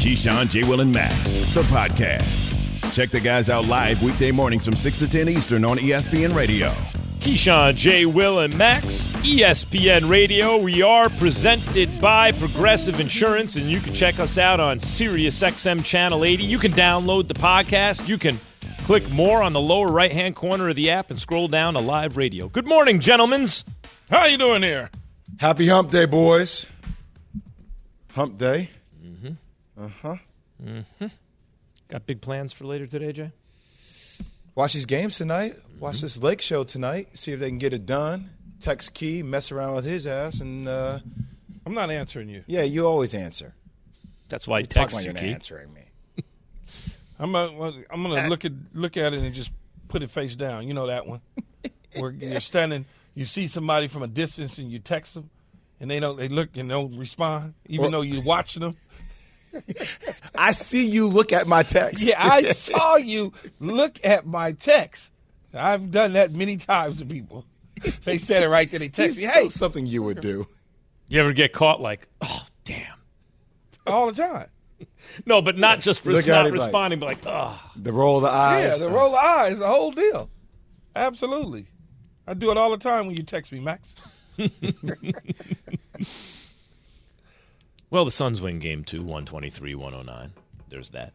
Keyshawn, 0.00 0.48
J. 0.48 0.64
Will, 0.64 0.80
and 0.80 0.90
Max, 0.90 1.36
the 1.52 1.60
podcast. 1.64 2.40
Check 2.90 3.10
the 3.10 3.20
guys 3.20 3.50
out 3.50 3.66
live 3.66 4.02
weekday 4.02 4.30
mornings 4.30 4.64
from 4.64 4.74
6 4.74 4.98
to 5.00 5.06
10 5.06 5.28
Eastern 5.28 5.62
on 5.62 5.76
ESPN 5.76 6.34
Radio. 6.34 6.70
Keyshawn, 7.20 7.76
J. 7.76 8.06
Will, 8.06 8.38
and 8.38 8.56
Max, 8.56 9.04
ESPN 9.18 10.08
Radio. 10.08 10.56
We 10.56 10.80
are 10.80 11.10
presented 11.10 12.00
by 12.00 12.32
Progressive 12.32 12.98
Insurance, 12.98 13.56
and 13.56 13.70
you 13.70 13.78
can 13.78 13.92
check 13.92 14.18
us 14.18 14.38
out 14.38 14.58
on 14.58 14.78
SiriusXM 14.78 15.84
Channel 15.84 16.24
80. 16.24 16.44
You 16.44 16.58
can 16.58 16.72
download 16.72 17.28
the 17.28 17.34
podcast. 17.34 18.08
You 18.08 18.16
can 18.16 18.38
click 18.84 19.08
more 19.10 19.42
on 19.42 19.52
the 19.52 19.60
lower 19.60 19.92
right-hand 19.92 20.34
corner 20.34 20.70
of 20.70 20.76
the 20.76 20.88
app 20.92 21.10
and 21.10 21.18
scroll 21.18 21.46
down 21.46 21.74
to 21.74 21.80
live 21.80 22.16
radio. 22.16 22.48
Good 22.48 22.66
morning, 22.66 23.00
gentlemen. 23.00 23.46
How 24.08 24.20
are 24.20 24.28
you 24.30 24.38
doing 24.38 24.62
here? 24.62 24.88
Happy 25.38 25.68
Hump 25.68 25.90
Day, 25.90 26.06
boys. 26.06 26.66
Hump 28.12 28.38
Day. 28.38 28.70
Uh 29.80 29.88
huh. 30.02 30.16
Mm-hmm. 30.62 31.06
Got 31.88 32.06
big 32.06 32.20
plans 32.20 32.52
for 32.52 32.64
later 32.64 32.86
today, 32.86 33.12
Jay? 33.12 33.32
Watch 34.54 34.74
these 34.74 34.86
games 34.86 35.16
tonight. 35.16 35.54
Watch 35.78 35.96
Mm-hmm. 35.96 36.04
this 36.04 36.22
Lake 36.22 36.40
Show 36.40 36.64
tonight. 36.64 37.16
See 37.16 37.32
if 37.32 37.40
they 37.40 37.48
can 37.48 37.58
get 37.58 37.72
it 37.72 37.86
done. 37.86 38.30
Text 38.60 38.92
Key, 38.92 39.22
mess 39.22 39.50
around 39.50 39.74
with 39.76 39.86
his 39.86 40.06
ass, 40.06 40.40
and 40.40 40.68
uh, 40.68 40.98
I'm 41.64 41.72
not 41.72 41.90
answering 41.90 42.28
you. 42.28 42.44
yeah, 42.46 42.62
you 42.62 42.86
always 42.86 43.14
answer. 43.14 43.54
That's 44.28 44.46
why 44.46 44.58
I 44.58 44.62
text 44.62 44.94
like 44.96 45.04
you, 45.04 45.12
you're 45.12 45.14
not 45.14 45.22
answering 45.24 45.72
me. 45.72 45.80
I'm 47.18 47.32
gonna, 47.32 47.82
I'm 47.90 48.02
gonna 48.02 48.28
look 48.28 48.44
at 48.44 48.52
look 48.74 48.96
at 48.98 49.14
it 49.14 49.20
and 49.20 49.32
just 49.34 49.50
put 49.88 50.02
it 50.02 50.10
face 50.10 50.36
down. 50.36 50.68
You 50.68 50.74
know 50.74 50.88
that 50.88 51.06
one, 51.06 51.22
where 51.98 52.10
you're 52.10 52.38
standing, 52.40 52.84
you 53.14 53.24
see 53.24 53.46
somebody 53.46 53.88
from 53.88 54.02
a 54.02 54.06
distance 54.08 54.58
and 54.58 54.70
you 54.70 54.78
text 54.78 55.14
them, 55.14 55.30
and 55.80 55.90
they 55.90 55.98
don't, 56.00 56.18
they 56.18 56.28
look 56.28 56.50
and 56.56 56.68
don't 56.68 56.98
respond, 56.98 57.54
even 57.66 57.84
Well- 57.84 57.90
though 57.92 58.02
you're 58.02 58.22
watching 58.24 58.60
them. 58.60 58.76
I 60.34 60.52
see 60.52 60.86
you 60.86 61.06
look 61.06 61.32
at 61.32 61.46
my 61.46 61.62
text. 61.62 62.04
Yeah, 62.04 62.16
I 62.18 62.42
saw 62.52 62.96
you 62.96 63.32
look 63.58 63.98
at 64.04 64.26
my 64.26 64.52
text. 64.52 65.10
I've 65.52 65.90
done 65.90 66.12
that 66.14 66.32
many 66.32 66.56
times 66.56 66.98
to 66.98 67.04
people. 67.04 67.44
They 68.04 68.18
said 68.18 68.42
it 68.42 68.48
right 68.48 68.70
there. 68.70 68.78
They 68.80 68.88
text 68.90 69.16
me, 69.16 69.24
"Hey," 69.24 69.48
something 69.48 69.86
you 69.86 70.02
would 70.02 70.20
do. 70.20 70.46
You 71.08 71.20
ever 71.20 71.32
get 71.32 71.52
caught 71.52 71.80
like, 71.80 72.06
oh, 72.20 72.46
damn. 72.64 72.96
all 73.86 74.06
the 74.12 74.22
time. 74.22 74.48
No, 75.26 75.42
but 75.42 75.58
not 75.58 75.80
just 75.80 76.04
res- 76.06 76.26
not 76.26 76.46
it 76.46 76.50
like- 76.52 76.60
responding, 76.60 77.00
but 77.00 77.06
like, 77.06 77.18
oh. 77.26 77.60
The 77.76 77.92
roll 77.92 78.18
of 78.18 78.22
the 78.22 78.28
eyes. 78.30 78.78
Yeah, 78.80 78.86
the 78.86 78.92
roll 78.92 79.08
of 79.08 79.14
eyes, 79.14 79.58
the 79.58 79.66
whole 79.66 79.90
deal. 79.90 80.30
Absolutely, 80.94 81.66
I 82.26 82.34
do 82.34 82.50
it 82.50 82.56
all 82.56 82.70
the 82.70 82.76
time 82.78 83.06
when 83.08 83.16
you 83.16 83.22
text 83.24 83.50
me, 83.52 83.60
Max. 83.60 83.94
Well, 87.90 88.04
the 88.04 88.10
Suns 88.10 88.40
win 88.40 88.58
game 88.60 88.84
two, 88.84 89.00
123 89.02 89.74
109. 89.74 90.32
There's 90.68 90.90
that. 90.90 91.12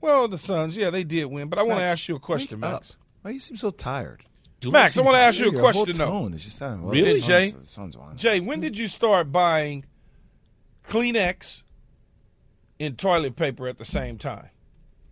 Well, 0.00 0.28
the 0.28 0.38
Suns, 0.38 0.76
yeah, 0.76 0.90
they 0.90 1.04
did 1.04 1.26
win, 1.26 1.48
but 1.48 1.58
I 1.58 1.62
want 1.62 1.80
to 1.80 1.84
ask 1.84 2.08
you 2.08 2.16
a 2.16 2.20
question, 2.20 2.60
Max. 2.60 2.90
up. 2.92 2.96
Why 3.22 3.30
you 3.32 3.40
seem 3.40 3.56
so 3.56 3.70
tired? 3.70 4.22
Max, 4.64 4.96
I 4.96 5.00
want 5.00 5.16
to 5.16 5.20
ask 5.20 5.40
you 5.40 5.48
a 5.56 5.60
question 5.60 5.96
whole 5.96 6.06
though. 6.06 6.20
tone 6.24 6.34
is 6.34 6.44
just 6.44 6.60
that. 6.60 6.78
Well, 6.78 6.92
Really? 6.92 7.14
Suns- 7.20 7.26
Jay? 7.26 7.54
Suns. 7.64 7.96
Jay, 8.16 8.38
when 8.40 8.60
did 8.60 8.78
you 8.78 8.86
start 8.86 9.32
buying 9.32 9.84
Kleenex 10.88 11.62
and 12.78 12.96
toilet 12.96 13.34
paper 13.34 13.66
at 13.66 13.78
the 13.78 13.84
same 13.84 14.18
time? 14.18 14.50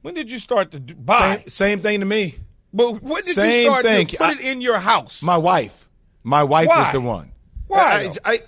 When 0.02 0.14
did 0.14 0.30
you 0.30 0.38
start 0.38 0.70
to 0.72 0.78
do, 0.80 0.94
buy? 0.94 1.38
Same, 1.38 1.48
same 1.48 1.80
thing 1.80 2.00
to 2.00 2.06
me. 2.06 2.36
but 2.72 3.02
when 3.02 3.22
did 3.22 3.36
you 3.36 3.62
start 3.64 3.84
thing. 3.84 4.06
to 4.06 4.16
put 4.18 4.26
I- 4.26 4.32
it 4.34 4.40
in 4.40 4.60
your 4.60 4.78
house? 4.78 5.20
My 5.22 5.36
wife. 5.36 5.88
My 6.22 6.44
wife 6.44 6.68
Why? 6.68 6.82
is 6.82 6.90
the 6.90 7.00
one. 7.00 7.32
Why, 7.66 7.78
I, 7.80 8.06
though? 8.06 8.14
I- 8.24 8.38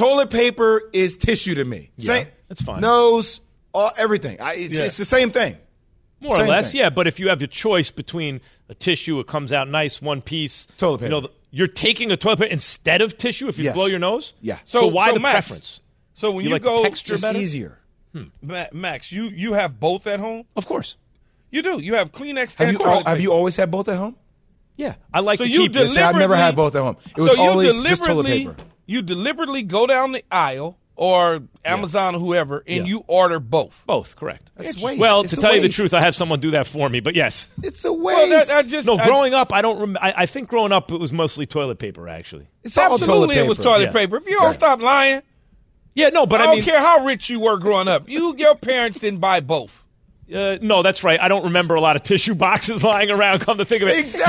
toilet 0.00 0.30
paper 0.30 0.82
is 0.92 1.16
tissue 1.16 1.54
to 1.56 1.64
me. 1.64 1.90
Same, 1.98 2.26
that's 2.48 2.62
fine. 2.62 2.80
Nose, 2.80 3.40
all 3.72 3.90
everything. 3.96 4.40
I, 4.40 4.54
it's, 4.54 4.76
Yeah. 4.76 4.84
it's 4.84 4.96
the 4.96 5.04
same 5.04 5.30
thing. 5.30 5.56
More 6.20 6.36
or 6.40 6.46
less, 6.46 6.72
thing. 6.72 6.80
yeah. 6.82 6.90
But 6.90 7.06
if 7.06 7.18
you 7.20 7.28
have 7.30 7.40
a 7.42 7.46
choice 7.46 7.90
between 7.90 8.40
a 8.68 8.74
tissue, 8.74 9.20
it 9.20 9.26
comes 9.26 9.52
out 9.52 9.68
nice, 9.68 10.02
one 10.02 10.20
piece. 10.20 10.66
Toilet 10.76 10.98
paper. 10.98 11.14
You 11.14 11.20
know, 11.22 11.28
you're 11.50 11.66
taking 11.66 12.10
a 12.12 12.16
toilet 12.16 12.38
paper 12.40 12.50
instead 12.52 13.00
of 13.02 13.16
tissue 13.16 13.48
if 13.48 13.58
you 13.58 13.64
Yes. 13.64 13.74
blow 13.74 13.86
your 13.86 13.98
nose. 13.98 14.34
Yeah. 14.42 14.58
So, 14.64 14.86
why 14.88 15.08
so 15.08 15.14
the 15.14 15.20
Max, 15.20 15.32
preference? 15.32 15.80
So 16.14 16.30
when 16.32 16.44
You 16.44 16.50
you, 16.50 16.54
like 16.54 16.62
go, 16.62 16.82
texture 16.82 17.14
Just 17.14 17.22
better? 17.24 17.38
easier. 17.38 17.78
Hmm. 18.12 18.24
Ma- 18.42 18.66
Max, 18.72 19.10
you 19.12 19.24
you 19.28 19.52
have 19.54 19.78
both 19.80 20.06
at 20.06 20.20
home. 20.20 20.44
Of 20.56 20.66
course. 20.66 20.96
You 21.50 21.62
do. 21.62 21.80
You 21.80 21.94
have 21.94 22.12
Kleenex 22.12 22.56
Have 22.56 22.68
and 22.68 22.72
you 22.72 22.78
toilet 22.84 22.98
al- 23.06 23.12
have 23.12 23.20
you 23.20 23.32
always 23.32 23.56
had 23.56 23.70
both 23.70 23.88
at 23.88 23.96
home? 23.96 24.16
Yeah, 24.76 24.94
I 25.12 25.20
like 25.20 25.38
So 25.38 25.44
to 25.44 25.50
you 25.50 25.60
keep 25.60 25.72
deli- 25.72 25.86
this. 25.86 25.96
I've 25.96 26.16
never 26.16 26.36
had 26.36 26.54
both 26.56 26.74
at 26.76 26.82
home. 26.82 26.96
It 27.16 27.16
was 27.20 27.32
so 27.32 27.36
you 27.42 27.48
always 27.50 27.82
just 27.84 28.04
toilet 28.04 28.26
paper. 28.26 28.56
You 28.90 29.02
deliberately 29.02 29.62
go 29.62 29.86
down 29.86 30.12
the 30.12 30.24
aisle 30.30 30.76
or 30.96 31.40
Amazon 31.64 32.14
or 32.14 32.18
whoever, 32.18 32.62
and 32.66 32.78
Yeah. 32.78 32.84
you 32.84 33.04
order 33.06 33.40
both. 33.40 33.82
Both, 33.86 34.16
correct. 34.16 34.50
That's 34.56 34.70
It's- 34.70 34.84
waste. 34.84 35.00
Well, 35.00 35.22
It's 35.22 35.32
to 35.32 35.38
a 35.38 35.40
tell 35.40 35.54
you 35.54 35.62
the 35.62 35.68
truth, 35.70 35.94
I 35.94 36.00
have 36.00 36.14
someone 36.14 36.40
do 36.40 36.50
that 36.50 36.66
for 36.66 36.88
me. 36.90 37.00
But 37.00 37.14
yes, 37.14 37.48
It's 37.62 37.84
a 37.86 37.92
waste. 37.92 38.04
Well, 38.18 38.28
that, 38.28 38.48
that 38.48 38.66
just 38.66 38.86
no. 38.86 38.98
I- 38.98 39.06
Growing 39.06 39.32
up, 39.32 39.52
I 39.52 39.62
don't. 39.62 39.78
Rem- 39.78 39.96
I, 40.00 40.12
I 40.18 40.26
think 40.26 40.48
growing 40.48 40.72
up 40.72 40.90
it 40.92 40.98
was 41.00 41.12
mostly 41.12 41.46
toilet 41.46 41.78
paper. 41.78 42.08
Actually. 42.08 42.48
it's 42.64 42.76
all 42.76 42.92
absolutely 42.92 43.14
toilet 43.14 43.28
paper. 43.34 43.44
it 43.44 43.48
was 43.48 43.58
toilet 43.58 43.80
Yeah. 43.84 43.92
paper. 43.92 44.16
If 44.18 44.26
you 44.28 44.38
don't 44.38 44.52
stop 44.52 44.82
lying, 44.82 45.22
Yeah, 45.94 46.10
no, 46.10 46.26
but 46.26 46.40
I 46.40 46.44
I, 46.44 46.46
don't 46.48 46.54
mean, 46.56 46.64
care 46.64 46.80
how 46.80 47.04
rich 47.06 47.30
you 47.30 47.40
were 47.40 47.56
growing 47.58 47.88
up. 47.88 48.08
You 48.08 48.34
your 48.36 48.54
parents 48.56 48.98
didn't 48.98 49.20
buy 49.20 49.40
both. 49.40 49.84
Uh, 50.32 50.58
no, 50.62 50.82
that's 50.82 51.02
right. 51.02 51.20
I 51.20 51.28
don't 51.28 51.44
remember 51.44 51.74
a 51.74 51.80
lot 51.80 51.96
of 51.96 52.02
tissue 52.02 52.34
boxes 52.34 52.82
lying 52.84 53.10
around. 53.10 53.40
Come 53.40 53.58
to 53.58 53.64
think 53.64 53.82
of 53.82 53.88
it, 53.88 53.98
Exactly. 53.98 54.22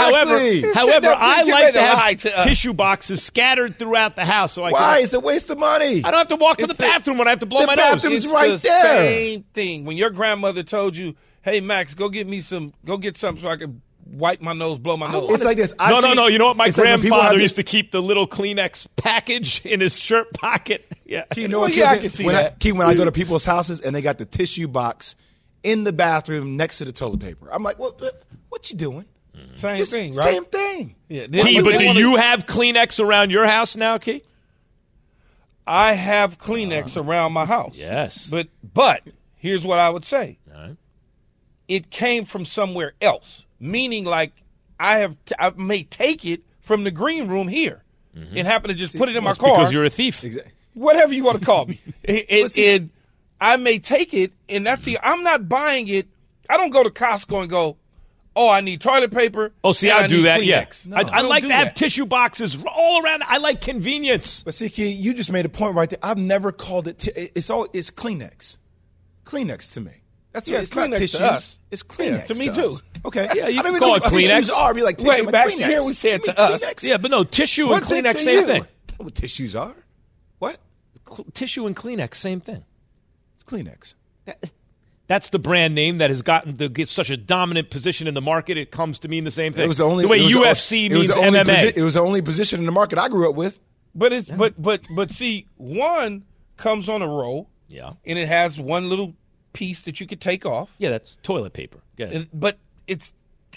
however, 0.64 0.74
however, 0.74 1.08
I 1.16 1.44
like 1.44 1.74
to 1.74 1.82
have 1.82 2.18
to 2.18 2.40
us. 2.40 2.48
tissue 2.48 2.74
boxes 2.74 3.22
scattered 3.22 3.78
throughout 3.78 4.16
the 4.16 4.26
house, 4.26 4.54
so 4.54 4.64
I 4.64 4.72
Why? 4.72 4.80
can. 4.96 5.04
It's 5.04 5.14
a 5.14 5.20
waste 5.20 5.50
of 5.50 5.60
money. 5.60 5.98
I 6.04 6.10
don't 6.12 6.18
have 6.20 6.28
to 6.30 6.36
walk 6.38 6.58
to 6.58 6.66
the 6.68 6.72
It's 6.72 6.80
a- 6.80 6.84
bathroom 6.84 7.18
when 7.20 7.28
I 7.28 7.32
have 7.32 7.40
to 7.40 7.46
blow 7.46 7.62
The 7.62 7.68
my 7.68 7.76
nose. 7.76 8.04
It's 8.04 8.28
right 8.28 8.52
the 8.52 8.58
there. 8.58 8.82
Same 8.82 9.44
thing. 9.54 9.86
When 9.86 9.96
your 9.98 10.10
grandmother 10.10 10.64
told 10.64 10.98
you, 10.98 11.16
"Hey 11.44 11.60
Max, 11.62 11.94
go 11.94 12.10
get 12.10 12.26
me 12.28 12.42
some, 12.42 12.74
go 12.86 12.98
get 12.98 13.16
something 13.18 13.44
so 13.44 13.50
I 13.50 13.58
can 13.58 13.82
wipe 14.08 14.42
my 14.42 14.54
nose, 14.54 14.80
blow 14.80 14.98
my 14.98 15.12
nose." 15.12 15.30
It's 15.32 15.44
like 15.44 15.58
this. 15.58 15.74
I 15.78 15.92
no, 15.92 16.00
no, 16.00 16.14
no. 16.14 16.28
You 16.28 16.40
know 16.40 16.48
what? 16.48 16.58
My 16.58 16.66
it's 16.68 16.78
like 16.78 16.86
grandfather 16.86 17.38
used 17.40 17.58
to 17.58 17.64
keep 17.64 17.92
the 17.92 18.02
little 18.02 18.28
Kleenex 18.28 18.88
package 18.96 19.64
in 19.66 19.80
his 19.82 20.00
shirt 20.00 20.34
pocket. 20.34 20.86
Yeah. 21.12 21.26
You 21.36 21.50
know 21.50 21.58
Well, 21.60 21.68
what? 21.68 21.76
yeah, 21.76 21.90
I 21.90 21.98
can 21.98 22.08
see 22.08 22.24
when 22.26 22.36
I, 22.36 22.44
that. 22.44 22.60
Key, 22.60 22.72
when 22.72 22.88
I 22.88 22.94
go 22.94 23.04
to 23.04 23.12
people's 23.12 23.44
houses 23.44 23.82
and 23.82 23.94
they 23.94 24.02
got 24.02 24.18
the 24.18 24.24
tissue 24.24 24.70
box 24.70 25.18
in 25.64 25.84
the 25.84 25.94
bathroom 25.94 26.58
next 26.58 26.80
to 26.80 26.86
the 26.86 26.92
toilet 26.92 27.20
paper, 27.20 27.48
I'm 27.52 27.64
like, 27.64 27.80
what? 27.80 28.00
What, 28.02 28.24
what 28.50 28.70
you 28.72 28.78
doing? 28.78 29.06
Mm-hmm. 29.36 29.54
same 29.54 29.78
Just 29.78 29.92
thing, 29.92 30.14
right? 30.16 30.24
Same 30.34 30.46
thing. 30.46 30.96
Yeah. 31.08 31.26
Key, 31.26 31.28
They 31.58 31.62
but 31.62 31.78
do 31.78 31.86
wanna- 31.86 32.00
you 32.00 32.16
have 32.18 32.46
Kleenex 32.46 33.00
around 33.00 33.32
your 33.32 33.46
house 33.46 33.76
now, 33.76 33.98
Key? 33.98 34.24
I 35.66 35.94
have 35.94 36.38
Kleenex 36.38 36.98
uh-huh. 36.98 37.10
around 37.10 37.34
my 37.34 37.46
house. 37.46 37.78
Yes. 37.78 38.28
But 38.30 38.48
but 38.74 39.04
here's 39.36 39.66
what 39.66 39.80
I 39.80 39.90
would 39.90 40.04
say. 40.04 40.38
All 40.54 40.62
right. 40.62 40.78
It 41.68 41.90
came 41.90 42.26
from 42.26 42.44
somewhere 42.44 42.94
else, 43.00 43.46
meaning 43.60 44.04
like 44.04 44.34
I 44.80 44.98
have 44.98 45.16
t- 45.26 45.36
I 45.40 45.52
may 45.52 45.84
take 45.84 46.26
it 46.26 46.42
from 46.60 46.84
the 46.84 46.92
green 46.92 47.28
room 47.28 47.48
here 47.48 47.84
mm-hmm. 48.18 48.36
and 48.38 48.48
happen 48.48 48.68
to 48.70 48.74
just 48.74 48.98
put 48.98 49.08
it 49.08 49.16
in 49.16 49.24
my 49.24 49.34
car. 49.34 49.56
because 49.56 49.72
you're 49.74 49.86
a 49.86 49.90
thief. 49.90 50.24
Exactly. 50.24 50.52
whatever 50.74 51.14
you 51.14 51.24
want 51.24 51.40
to 51.40 51.46
call 51.46 51.66
me. 51.68 51.80
It, 52.04 52.26
it, 52.28 52.58
it- 52.58 52.90
I 53.42 53.58
may 53.58 53.80
take 53.80 54.14
it, 54.14 54.32
and 54.48 54.66
that's 54.66 54.86
the. 54.86 55.00
I'm 55.02 55.24
not 55.24 55.50
buying 55.50 55.88
it. 55.88 56.08
I 56.50 56.58
don't 56.58 56.70
go 56.70 56.84
to 56.84 56.90
Costco 56.92 57.42
and 57.42 57.50
go, 57.50 57.78
"Oh, 58.36 58.48
I 58.48 58.62
need 58.62 58.82
toilet 58.82 59.12
paper." 59.12 59.52
Oh, 59.64 59.72
see, 59.72 59.90
and 59.90 60.00
I, 60.00 60.08
do 60.08 60.18
need 60.18 60.24
that. 60.26 60.44
Yeah, 60.46 60.66
Kleenex." 60.66 60.94
I, 61.12 61.18
I 61.18 61.22
like 61.22 61.42
do 61.42 61.50
to 61.50 61.56
have 61.56 61.68
that. 61.70 61.76
tissue 61.76 62.06
boxes 62.06 62.58
all 62.68 63.04
around. 63.04 63.24
I 63.28 63.40
like 63.40 63.60
convenience. 63.62 64.44
But 64.44 64.54
see, 64.54 64.70
Key, 64.70 64.90
you 64.90 65.16
just 65.16 65.32
made 65.32 65.46
a 65.46 65.50
point 65.50 65.76
right 65.76 65.90
there. 65.90 65.98
I've 66.04 66.20
never 66.20 66.52
called 66.52 66.88
it. 66.88 67.00
T- 67.00 67.12
it's 67.34 67.50
all. 67.50 67.68
It's 67.74 67.90
Kleenex. 67.90 68.58
Kleenex 69.26 69.74
to 69.74 69.82
me. 69.82 69.92
That's 70.34 70.48
Yeah, 70.50 70.58
what 70.58 70.64
it's 70.64 70.76
not 70.76 70.90
Kleenex 70.90 70.94
to 70.94 71.00
tissues. 71.00 71.22
us. 71.22 71.60
It's 71.72 71.84
Yeah, 71.84 71.96
Kleenex 71.96 72.26
to 72.28 72.36
me 72.36 72.50
us. 72.50 72.56
too. 72.58 72.72
Okay. 73.06 73.28
Yeah, 73.34 73.48
you 73.48 73.60
I 73.60 73.64
don't 73.64 73.64
can 73.64 73.68
even 73.72 73.80
call 73.80 73.90
know 73.90 73.96
it 73.96 74.04
what 74.04 74.10
tissues 74.14 74.50
Kleenex. 74.50 74.56
are. 74.56 74.74
Be 74.76 74.82
like 74.84 74.98
tissue. 74.98 75.10
Wait, 75.10 75.24
like, 75.26 75.32
back 75.32 75.48
Kleenex. 75.48 75.66
here 75.68 75.84
we 75.84 75.94
said 75.94 76.20
You 76.26 76.34
to 76.34 76.40
us. 76.40 76.64
Kleenex? 76.64 76.84
Yeah, 76.88 76.98
but 76.98 77.12
no 77.12 77.24
tissue 77.24 77.68
What's 77.70 77.90
it 77.92 78.06
and 78.06 78.08
Kleenex, 78.16 78.20
same 78.20 78.40
you? 78.40 78.46
thing. 78.46 78.66
What 78.98 79.16
tissues 79.16 79.56
are. 79.56 79.76
What? 80.40 80.58
Cl- 81.10 81.26
tissue 81.34 81.66
and 81.66 81.76
Kleenex, 81.76 82.16
same 82.16 82.40
thing. 82.40 82.64
It's 83.42 83.44
Kleenex. 83.44 83.96
That's 85.08 85.30
the 85.30 85.40
brand 85.40 85.76
name 85.76 85.98
that 85.98 86.10
has 86.10 86.22
gotten 86.22 86.56
to 86.58 86.70
get 86.70 86.88
such 86.88 87.10
a 87.10 87.18
dominant 87.18 87.70
position 87.70 88.08
in 88.08 88.14
the 88.14 88.22
market. 88.22 88.58
It 88.58 88.72
comes 88.72 89.00
to 89.00 89.08
mean 89.10 89.26
the 89.26 89.32
same 89.32 89.52
thing. 89.52 89.66
It 89.66 89.68
was 89.68 89.80
the 89.80 89.84
only 89.84 90.04
the 90.04 90.08
way 90.08 90.20
it 90.20 90.24
was 90.24 90.34
UFC 90.34 90.86
it 90.86 90.92
means 90.94 91.08
the 91.10 91.16
only 91.16 91.40
MMA. 91.40 91.54
posi- 91.54 91.78
it 91.78 91.84
was 91.84 91.96
the 91.96 92.00
only 92.00 92.22
position 92.22 92.60
in 92.62 92.66
the 92.66 92.72
market 92.72 92.98
I 92.98 93.10
grew 93.10 93.30
up 93.30 93.36
with. 93.36 93.60
But 93.94 94.14
it's 94.14 94.30
but 94.30 94.62
but 94.62 94.82
but 94.96 95.12
see, 95.12 95.48
one 95.58 96.24
comes 96.56 96.88
on 96.88 97.02
a 97.02 97.08
roll, 97.08 97.50
Yeah. 97.68 97.94
and 98.06 98.18
it 98.18 98.30
has 98.30 98.58
one 98.58 98.88
little 98.88 99.14
piece 99.52 99.82
that 99.82 100.00
you 100.00 100.08
could 100.08 100.22
take 100.22 100.46
off. 100.46 100.74
Yeah, 100.78 100.92
that's 100.92 101.18
toilet 101.24 101.52
paper. 101.52 101.80
Go 101.98 102.24
but 102.34 102.58
it's 102.88 103.12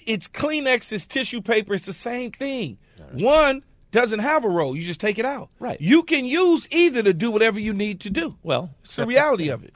it's 0.06 0.26
Kleenex, 0.26 0.92
it's 0.92 1.06
tissue 1.06 1.40
paper, 1.40 1.74
it's 1.74 1.86
the 1.86 1.92
same 1.92 2.32
thing. 2.32 2.78
One 3.12 3.62
doesn't 3.94 4.18
have 4.20 4.44
a 4.44 4.48
roll; 4.48 4.76
you 4.76 4.82
just 4.82 5.00
take 5.00 5.18
it 5.18 5.24
out. 5.24 5.48
Right. 5.58 5.80
You 5.80 6.02
can 6.02 6.26
use 6.26 6.68
either 6.70 7.02
to 7.02 7.14
do 7.14 7.30
whatever 7.30 7.58
you 7.58 7.72
need 7.72 8.00
to 8.00 8.10
do. 8.10 8.36
well, 8.42 8.74
It's 8.84 8.96
the 8.96 9.06
reality 9.06 9.46
that, 9.48 9.54
of 9.54 9.64
it. 9.64 9.74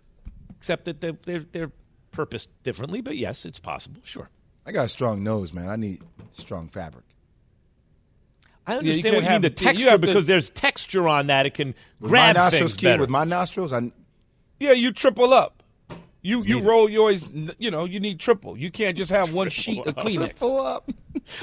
Except 0.59 0.85
that 0.85 1.01
they're, 1.01 1.17
they're 1.25 1.41
they're 1.53 1.73
purposed 2.11 2.51
differently, 2.65 3.01
but 3.01 3.17
yes, 3.17 3.45
it's 3.47 3.59
possible. 3.59 4.01
Sure. 4.05 4.29
I 4.67 4.73
got 4.73 4.85
a 4.87 4.89
strong 4.89 5.23
nose, 5.23 5.55
man. 5.55 5.69
I 5.69 5.77
need 5.77 6.03
strong 6.35 6.69
fabric. 6.69 7.05
I 8.67 8.77
understand 8.77 9.03
can't 9.03 9.15
what 9.15 9.25
you 9.25 9.31
mean 9.31 9.41
the 9.43 9.51
texture 9.51 9.89
have 9.91 10.01
to- 10.03 10.07
because 10.07 10.27
there's 10.27 10.51
texture 10.51 11.09
on 11.09 11.29
that. 11.29 11.47
It 11.47 11.55
can 11.55 11.75
With 12.01 12.11
grab 12.11 12.37
my 12.37 12.43
nostrils, 12.43 12.73
things 12.73 12.77
key, 12.81 12.87
better. 12.87 13.01
with 13.01 13.09
my 13.09 13.25
nostrils, 13.25 13.73
I 13.73 13.91
Yeah, 14.61 14.73
you 14.73 14.93
triple 14.93 15.33
up. 15.33 15.58
You 16.21 16.43
you 16.43 16.57
Need 16.57 16.65
it. 16.65 16.67
roll 16.67 16.89
yours. 16.91 17.29
You 17.59 17.71
know, 17.71 17.85
you 17.85 18.01
need 18.01 18.19
triple. 18.19 18.57
You 18.57 18.71
can't 18.71 18.97
just 18.97 19.11
have 19.13 19.33
one 19.33 19.51
sheet 19.51 19.87
of 19.87 19.95
Kleenex. 19.95 20.37
pull 20.37 20.61
up. 20.61 20.91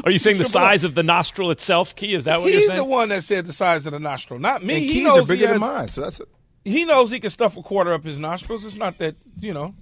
Are 0.04 0.12
you 0.12 0.18
saying 0.19 0.38
the 0.38 0.44
Triple 0.44 0.60
up. 0.62 0.63
size 0.72 0.83
of 0.83 0.95
the 0.95 1.04
nostril 1.04 1.50
itself, 1.51 1.95
Key? 1.95 2.13
Is 2.13 2.25
that 2.25 2.42
what 2.42 2.48
He's 2.51 2.60
you're 2.60 2.62
the 2.63 2.68
saying? 2.75 2.77
The 2.80 2.83
one 2.95 3.10
that 3.10 3.24
said 3.24 3.45
the 3.45 3.54
size 3.54 3.86
of 3.86 3.94
the 3.94 4.00
nostril, 4.00 4.39
not 4.39 4.63
me. 4.63 4.74
And 4.75 4.83
he 4.83 4.89
keys 4.94 5.04
knows 5.06 5.18
are 5.18 5.22
he 5.22 5.27
bigger 5.27 5.48
than 5.48 5.62
has- 5.62 5.62
mine, 5.62 5.88
so 5.88 6.01
that's 6.01 6.19
He 6.66 6.83
knows 6.86 7.10
he 7.12 7.19
can 7.19 7.30
stuff 7.30 7.56
a 7.56 7.62
quarter 7.62 7.94
up 7.94 8.04
his 8.04 8.19
nostrils. 8.19 8.66
It's 8.66 8.75
not 8.75 8.98
that 8.98 9.16
you 9.39 9.54
know. 9.54 9.75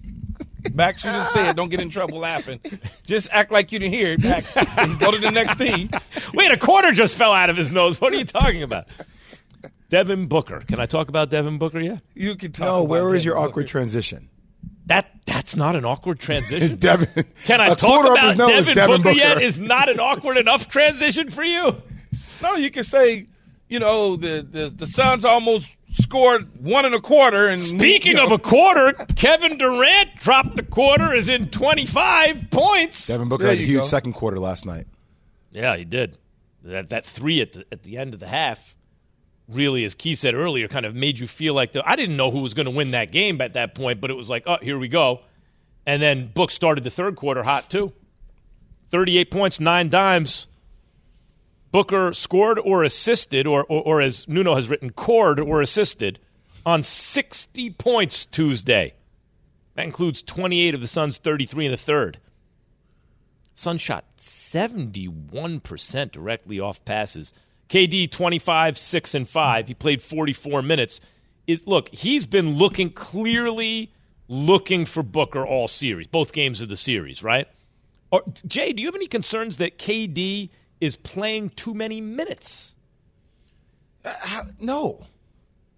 Max, 0.73 1.03
you 1.03 1.11
didn't 1.11 1.27
say 1.27 1.49
it. 1.49 1.55
Don't 1.57 1.69
get 1.69 1.81
in 1.81 1.89
trouble 1.89 2.19
laughing. 2.19 2.59
Just 3.05 3.27
act 3.31 3.51
like 3.51 3.71
you 3.73 3.79
didn't 3.79 3.93
hear 3.93 4.13
it, 4.13 4.21
Max. 4.23 4.53
Go 4.99 5.11
to 5.11 5.17
the 5.17 5.29
next 5.31 5.55
thing. 5.55 5.89
Wait, 6.33 6.51
a 6.51 6.57
quarter 6.57 6.91
just 6.93 7.15
fell 7.17 7.33
out 7.33 7.49
of 7.49 7.57
his 7.57 7.69
nose. 7.71 7.99
What 7.99 8.13
are 8.13 8.15
you 8.15 8.23
talking 8.25 8.63
about? 8.63 8.87
Devin 9.89 10.27
Booker. 10.27 10.61
Can 10.67 10.79
I 10.79 10.85
talk 10.85 11.09
about 11.09 11.29
Devin 11.29 11.57
Booker 11.57 11.79
yet? 11.81 12.01
You 12.15 12.35
can 12.35 12.51
talk. 12.53 12.65
no. 12.65 12.77
about 12.79 12.89
Where 12.89 13.13
is 13.15 13.25
your 13.25 13.37
awkward 13.37 13.63
Booker. 13.63 13.67
transition? 13.67 14.29
That 14.87 15.09
that's 15.25 15.55
not 15.55 15.75
an 15.75 15.85
awkward 15.85 16.19
transition. 16.19 16.75
Devin. 16.79 17.25
Can 17.45 17.61
I 17.61 17.67
a 17.67 17.75
talk 17.75 18.05
about 18.05 18.37
Devin, 18.37 18.75
Devin 18.75 18.75
Booker, 18.75 19.03
Booker 19.03 19.15
yet? 19.15 19.41
Is 19.41 19.59
not 19.59 19.89
an 19.89 19.99
awkward 19.99 20.37
enough 20.37 20.67
transition 20.67 21.29
for 21.29 21.43
you? 21.43 21.81
No, 22.41 22.55
you 22.55 22.69
can 22.69 22.83
say, 22.83 23.27
you 23.69 23.79
know, 23.79 24.15
the 24.17 24.45
the 24.49 24.69
the 24.69 24.85
Suns 24.85 25.23
almost 25.23 25.75
scored 25.91 26.49
one 26.65 26.85
and 26.85 26.95
a 26.95 26.99
quarter. 26.99 27.47
And 27.47 27.59
Speaking 27.59 28.11
you 28.13 28.17
know, 28.17 28.25
of 28.25 28.31
a 28.31 28.37
quarter, 28.39 28.93
Kevin 29.15 29.57
Durant 29.57 30.15
dropped 30.17 30.55
the 30.55 30.63
quarter, 30.63 31.13
is 31.13 31.29
in 31.29 31.49
25 31.49 32.49
points. 32.51 33.07
Devin 33.07 33.29
Booker 33.29 33.43
There 33.43 33.53
had 33.53 33.61
a 33.61 33.65
huge 33.65 33.81
go. 33.81 33.85
second 33.85 34.13
quarter 34.13 34.39
last 34.39 34.65
night. 34.65 34.87
Yeah, 35.51 35.77
he 35.77 35.85
did. 35.85 36.17
That 36.63 36.89
that 36.89 37.05
three 37.05 37.41
at 37.41 37.53
the 37.53 37.65
at 37.71 37.83
the 37.83 37.97
end 37.97 38.13
of 38.13 38.19
the 38.19 38.27
half 38.27 38.75
really, 39.55 39.83
as 39.83 39.95
Key 39.95 40.15
said 40.15 40.33
earlier, 40.33 40.67
kind 40.67 40.85
of 40.85 40.95
made 40.95 41.19
you 41.19 41.27
feel 41.27 41.53
like 41.53 41.71
the, 41.73 41.87
I 41.87 41.95
didn't 41.95 42.17
know 42.17 42.31
who 42.31 42.39
was 42.39 42.53
going 42.53 42.65
to 42.65 42.71
win 42.71 42.91
that 42.91 43.11
game 43.11 43.41
at 43.41 43.53
that 43.53 43.75
point, 43.75 44.01
but 44.01 44.11
it 44.11 44.15
was 44.15 44.29
like, 44.29 44.43
oh, 44.45 44.57
here 44.61 44.77
we 44.77 44.87
go. 44.87 45.21
And 45.85 46.01
then 46.01 46.27
Book 46.27 46.51
started 46.51 46.83
the 46.83 46.89
third 46.89 47.15
quarter 47.15 47.43
hot 47.43 47.69
too. 47.69 47.93
Thirty-eight 48.89 49.31
points, 49.31 49.59
nine 49.59 49.89
dimes. 49.89 50.47
Booker 51.71 52.13
scored 52.13 52.59
or 52.59 52.83
assisted, 52.83 53.47
or, 53.47 53.63
or, 53.63 53.81
or 53.81 54.01
as 54.01 54.27
Nuno 54.27 54.53
has 54.53 54.69
written, 54.69 54.91
cored 54.91 55.39
or 55.39 55.61
assisted 55.61 56.19
on 56.65 56.83
60 56.83 57.71
points 57.71 58.25
Tuesday. 58.25 58.93
That 59.73 59.85
includes 59.85 60.21
28 60.21 60.75
of 60.75 60.81
the 60.81 60.87
Suns' 60.87 61.17
33 61.17 61.65
in 61.65 61.71
the 61.71 61.77
third. 61.77 62.19
Sun 63.55 63.79
shot 63.79 64.05
71% 64.17 66.11
directly 66.11 66.59
off 66.59 66.85
passes. 66.85 67.33
KD 67.73 68.11
25 68.11 68.77
6 68.77 69.15
and 69.15 69.27
5. 69.27 69.67
He 69.67 69.73
played 69.73 69.99
44 69.99 70.61
minutes. 70.61 70.99
Is 71.47 71.65
look, 71.65 71.89
he's 71.89 72.27
been 72.27 72.51
looking 72.57 72.91
clearly 72.91 73.91
looking 74.27 74.85
for 74.85 75.01
Booker 75.01 75.43
all 75.43 75.67
series. 75.67 76.05
Both 76.05 76.33
games 76.33 76.61
of 76.61 76.69
the 76.69 76.77
series, 76.77 77.23
right? 77.23 77.47
Or, 78.11 78.21
Jay, 78.45 78.73
do 78.73 78.81
you 78.83 78.87
have 78.87 78.95
any 78.95 79.07
concerns 79.07 79.57
that 79.57 79.79
KD 79.79 80.51
is 80.79 80.97
playing 80.97 81.49
too 81.49 81.73
many 81.73 81.99
minutes? 81.99 82.75
Uh, 84.05 84.43
no, 84.59 85.07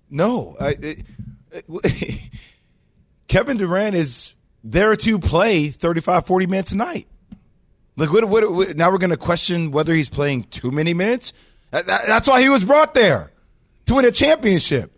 no. 0.10 0.58
I, 0.60 0.70
it, 0.82 1.06
it- 1.54 2.30
Kevin 3.30 3.56
Durant 3.56 3.96
is 3.96 4.36
there 4.66 4.98
to 4.98 5.18
play 5.18 5.70
35, 5.70 6.26
40 6.26 6.48
minutes 6.48 6.72
a 6.74 6.76
night. 6.78 7.08
Like, 7.96 8.12
what, 8.12 8.26
what, 8.26 8.52
what- 8.52 8.76
now 8.76 8.92
we're 8.92 8.98
going 8.98 9.12
to 9.12 9.18
question 9.18 9.72
whether 9.72 9.94
he's 9.94 10.10
playing 10.10 10.44
too 10.44 10.72
many 10.72 10.94
minutes? 10.94 11.32
That- 11.72 11.86
that- 11.88 12.06
that's 12.06 12.28
why 12.28 12.42
he 12.42 12.50
was 12.50 12.64
brought 12.64 12.94
there 12.94 13.32
to 13.88 13.96
win 13.96 14.06
a 14.06 14.12
championship. 14.12 14.92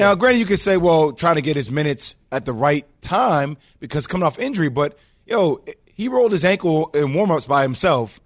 Now, 0.00 0.14
granted, 0.16 0.38
you 0.40 0.46
could 0.46 0.58
say, 0.58 0.76
well, 0.76 1.12
trying 1.12 1.36
to 1.36 1.42
get 1.42 1.54
his 1.56 1.70
minutes 1.70 2.16
at 2.32 2.44
the 2.44 2.52
right 2.52 2.84
time 3.02 3.56
because 3.78 4.06
coming 4.08 4.26
off 4.26 4.38
injury, 4.38 4.68
but 4.68 4.98
yo, 5.26 5.60
he 5.86 6.08
rolled 6.08 6.32
his 6.32 6.44
ankle 6.44 6.90
in 6.92 7.08
warmups 7.08 7.46
by 7.46 7.62
himself, 7.62 8.20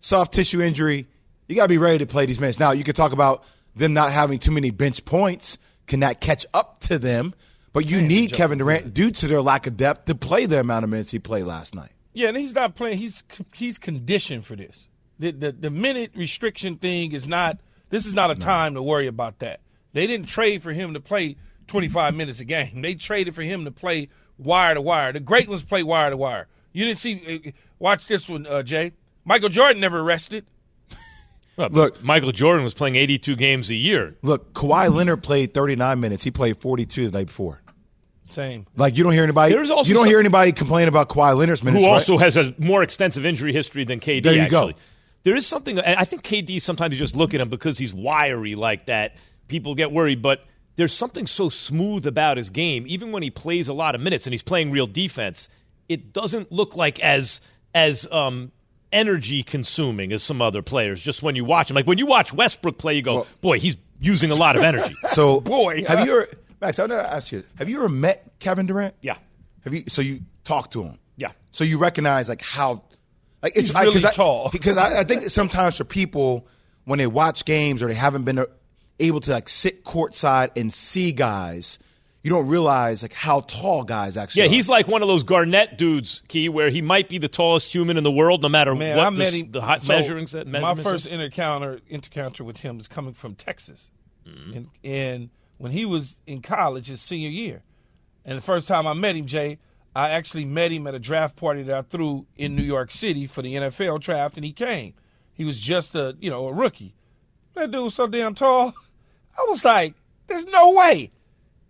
soft 0.00 0.34
tissue 0.34 0.60
injury. 0.60 1.06
You 1.48 1.56
got 1.56 1.62
to 1.64 1.68
be 1.68 1.78
ready 1.78 1.98
to 1.98 2.06
play 2.06 2.26
these 2.26 2.38
minutes. 2.40 2.60
Now, 2.60 2.72
you 2.72 2.84
could 2.84 2.96
talk 2.96 3.12
about 3.12 3.44
them 3.74 3.94
not 3.94 4.12
having 4.12 4.38
too 4.38 4.50
many 4.50 4.70
bench 4.70 5.04
points. 5.04 5.56
Can 5.86 6.00
that 6.00 6.20
catch 6.20 6.44
up 6.52 6.80
to 6.80 6.98
them? 6.98 7.34
But 7.72 7.88
you 7.90 8.00
need 8.02 8.32
Kevin 8.32 8.58
Durant, 8.58 8.92
due 8.94 9.10
to 9.10 9.26
their 9.28 9.40
lack 9.42 9.66
of 9.66 9.76
depth, 9.76 10.06
to 10.06 10.14
play 10.14 10.46
the 10.46 10.60
amount 10.60 10.84
of 10.84 10.90
minutes 10.90 11.10
he 11.10 11.18
played 11.18 11.44
last 11.44 11.74
night. 11.74 11.90
Yeah, 12.14 12.28
and 12.28 12.36
he's 12.36 12.54
not 12.54 12.74
playing. 12.74 12.96
He's 12.98 13.22
he's 13.54 13.78
conditioned 13.78 14.44
for 14.46 14.56
this. 14.56 14.86
The, 15.18 15.30
the 15.32 15.52
the 15.52 15.70
minute 15.70 16.12
restriction 16.14 16.76
thing 16.76 17.12
is 17.12 17.26
not. 17.26 17.58
This 17.88 18.04
is 18.06 18.14
not 18.14 18.30
a 18.30 18.34
time 18.34 18.74
to 18.74 18.82
worry 18.82 19.06
about 19.06 19.38
that. 19.38 19.60
They 19.92 20.06
didn't 20.06 20.26
trade 20.26 20.62
for 20.62 20.72
him 20.72 20.92
to 20.94 21.00
play 21.00 21.36
25 21.68 22.14
minutes 22.14 22.40
a 22.40 22.44
game. 22.44 22.82
They 22.82 22.94
traded 22.94 23.34
for 23.34 23.42
him 23.42 23.64
to 23.64 23.70
play 23.70 24.08
wire 24.38 24.74
to 24.74 24.80
wire. 24.82 25.12
The 25.12 25.20
great 25.20 25.48
ones 25.48 25.62
play 25.62 25.82
wire 25.82 26.10
to 26.10 26.16
wire. 26.16 26.48
You 26.72 26.84
didn't 26.84 26.98
see. 27.00 27.42
uh, 27.46 27.50
Watch 27.78 28.06
this 28.06 28.28
one, 28.28 28.46
uh, 28.46 28.62
Jay. 28.62 28.92
Michael 29.24 29.48
Jordan 29.48 29.80
never 29.80 30.02
rested. 30.02 30.44
Well, 31.56 31.70
Look- 31.70 32.04
Michael 32.04 32.32
Jordan 32.32 32.64
was 32.64 32.74
playing 32.74 32.96
82 32.96 33.34
games 33.36 33.70
a 33.70 33.74
year. 33.74 34.14
Look, 34.20 34.52
Kawhi 34.52 34.92
Leonard 34.94 35.22
played 35.22 35.54
39 35.54 35.98
minutes. 36.00 36.22
He 36.22 36.30
played 36.30 36.58
42 36.58 37.08
the 37.08 37.18
night 37.18 37.28
before. 37.28 37.62
Same. 38.24 38.66
Like 38.76 38.98
you 38.98 39.04
don't 39.04 39.14
hear 39.14 39.22
anybody. 39.22 39.54
There's 39.54 39.70
also 39.70 39.88
you 39.88 39.94
don't 39.94 40.02
some- 40.04 40.10
hear 40.10 40.20
anybody 40.20 40.52
complain 40.52 40.86
about 40.88 41.08
Kawhi 41.08 41.34
Leonard's 41.34 41.62
minutes. 41.62 41.82
who 41.82 41.86
right? 41.88 41.94
also 41.94 42.18
has 42.18 42.36
a 42.36 42.54
more 42.58 42.82
extensive 42.82 43.24
injury 43.24 43.54
history 43.54 43.84
than 43.84 44.00
KD. 44.00 44.22
There 44.24 44.34
you 44.34 44.40
actually, 44.42 44.72
go. 44.74 44.78
There 45.26 45.34
is 45.34 45.44
something. 45.44 45.80
I 45.80 46.04
think 46.04 46.22
KD 46.22 46.62
sometimes 46.62 46.94
you 46.94 47.00
just 47.00 47.16
look 47.16 47.34
at 47.34 47.40
him 47.40 47.48
because 47.48 47.78
he's 47.78 47.92
wiry 47.92 48.54
like 48.54 48.86
that. 48.86 49.16
People 49.48 49.74
get 49.74 49.90
worried, 49.90 50.22
but 50.22 50.44
there's 50.76 50.92
something 50.92 51.26
so 51.26 51.48
smooth 51.48 52.06
about 52.06 52.36
his 52.36 52.48
game. 52.48 52.84
Even 52.86 53.10
when 53.10 53.24
he 53.24 53.30
plays 53.30 53.66
a 53.66 53.72
lot 53.72 53.96
of 53.96 54.00
minutes 54.00 54.28
and 54.28 54.32
he's 54.32 54.44
playing 54.44 54.70
real 54.70 54.86
defense, 54.86 55.48
it 55.88 56.12
doesn't 56.12 56.52
look 56.52 56.76
like 56.76 57.00
as 57.00 57.40
as 57.74 58.06
um, 58.12 58.52
energy 58.92 59.42
consuming 59.42 60.12
as 60.12 60.22
some 60.22 60.40
other 60.40 60.62
players. 60.62 61.02
Just 61.02 61.24
when 61.24 61.34
you 61.34 61.44
watch 61.44 61.70
him, 61.70 61.74
like 61.74 61.88
when 61.88 61.98
you 61.98 62.06
watch 62.06 62.32
Westbrook 62.32 62.78
play, 62.78 62.94
you 62.94 63.02
go, 63.02 63.14
Well- 63.16 63.26
"Boy, 63.40 63.58
he's 63.58 63.76
using 63.98 64.30
a 64.30 64.36
lot 64.36 64.54
of 64.54 64.62
energy." 64.62 64.94
So, 65.08 65.40
Boy, 65.56 65.82
have 65.88 65.98
uh, 65.98 66.04
you 66.04 66.12
ever, 66.20 66.28
Max? 66.60 66.78
I 66.78 66.86
to 66.86 66.94
ask 66.94 67.32
you: 67.32 67.42
Have 67.56 67.68
you 67.68 67.78
ever 67.78 67.88
met 67.88 68.30
Kevin 68.38 68.66
Durant? 68.66 68.94
yeah, 69.02 69.16
Have 69.64 69.74
you? 69.74 69.82
So 69.88 70.02
you 70.02 70.20
talk 70.44 70.70
to 70.70 70.84
him? 70.84 70.98
Yeah. 71.16 71.32
So 71.50 71.64
you 71.64 71.78
recognize 71.78 72.28
like 72.28 72.42
how, 72.42 72.84
like 73.46 73.56
it's 73.56 73.68
He's 73.68 73.72
'cause 73.72 73.86
really 73.94 74.04
I, 74.06 74.12
tall. 74.12 74.48
Because 74.52 74.76
I, 74.76 75.00
I 75.00 75.04
think 75.04 75.24
sometimes 75.30 75.76
for 75.76 75.84
people 75.84 76.46
when 76.84 76.98
they 76.98 77.06
watch 77.06 77.44
games 77.44 77.82
or 77.82 77.88
they 77.88 77.94
haven't 77.94 78.24
been 78.24 78.38
uh, 78.38 78.46
able 79.00 79.20
to 79.20 79.30
like 79.32 79.48
sit 79.48 79.84
courtside 79.84 80.50
and 80.56 80.72
see 80.72 81.12
guys, 81.12 81.78
you 82.22 82.30
don't 82.30 82.48
realize 82.48 83.02
like 83.02 83.12
how 83.12 83.40
tall 83.40 83.84
guys 83.84 84.16
actually. 84.16 84.42
yeah, 84.42 84.46
are. 84.48 84.50
he's 84.52 84.68
like 84.68 84.88
one 84.88 85.02
of 85.02 85.08
those 85.08 85.22
Garnett 85.22 85.78
dudes, 85.78 86.22
Key, 86.28 86.48
where 86.48 86.70
he 86.70 86.82
might 86.82 87.08
be 87.08 87.18
the 87.18 87.28
tallest 87.28 87.72
human 87.72 87.96
in 87.96 88.04
the 88.04 88.10
world, 88.10 88.42
no 88.42 88.48
matter 88.48 88.74
Man, 88.74 88.96
what 88.96 89.06
I 89.06 89.10
the, 89.10 89.16
met 89.18 89.32
him. 89.34 89.50
the 89.52 89.60
hot 89.62 89.82
so 89.82 89.92
measuring 89.92 90.26
set. 90.26 90.46
My 90.46 90.74
first 90.74 91.06
is. 91.06 91.12
encounter 91.12 91.80
encounter 91.88 92.42
with 92.44 92.56
him 92.58 92.78
is 92.80 92.88
coming 92.88 93.12
from 93.12 93.34
Texas, 93.34 93.90
Mm-hmm. 94.26 94.52
and, 94.56 94.68
and 94.82 95.30
when 95.58 95.70
he 95.72 95.84
was 95.86 96.16
in 96.26 96.42
college, 96.42 96.88
his 96.88 97.00
senior 97.00 97.30
year, 97.30 97.62
and 98.24 98.36
the 98.36 98.42
first 98.42 98.66
time 98.66 98.86
I 98.88 98.92
met 98.92 99.14
him, 99.14 99.26
Jay, 99.26 99.58
I 99.96 100.10
actually 100.10 100.44
met 100.44 100.72
him 100.72 100.86
at 100.86 100.94
a 100.94 100.98
draft 100.98 101.36
party 101.36 101.62
that 101.62 101.74
I 101.74 101.80
threw 101.80 102.26
in 102.36 102.54
New 102.54 102.62
York 102.62 102.90
City 102.90 103.26
for 103.26 103.40
the 103.40 103.54
NFL 103.54 104.02
draft, 104.02 104.36
and 104.36 104.44
he 104.44 104.52
came. 104.52 104.92
He 105.32 105.42
was 105.42 105.58
just 105.58 105.94
a 105.94 106.14
you 106.20 106.28
know 106.28 106.48
a 106.48 106.52
rookie. 106.52 106.94
That 107.54 107.70
dude 107.70 107.82
was 107.82 107.94
so 107.94 108.06
damn 108.06 108.34
tall. 108.34 108.74
I 109.38 109.46
was 109.48 109.64
like, 109.64 109.94
"There's 110.26 110.44
no 110.48 110.72
way." 110.72 111.12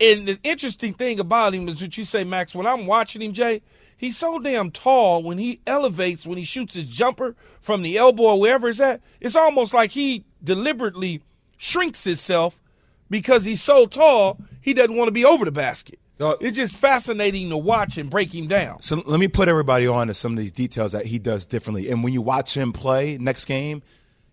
And 0.01 0.27
the 0.27 0.41
interesting 0.43 0.93
thing 0.93 1.21
about 1.21 1.55
him 1.55 1.69
is 1.69 1.81
what 1.81 1.97
you 1.97 2.05
say, 2.05 2.25
Max. 2.25 2.53
When 2.53 2.67
I'm 2.67 2.87
watching 2.87 3.23
him, 3.23 3.33
Jay, 3.33 3.63
he's 3.97 4.17
so 4.17 4.41
damn 4.41 4.73
tall. 4.73 5.23
When 5.23 5.39
he 5.39 5.61
elevates, 5.65 6.27
when 6.27 6.37
he 6.37 6.45
shoots 6.45 6.75
his 6.75 6.89
jumper 6.89 7.37
from 7.61 7.83
the 7.83 7.97
elbow 7.97 8.25
or 8.25 8.41
wherever 8.41 8.69
it's 8.69 8.81
at, 8.81 9.03
it's 9.21 9.37
almost 9.37 9.73
like 9.73 9.93
he 9.93 10.25
deliberately 10.43 11.23
shrinks 11.59 12.03
himself 12.03 12.61
because 13.09 13.45
he's 13.45 13.63
so 13.63 13.87
tall. 13.87 14.41
He 14.61 14.75
doesn't 14.75 14.97
want 14.97 15.07
to 15.07 15.13
be 15.13 15.25
over 15.25 15.45
the 15.45 15.53
basket. 15.53 16.01
No. 16.19 16.37
It's 16.41 16.57
just 16.57 16.75
fascinating 16.75 17.51
to 17.51 17.57
watch 17.57 17.99
and 17.99 18.09
break 18.09 18.35
him 18.35 18.49
down. 18.49 18.81
So 18.81 19.03
let 19.07 19.21
me 19.21 19.29
put 19.29 19.49
everybody 19.49 19.87
on 19.87 20.07
to 20.07 20.15
some 20.15 20.33
of 20.33 20.39
these 20.39 20.53
details 20.53 20.93
that 20.93 21.07
he 21.07 21.19
does 21.19 21.45
differently. 21.45 21.91
And 21.91 22.03
when 22.03 22.13
you 22.13 22.23
watch 22.23 22.57
him 22.57 22.73
play 22.73 23.19
next 23.19 23.45
game, 23.45 23.83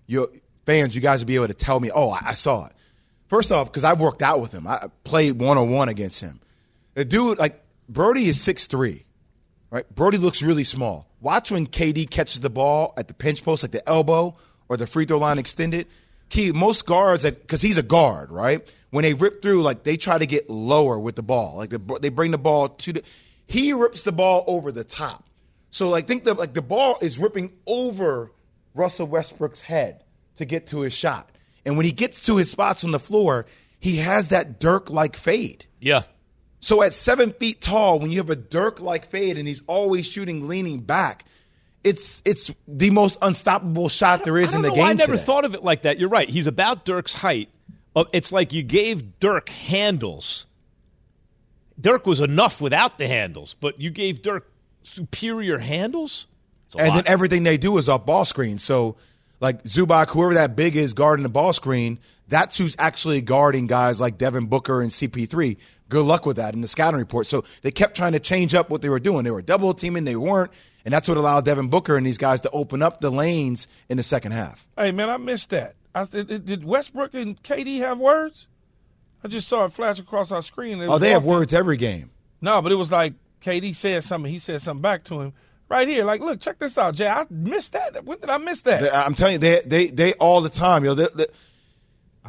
your 0.08 0.30
fans, 0.66 0.96
you 0.96 1.02
guys 1.02 1.20
will 1.20 1.28
be 1.28 1.36
able 1.36 1.48
to 1.48 1.54
tell 1.54 1.80
me, 1.80 1.92
oh, 1.94 2.12
I, 2.12 2.20
I 2.28 2.34
saw 2.36 2.68
it. 2.68 2.74
First 3.28 3.52
off, 3.52 3.68
because 3.68 3.84
I've 3.84 4.00
worked 4.00 4.22
out 4.22 4.40
with 4.40 4.52
him, 4.52 4.68
I 4.68 4.90
played 5.04 5.40
one 5.40 5.58
on 5.58 5.72
one 5.72 5.90
against 5.90 6.22
him. 6.22 6.40
The 6.94 7.04
dude, 7.04 7.40
like 7.40 7.62
Brody, 7.90 8.28
is 8.28 8.40
six 8.40 8.68
three, 8.68 9.06
right? 9.72 9.90
Brody 9.94 10.18
looks 10.18 10.44
really 10.44 10.64
small. 10.64 11.10
Watch 11.20 11.52
when 11.52 11.66
KD 11.68 12.10
catches 12.10 12.42
the 12.42 12.50
ball 12.50 12.94
at 12.96 13.08
the 13.08 13.14
pinch 13.14 13.44
post, 13.44 13.64
like 13.64 13.72
the 13.72 13.88
elbow 13.90 14.36
or 14.70 14.78
the 14.78 14.86
free 14.86 15.06
throw 15.06 15.18
line 15.18 15.40
extended. 15.40 15.88
Key, 16.34 16.52
most 16.52 16.88
guards, 16.88 17.24
because 17.24 17.62
he's 17.62 17.78
a 17.78 17.84
guard, 17.84 18.32
right? 18.32 18.68
When 18.90 19.04
they 19.04 19.14
rip 19.14 19.44
through, 19.44 19.62
like 19.62 19.84
they 19.84 19.98
try 19.98 20.18
to 20.18 20.26
get 20.26 20.50
lower 20.50 20.98
with 20.98 21.16
the 21.16 21.22
ball, 21.22 21.58
like 21.58 21.70
the, 21.70 22.00
they 22.02 22.10
bring 22.10 22.32
the 22.32 22.40
ball 22.40 22.70
to 22.70 22.94
the. 22.94 23.04
He 23.46 23.72
rips 23.72 24.02
the 24.02 24.12
ball 24.12 24.44
over 24.48 24.72
the 24.72 24.84
top. 24.84 25.30
So 25.70 25.90
like 25.90 26.08
think 26.08 26.24
that 26.24 26.40
like 26.40 26.56
the 26.56 26.64
ball 26.64 26.98
is 27.02 27.20
ripping 27.20 27.52
over 27.68 28.32
Russell 28.74 29.06
Westbrook's 29.06 29.62
head 29.62 30.06
to 30.38 30.46
get 30.46 30.66
to 30.68 30.80
his 30.82 30.94
shot. 30.94 31.30
And 31.66 31.78
when 31.78 31.86
he 31.86 31.92
gets 31.92 32.26
to 32.26 32.38
his 32.38 32.50
spots 32.50 32.84
on 32.84 32.90
the 32.90 33.00
floor, 33.00 33.46
he 33.80 33.98
has 33.98 34.30
that 34.30 34.60
Dirk 34.60 34.90
like 34.90 35.16
fade. 35.16 35.66
Yeah. 35.80 36.02
So 36.62 36.82
at 36.82 36.94
seven 36.94 37.32
feet 37.32 37.62
tall, 37.62 38.00
when 38.00 38.10
you 38.10 38.18
have 38.18 38.32
a 38.32 38.36
Dirk 38.36 38.80
like 38.80 39.06
fade 39.08 39.38
and 39.38 39.48
he's 39.48 39.62
always 39.68 40.08
shooting 40.08 40.48
leaning 40.48 40.80
back, 40.80 41.26
it's 41.84 42.22
it's 42.26 42.52
the 42.68 42.90
most 42.90 43.18
unstoppable 43.22 43.90
shot 43.90 44.24
there 44.24 44.38
is 44.38 44.56
in 44.56 44.62
the 44.62 44.70
know, 44.70 44.76
game. 44.76 44.86
I 44.86 44.94
never 44.94 45.14
today. 45.14 45.24
thought 45.24 45.46
of 45.46 45.54
it 45.54 45.64
like 45.64 45.84
that. 45.84 46.00
You're 46.00 46.10
right. 46.10 46.30
He's 46.30 46.48
about 46.48 46.86
Dirk's 46.86 47.16
height. 47.16 47.50
It's 48.12 48.32
like 48.32 48.54
you 48.54 48.64
gave 48.64 49.20
Dirk 49.20 49.50
handles. 49.50 50.46
Dirk 51.80 52.06
was 52.06 52.22
enough 52.22 52.62
without 52.62 52.98
the 52.98 53.08
handles, 53.08 53.56
but 53.60 53.80
you 53.80 53.90
gave 53.90 54.22
Dirk 54.22 54.50
superior 54.84 55.60
handles. 55.60 56.28
And 56.78 56.90
lot. 56.90 56.96
then 56.96 57.04
everything 57.08 57.44
they 57.44 57.58
do 57.58 57.78
is 57.78 57.88
off 57.90 58.06
ball 58.06 58.26
screen. 58.26 58.58
So, 58.58 58.96
like 59.40 59.64
Zubac, 59.64 60.10
whoever 60.10 60.34
that 60.34 60.56
big 60.56 60.76
is 60.76 60.94
guarding 60.94 61.24
the 61.24 61.30
ball 61.30 61.54
screen, 61.54 62.00
that's 62.28 62.58
who's 62.58 62.76
actually 62.80 63.22
guarding 63.22 63.68
guys 63.68 64.02
like 64.02 64.18
Devin 64.18 64.48
Booker 64.48 64.82
and 64.82 64.90
CP3. 64.90 65.58
Good 65.90 66.06
luck 66.06 66.26
with 66.26 66.38
that 66.38 66.56
in 66.56 66.62
the 66.62 66.68
scouting 66.68 67.00
report. 67.00 67.28
So 67.28 67.44
they 67.62 67.70
kept 67.70 67.96
trying 67.96 68.14
to 68.14 68.20
change 68.20 68.56
up 68.56 68.70
what 68.72 68.82
they 68.82 68.90
were 68.90 69.00
doing. 69.00 69.24
They 69.24 69.32
were 69.32 69.42
double 69.44 69.74
teaming, 69.76 70.06
they 70.06 70.16
weren't, 70.16 70.52
and 70.86 70.94
that's 70.94 71.08
what 71.08 71.18
allowed 71.18 71.46
Devin 71.46 71.68
Booker 71.70 71.96
and 71.98 72.06
these 72.06 72.18
guys 72.18 72.42
to 72.42 72.50
open 72.52 72.82
up 72.82 73.00
the 73.02 73.10
lanes 73.10 73.68
in 73.90 73.98
the 73.98 74.04
second 74.04 74.32
half. 74.34 74.68
Hey 74.78 74.92
man, 74.92 75.10
I 75.10 75.18
missed 75.18 75.50
that. 75.52 75.76
I, 75.96 76.04
did, 76.06 76.46
did 76.46 76.64
Westbrook 76.64 77.14
and 77.14 77.42
KD 77.44 77.80
have 77.80 78.00
words? 78.00 78.48
I 79.24 79.28
just 79.28 79.48
saw 79.48 79.66
it 79.66 79.72
flash 79.72 80.00
across 80.00 80.32
our 80.32 80.42
screen. 80.42 80.82
Oh, 80.82 80.98
they 80.98 81.12
have 81.12 81.24
words 81.26 81.54
every 81.54 81.78
game. 81.78 82.10
No, 82.42 82.62
but 82.62 82.72
it 82.72 82.76
was 82.76 82.92
like 82.92 83.14
KD 83.42 83.76
said 83.76 84.04
something. 84.04 84.30
He 84.32 84.40
said 84.40 84.62
something 84.62 84.82
back 84.82 85.04
to 85.06 85.22
him 85.22 85.34
right 85.70 85.88
here. 85.88 86.04
Like, 86.04 86.20
look, 86.22 86.42
check 86.42 86.60
this 86.60 86.78
out, 86.78 86.96
Jay. 86.96 87.08
I 87.08 87.26
missed 87.30 87.74
that. 87.74 88.04
When 88.04 88.20
did 88.20 88.30
I 88.30 88.38
miss 88.38 88.64
that? 88.64 88.94
I'm 88.94 89.14
telling 89.14 89.34
you, 89.34 89.40
they 89.40 89.62
they 89.66 89.88
they 89.88 90.14
all 90.16 90.42
the 90.42 90.50
time, 90.50 90.84
yo. 90.84 90.94
They, 90.94 91.08
they, 91.16 91.26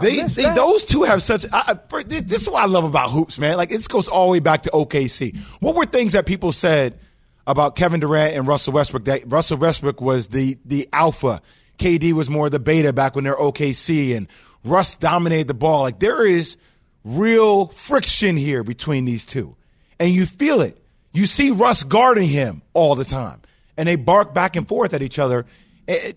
they, 0.01 0.21
they- 0.23 0.55
those 0.55 0.85
two 0.85 1.03
have 1.05 1.23
such. 1.23 1.47
I, 1.53 1.79
I- 1.91 2.03
this 2.05 2.43
is 2.43 2.49
what 2.49 2.63
I 2.63 2.67
love 2.67 2.85
about 2.85 3.11
hoops, 3.11 3.39
man. 3.39 3.57
Like 3.57 3.71
this 3.71 3.89
goes 3.89 4.09
all 4.09 4.27
the 4.27 4.33
way 4.33 4.41
back 4.41 4.63
to 4.63 4.71
OKC. 4.71 5.37
What 5.61 5.75
were 5.75 5.87
things 5.87 6.13
that 6.13 6.27
people 6.27 6.53
said 6.53 6.99
about 7.47 7.77
Kevin 7.77 8.01
Durant 8.01 8.35
and 8.35 8.47
Russell 8.47 8.73
Westbrook? 8.73 9.05
That 9.05 9.23
Russell 9.27 9.59
Westbrook 9.59 10.01
was 10.01 10.29
the 10.29 10.59
the 10.65 10.89
alpha. 10.93 11.41
KD 11.79 12.13
was 12.13 12.31
more 12.31 12.49
the 12.51 12.61
beta 12.61 12.93
back 12.93 13.15
when 13.15 13.25
they're 13.25 13.35
OKC, 13.37 14.17
and 14.17 14.29
Russ 14.65 14.95
dominated 14.97 15.49
the 15.49 15.55
ball. 15.55 15.83
Like 15.83 15.99
there 15.99 16.25
is 16.25 16.57
real 17.05 17.67
friction 17.67 18.37
here 18.37 18.63
between 18.63 19.05
these 19.05 19.25
two, 19.27 19.57
and 19.99 20.11
you 20.11 20.27
feel 20.27 20.61
it. 20.61 20.79
You 21.13 21.27
see 21.27 21.51
Russ 21.51 21.83
guarding 21.85 22.29
him 22.29 22.63
all 22.73 22.95
the 22.95 23.05
time, 23.05 23.41
and 23.77 23.89
they 23.89 23.97
bark 23.97 24.33
back 24.35 24.57
and 24.57 24.67
forth 24.67 24.95
at 24.95 25.03
each 25.03 25.19
other. 25.19 25.47
It- 25.87 26.17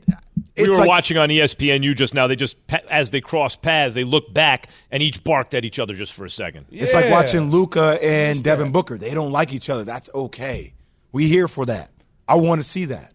it- 0.55 0.63
we 0.63 0.69
were 0.69 0.77
like- 0.77 0.87
watching 0.87 1.17
on 1.17 1.29
ESPNU 1.29 1.93
just 1.95 2.13
now. 2.13 2.25
They 2.27 2.35
just 2.35 2.55
as 2.89 3.09
they 3.11 3.19
cross 3.21 3.55
paths, 3.57 3.93
they 3.93 4.03
look 4.05 4.33
back 4.33 4.69
and 4.91 5.03
each 5.03 5.23
barked 5.23 5.53
at 5.53 5.65
each 5.65 5.77
other 5.77 5.93
just 5.93 6.13
for 6.13 6.23
a 6.25 6.29
second. 6.29 6.65
It's 6.71 6.93
like 6.93 7.09
watching 7.11 7.51
Luka 7.51 7.99
and 8.01 8.41
Devin 8.43 8.71
Booker. 8.71 8.97
They 8.97 9.13
don't 9.13 9.31
like 9.31 9.53
each 9.53 9.69
other. 9.69 9.83
That's 9.83 10.09
okay. 10.15 10.73
We 11.17 11.27
here 11.27 11.47
for 11.47 11.65
that. 11.65 11.89
I 12.27 12.35
want 12.35 12.61
to 12.61 12.63
see 12.67 12.85
that. 12.85 13.11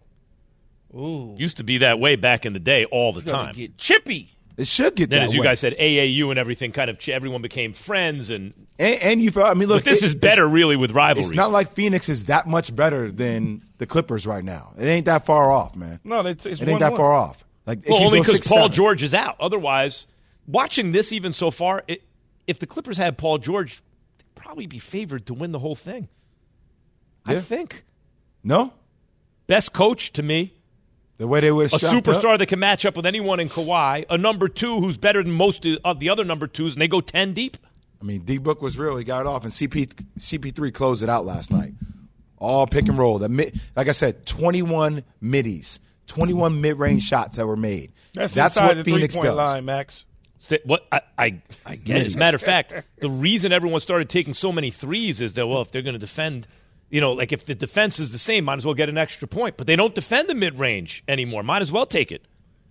Ooh, 0.93 1.35
Used 1.39 1.55
to 1.57 1.63
be 1.63 1.77
that 1.77 1.99
way 2.01 2.17
back 2.17 2.45
in 2.45 2.51
the 2.51 2.59
day, 2.59 2.83
all 2.83 3.13
the 3.13 3.21
it's 3.21 3.31
time. 3.31 3.55
get 3.55 3.77
chippy. 3.77 4.29
It 4.57 4.67
should 4.67 4.95
get 4.95 5.09
then, 5.09 5.21
that 5.21 5.25
as 5.29 5.33
you 5.33 5.39
way. 5.39 5.45
guys 5.45 5.61
said, 5.61 5.73
AAU 5.77 6.29
and 6.29 6.37
everything 6.37 6.73
kind 6.73 6.89
of 6.89 6.99
ch- 6.99 7.09
everyone 7.09 7.41
became 7.41 7.71
friends, 7.71 8.29
and 8.29 8.53
and, 8.77 9.01
and 9.01 9.21
you 9.21 9.31
felt. 9.31 9.47
I 9.47 9.53
mean, 9.53 9.69
look, 9.69 9.85
but 9.85 9.89
this 9.89 10.03
it- 10.03 10.07
is 10.07 10.15
better, 10.15 10.45
really, 10.45 10.75
with 10.75 10.91
rivalry. 10.91 11.23
It's 11.25 11.33
not 11.33 11.51
like 11.53 11.71
Phoenix 11.71 12.09
is 12.09 12.25
that 12.25 12.45
much 12.45 12.75
better 12.75 13.09
than 13.09 13.61
the 13.77 13.85
Clippers 13.85 14.27
right 14.27 14.43
now. 14.43 14.73
It 14.77 14.83
ain't 14.85 15.05
that 15.05 15.25
far 15.25 15.49
off, 15.49 15.75
man. 15.77 16.01
No, 16.03 16.19
it's, 16.25 16.45
it's 16.45 16.61
It 16.61 16.67
ain't 16.67 16.81
that 16.81 16.91
one-one. 16.91 16.99
far 16.99 17.13
off. 17.13 17.45
Like 17.65 17.79
it 17.79 17.89
well, 17.89 18.03
only 18.03 18.19
because 18.19 18.45
Paul 18.45 18.57
seven. 18.65 18.71
George 18.73 19.01
is 19.01 19.13
out. 19.13 19.37
Otherwise, 19.39 20.05
watching 20.45 20.91
this 20.91 21.13
even 21.13 21.31
so 21.31 21.49
far, 21.49 21.83
it, 21.87 22.03
if 22.47 22.59
the 22.59 22.67
Clippers 22.67 22.97
had 22.97 23.17
Paul 23.17 23.37
George, 23.37 23.81
they'd 24.17 24.35
probably 24.35 24.67
be 24.67 24.77
favored 24.79 25.25
to 25.27 25.33
win 25.33 25.53
the 25.53 25.59
whole 25.59 25.75
thing. 25.75 26.09
I 27.25 27.39
think 27.39 27.85
No, 28.43 28.73
best 29.47 29.73
coach 29.73 30.11
to 30.13 30.23
me. 30.23 30.53
the 31.17 31.27
way 31.27 31.39
they 31.39 31.51
would 31.51 31.73
a 31.73 31.77
superstar 31.77 32.37
that 32.37 32.47
can 32.47 32.59
match 32.59 32.85
up 32.85 32.95
with 32.95 33.05
anyone 33.05 33.39
in 33.39 33.49
Kawhi, 33.49 34.05
a 34.09 34.17
number 34.17 34.47
two 34.49 34.79
who's 34.79 34.97
better 34.97 35.23
than 35.23 35.31
most 35.31 35.65
of 35.83 35.99
the 35.99 36.09
other 36.09 36.23
number 36.23 36.47
twos, 36.47 36.73
and 36.73 36.81
they 36.81 36.87
go 36.87 37.01
10 37.01 37.33
deep. 37.33 37.57
I 38.01 38.05
mean, 38.05 38.21
D 38.21 38.37
Book 38.37 38.61
was 38.61 38.77
real. 38.77 38.97
He 38.97 39.05
got 39.05 39.21
it 39.21 39.27
off, 39.27 39.43
and 39.43 39.53
CP 39.53 39.93
CP3 40.19 40.73
closed 40.73 41.03
it 41.03 41.09
out 41.09 41.25
last 41.25 41.51
night. 41.51 41.73
All 42.37 42.67
pick 42.67 42.89
and 42.89 42.97
roll. 42.97 43.17
The 43.19 43.29
mid, 43.29 43.57
like 43.77 43.87
I 43.87 43.93
said, 43.93 44.25
21 44.25 45.03
middies, 45.21 45.79
21 46.07 46.59
mid 46.59 46.77
range 46.77 47.03
shots 47.03 47.37
that 47.37 47.47
were 47.47 47.55
made. 47.55 47.93
That's, 48.13 48.35
inside 48.35 48.67
what 48.67 48.77
the 48.77 48.83
Phoenix 48.83 49.15
three-point 49.15 49.37
does. 49.37 49.53
line, 49.53 49.63
Max. 49.65 50.03
What 50.65 50.85
I, 50.91 51.01
I, 51.17 51.41
I 51.65 51.75
get 51.77 51.97
it. 52.01 52.05
As 52.07 52.15
a 52.15 52.17
matter 52.17 52.35
of 52.35 52.41
fact, 52.41 52.73
the 52.97 53.09
reason 53.09 53.53
everyone 53.53 53.79
started 53.79 54.09
taking 54.09 54.33
so 54.33 54.51
many 54.51 54.71
threes 54.71 55.21
is 55.21 55.35
that, 55.35 55.47
well, 55.47 55.61
if 55.61 55.71
they're 55.71 55.81
going 55.81 55.93
to 55.93 55.99
defend, 55.99 56.45
you 56.93 57.01
know, 57.01 57.11
like 57.13 57.31
if 57.33 57.45
the 57.47 57.55
defense 57.55 57.97
is 57.99 58.11
the 58.11 58.17
same, 58.19 58.45
might 58.45 58.57
as 58.57 58.65
well 58.65 58.75
get 58.75 58.87
an 58.87 58.97
extra 58.99 59.27
point. 59.27 59.57
But 59.57 59.65
they 59.65 59.75
don't 59.75 59.95
defend 59.95 60.29
the 60.29 60.35
mid 60.35 60.59
range 60.59 61.03
anymore. 61.07 61.41
Might 61.41 61.63
as 61.63 61.71
well 61.71 61.87
take 61.87 62.11
it. 62.11 62.23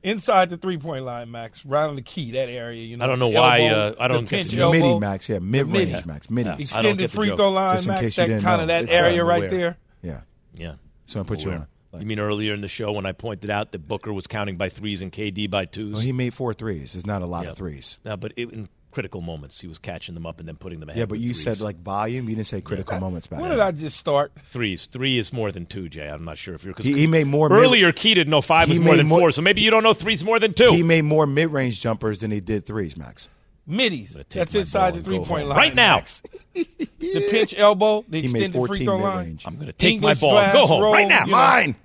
Inside 0.04 0.50
the 0.50 0.56
three-point 0.56 1.04
line, 1.04 1.30
Max. 1.30 1.64
Right 1.66 1.84
on 1.86 1.94
the 1.96 2.02
key, 2.02 2.32
that 2.32 2.48
area. 2.48 2.82
You 2.82 2.96
know, 2.96 3.04
I 3.04 3.08
don't 3.08 3.18
know 3.18 3.30
the 3.30 3.36
why, 3.38 3.60
elbow, 3.62 3.74
uh, 3.98 4.02
I 4.02 4.08
don't 4.08 4.24
the 4.24 4.30
get 4.30 4.38
pinch 4.40 4.52
the 4.52 4.60
elbow, 4.62 4.72
Midi 4.78 4.98
max, 4.98 5.28
yeah, 5.28 5.38
mid 5.40 5.66
range 5.68 5.92
mid- 5.92 6.06
max, 6.06 6.30
middies. 6.30 6.72
I 6.72 6.82
don't 6.82 6.92
extended 6.92 6.98
get 6.98 7.10
the 7.10 7.16
free 7.16 7.28
joke. 7.28 7.36
throw 7.38 7.50
line, 7.50 7.74
Just 7.76 7.86
in 7.86 7.90
Max. 7.92 8.00
case 8.02 8.16
you 8.16 8.22
That 8.22 8.26
didn't 8.28 8.42
kind 8.42 8.56
know. 8.58 8.62
of 8.62 8.68
that 8.68 8.82
It's 8.84 8.92
area 8.92 9.22
aware. 9.22 9.40
right 9.40 9.50
there. 9.50 9.76
Yeah, 10.02 10.20
Yeah. 10.56 10.72
so 11.06 11.20
I 11.20 11.22
put 11.24 11.40
you 11.44 11.50
Aware. 11.50 11.58
on. 11.60 11.66
Like, 11.92 12.02
You 12.02 12.06
mean 12.08 12.18
earlier 12.18 12.54
in 12.54 12.62
the 12.62 12.68
show 12.68 12.90
when 12.92 13.06
I 13.06 13.12
pointed 13.12 13.50
out 13.50 13.70
that 13.72 13.86
Booker 13.86 14.12
was 14.12 14.26
counting 14.26 14.56
by 14.56 14.68
threes 14.70 15.02
and 15.02 15.12
KD 15.12 15.46
by 15.48 15.66
twos? 15.66 15.92
well, 15.92 16.00
he 16.02 16.12
made 16.12 16.32
four 16.34 16.54
threes. 16.54 16.94
It's 16.96 17.06
not 17.06 17.22
a 17.22 17.26
lot 17.26 17.44
Yeah. 17.44 17.50
of 17.50 17.56
threes. 17.58 17.98
No, 18.04 18.16
but 18.16 18.32
it, 18.36 18.50
in 18.50 18.68
critical 18.92 19.20
moments, 19.20 19.60
he 19.60 19.66
was 19.66 19.78
catching 19.78 20.14
them 20.14 20.24
up 20.26 20.38
and 20.38 20.46
then 20.48 20.54
putting 20.56 20.78
them 20.78 20.88
ahead. 20.88 21.00
Yeah, 21.00 21.06
but 21.06 21.18
you 21.18 21.30
threes. 21.30 21.42
said 21.42 21.60
like 21.60 21.76
volume. 21.82 22.28
You 22.28 22.36
didn't 22.36 22.46
say 22.46 22.60
critical 22.60 23.00
moments 23.00 23.26
back 23.26 23.40
When 23.40 23.50
did 23.50 23.58
I 23.58 23.72
just 23.72 23.96
start? 23.96 24.30
threes. 24.44 24.86
Three 24.86 25.18
is 25.18 25.32
more 25.32 25.50
than 25.50 25.66
two, 25.66 25.88
Jay. 25.88 26.08
I'm 26.08 26.24
not 26.24 26.38
sure 26.38 26.54
if 26.54 26.64
you're. 26.64 26.74
'cause 26.74 26.86
He, 26.86 26.92
he 26.92 27.06
made 27.08 27.26
more 27.26 27.48
mid- 27.48 27.58
earlier, 27.58 27.90
Key 27.90 28.14
didn't 28.14 28.30
know 28.30 28.40
five 28.42 28.68
He 28.68 28.74
was 28.78 28.84
more 28.84 28.92
made 28.94 28.98
than 29.00 29.06
more- 29.08 29.18
four, 29.18 29.32
so 29.32 29.42
maybe 29.42 29.60
you 29.62 29.70
don't 29.70 29.82
know 29.82 29.94
three's 29.94 30.22
more 30.22 30.38
than 30.38 30.52
two. 30.52 30.70
He 30.72 30.82
made 30.84 31.02
more 31.04 31.26
mid 31.26 31.50
range 31.50 31.80
jumpers 31.80 32.20
than 32.20 32.30
he 32.30 32.40
did 32.40 32.64
threes, 32.66 32.96
Max. 32.96 33.28
Middies. 33.66 34.12
gonna 34.14 34.24
That's 34.28 34.54
inside 34.54 34.94
the 34.96 35.02
three-point 35.02 35.42
home. 35.42 35.48
line. 35.50 35.56
Right 35.58 35.74
now. 35.74 35.96
Max. 35.96 36.22
the 36.54 37.28
pinch 37.30 37.54
elbow, 37.56 38.04
the 38.08 38.20
He 38.22 38.28
made 38.32 38.42
extended 38.46 38.52
free 38.52 38.66
14 38.66 38.84
throw 38.86 38.96
mid 38.98 39.04
line. 39.04 39.26
range. 39.26 39.46
I'm 39.46 39.54
going 39.54 39.66
to 39.68 39.72
take 39.72 39.92
English 39.92 40.20
my 40.20 40.28
ball 40.28 40.38
and 40.38 40.52
go 40.52 40.58
glass 40.66 40.68
home 40.68 40.92
right 40.92 41.08
now. 41.08 41.20
you 41.20 41.26
know. 41.26 41.32
Mine. 41.32 41.76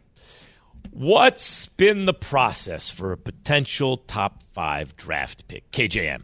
What's 0.91 1.67
been 1.69 2.05
the 2.05 2.13
process 2.13 2.89
for 2.89 3.11
a 3.11 3.17
potential 3.17 3.97
top 3.97 4.41
five 4.53 4.95
draft 4.95 5.47
pick? 5.47 5.69
KJM. 5.71 6.23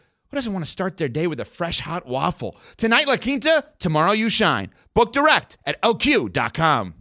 who 0.31 0.37
doesn't 0.37 0.53
want 0.53 0.63
to 0.63 0.71
start 0.71 0.95
their 0.95 1.09
day 1.09 1.27
with 1.27 1.41
a 1.41 1.45
fresh 1.45 1.81
hot 1.81 2.07
waffle? 2.07 2.55
Tonight, 2.77 3.05
La 3.05 3.17
Quinta, 3.17 3.65
tomorrow, 3.79 4.13
you 4.13 4.29
shine. 4.29 4.71
Book 4.93 5.11
direct 5.11 5.57
at 5.65 5.81
lq.com. 5.81 6.93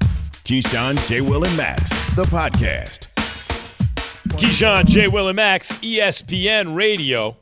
Keyshawn, 0.00 1.06
J. 1.06 1.20
Will, 1.20 1.44
and 1.44 1.56
Max, 1.56 1.90
the 2.16 2.24
podcast. 2.24 3.12
Keyshawn, 4.38 4.86
J. 4.86 5.08
Will, 5.08 5.28
and 5.28 5.36
Max, 5.36 5.72
ESPN 5.74 6.74
Radio. 6.74 7.36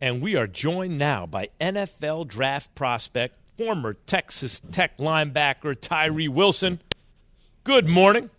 And 0.00 0.22
we 0.22 0.36
are 0.36 0.46
joined 0.46 0.96
now 0.96 1.26
by 1.26 1.48
NFL 1.60 2.28
draft 2.28 2.74
prospect, 2.74 3.36
former 3.58 3.94
Texas 3.94 4.62
Tech 4.70 4.96
linebacker 4.98 5.78
Tyree 5.78 6.28
Wilson. 6.28 6.80
Good 7.64 7.88
morning. 7.88 8.30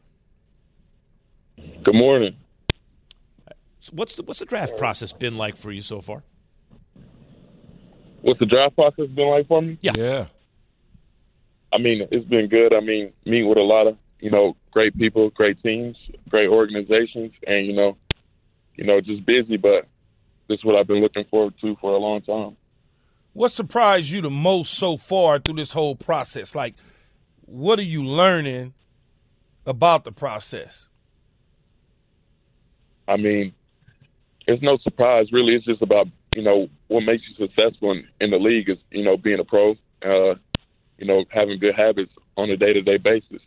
Good 1.84 1.96
morning. 1.96 2.38
So 3.81 3.93
what's 3.95 4.15
the 4.15 4.21
what's 4.21 4.39
the 4.39 4.45
draft 4.45 4.75
uh, 4.75 4.77
process 4.77 5.11
been 5.11 5.38
like 5.38 5.57
for 5.57 5.71
you 5.71 5.81
so 5.81 6.01
far? 6.01 6.23
What's 8.21 8.39
the 8.39 8.45
draft 8.45 8.75
process 8.75 9.07
been 9.07 9.27
like 9.27 9.47
for 9.47 9.59
me? 9.59 9.79
Yeah. 9.81 9.93
Yeah. 9.95 10.25
I 11.73 11.79
mean, 11.79 12.07
it's 12.11 12.27
been 12.27 12.47
good. 12.47 12.75
I 12.75 12.79
mean, 12.79 13.11
meeting 13.25 13.50
with 13.50 13.57
a 13.57 13.63
lot 13.63 13.88
of 13.88 13.97
you 14.19 14.29
know 14.29 14.55
great 14.69 14.95
people, 14.95 15.31
great 15.31 15.61
teams, 15.63 15.97
great 16.29 16.47
organizations, 16.47 17.33
and 17.47 17.65
you 17.65 17.73
know, 17.73 17.97
you 18.75 18.85
know, 18.85 19.01
just 19.01 19.25
busy. 19.25 19.57
But 19.57 19.88
this 20.47 20.59
is 20.59 20.63
what 20.63 20.75
I've 20.75 20.88
been 20.88 21.01
looking 21.01 21.25
forward 21.25 21.55
to 21.61 21.75
for 21.81 21.91
a 21.91 21.97
long 21.97 22.21
time. 22.21 22.55
What 23.33 23.51
surprised 23.51 24.11
you 24.11 24.21
the 24.21 24.29
most 24.29 24.75
so 24.75 24.97
far 24.97 25.39
through 25.39 25.55
this 25.55 25.71
whole 25.71 25.95
process? 25.95 26.53
Like, 26.53 26.75
what 27.45 27.79
are 27.79 27.83
you 27.83 28.03
learning 28.03 28.75
about 29.65 30.03
the 30.03 30.11
process? 30.11 30.88
I 33.07 33.17
mean, 33.17 33.53
it's 34.51 34.63
no 34.63 34.77
surprise 34.77 35.31
really. 35.31 35.55
It's 35.55 35.65
just 35.65 35.81
about 35.81 36.08
you 36.36 36.41
know 36.41 36.70
what 36.88 37.01
makes 37.01 37.24
you 37.27 37.48
successful 37.48 37.91
in, 37.91 38.08
in 38.20 38.31
the 38.31 38.38
league 38.38 38.70
is 38.70 38.77
you 38.91 39.03
know 39.03 39.17
being 39.17 39.39
a 39.39 39.43
pro, 39.43 39.72
uh, 40.03 40.36
you 40.98 41.05
know 41.05 41.25
having 41.29 41.60
good 41.60 41.75
habits 41.75 42.13
on 42.38 42.50
a 42.50 42.58
day 42.58 42.74
to 42.74 42.81
day 42.81 42.98
basis. 42.98 43.41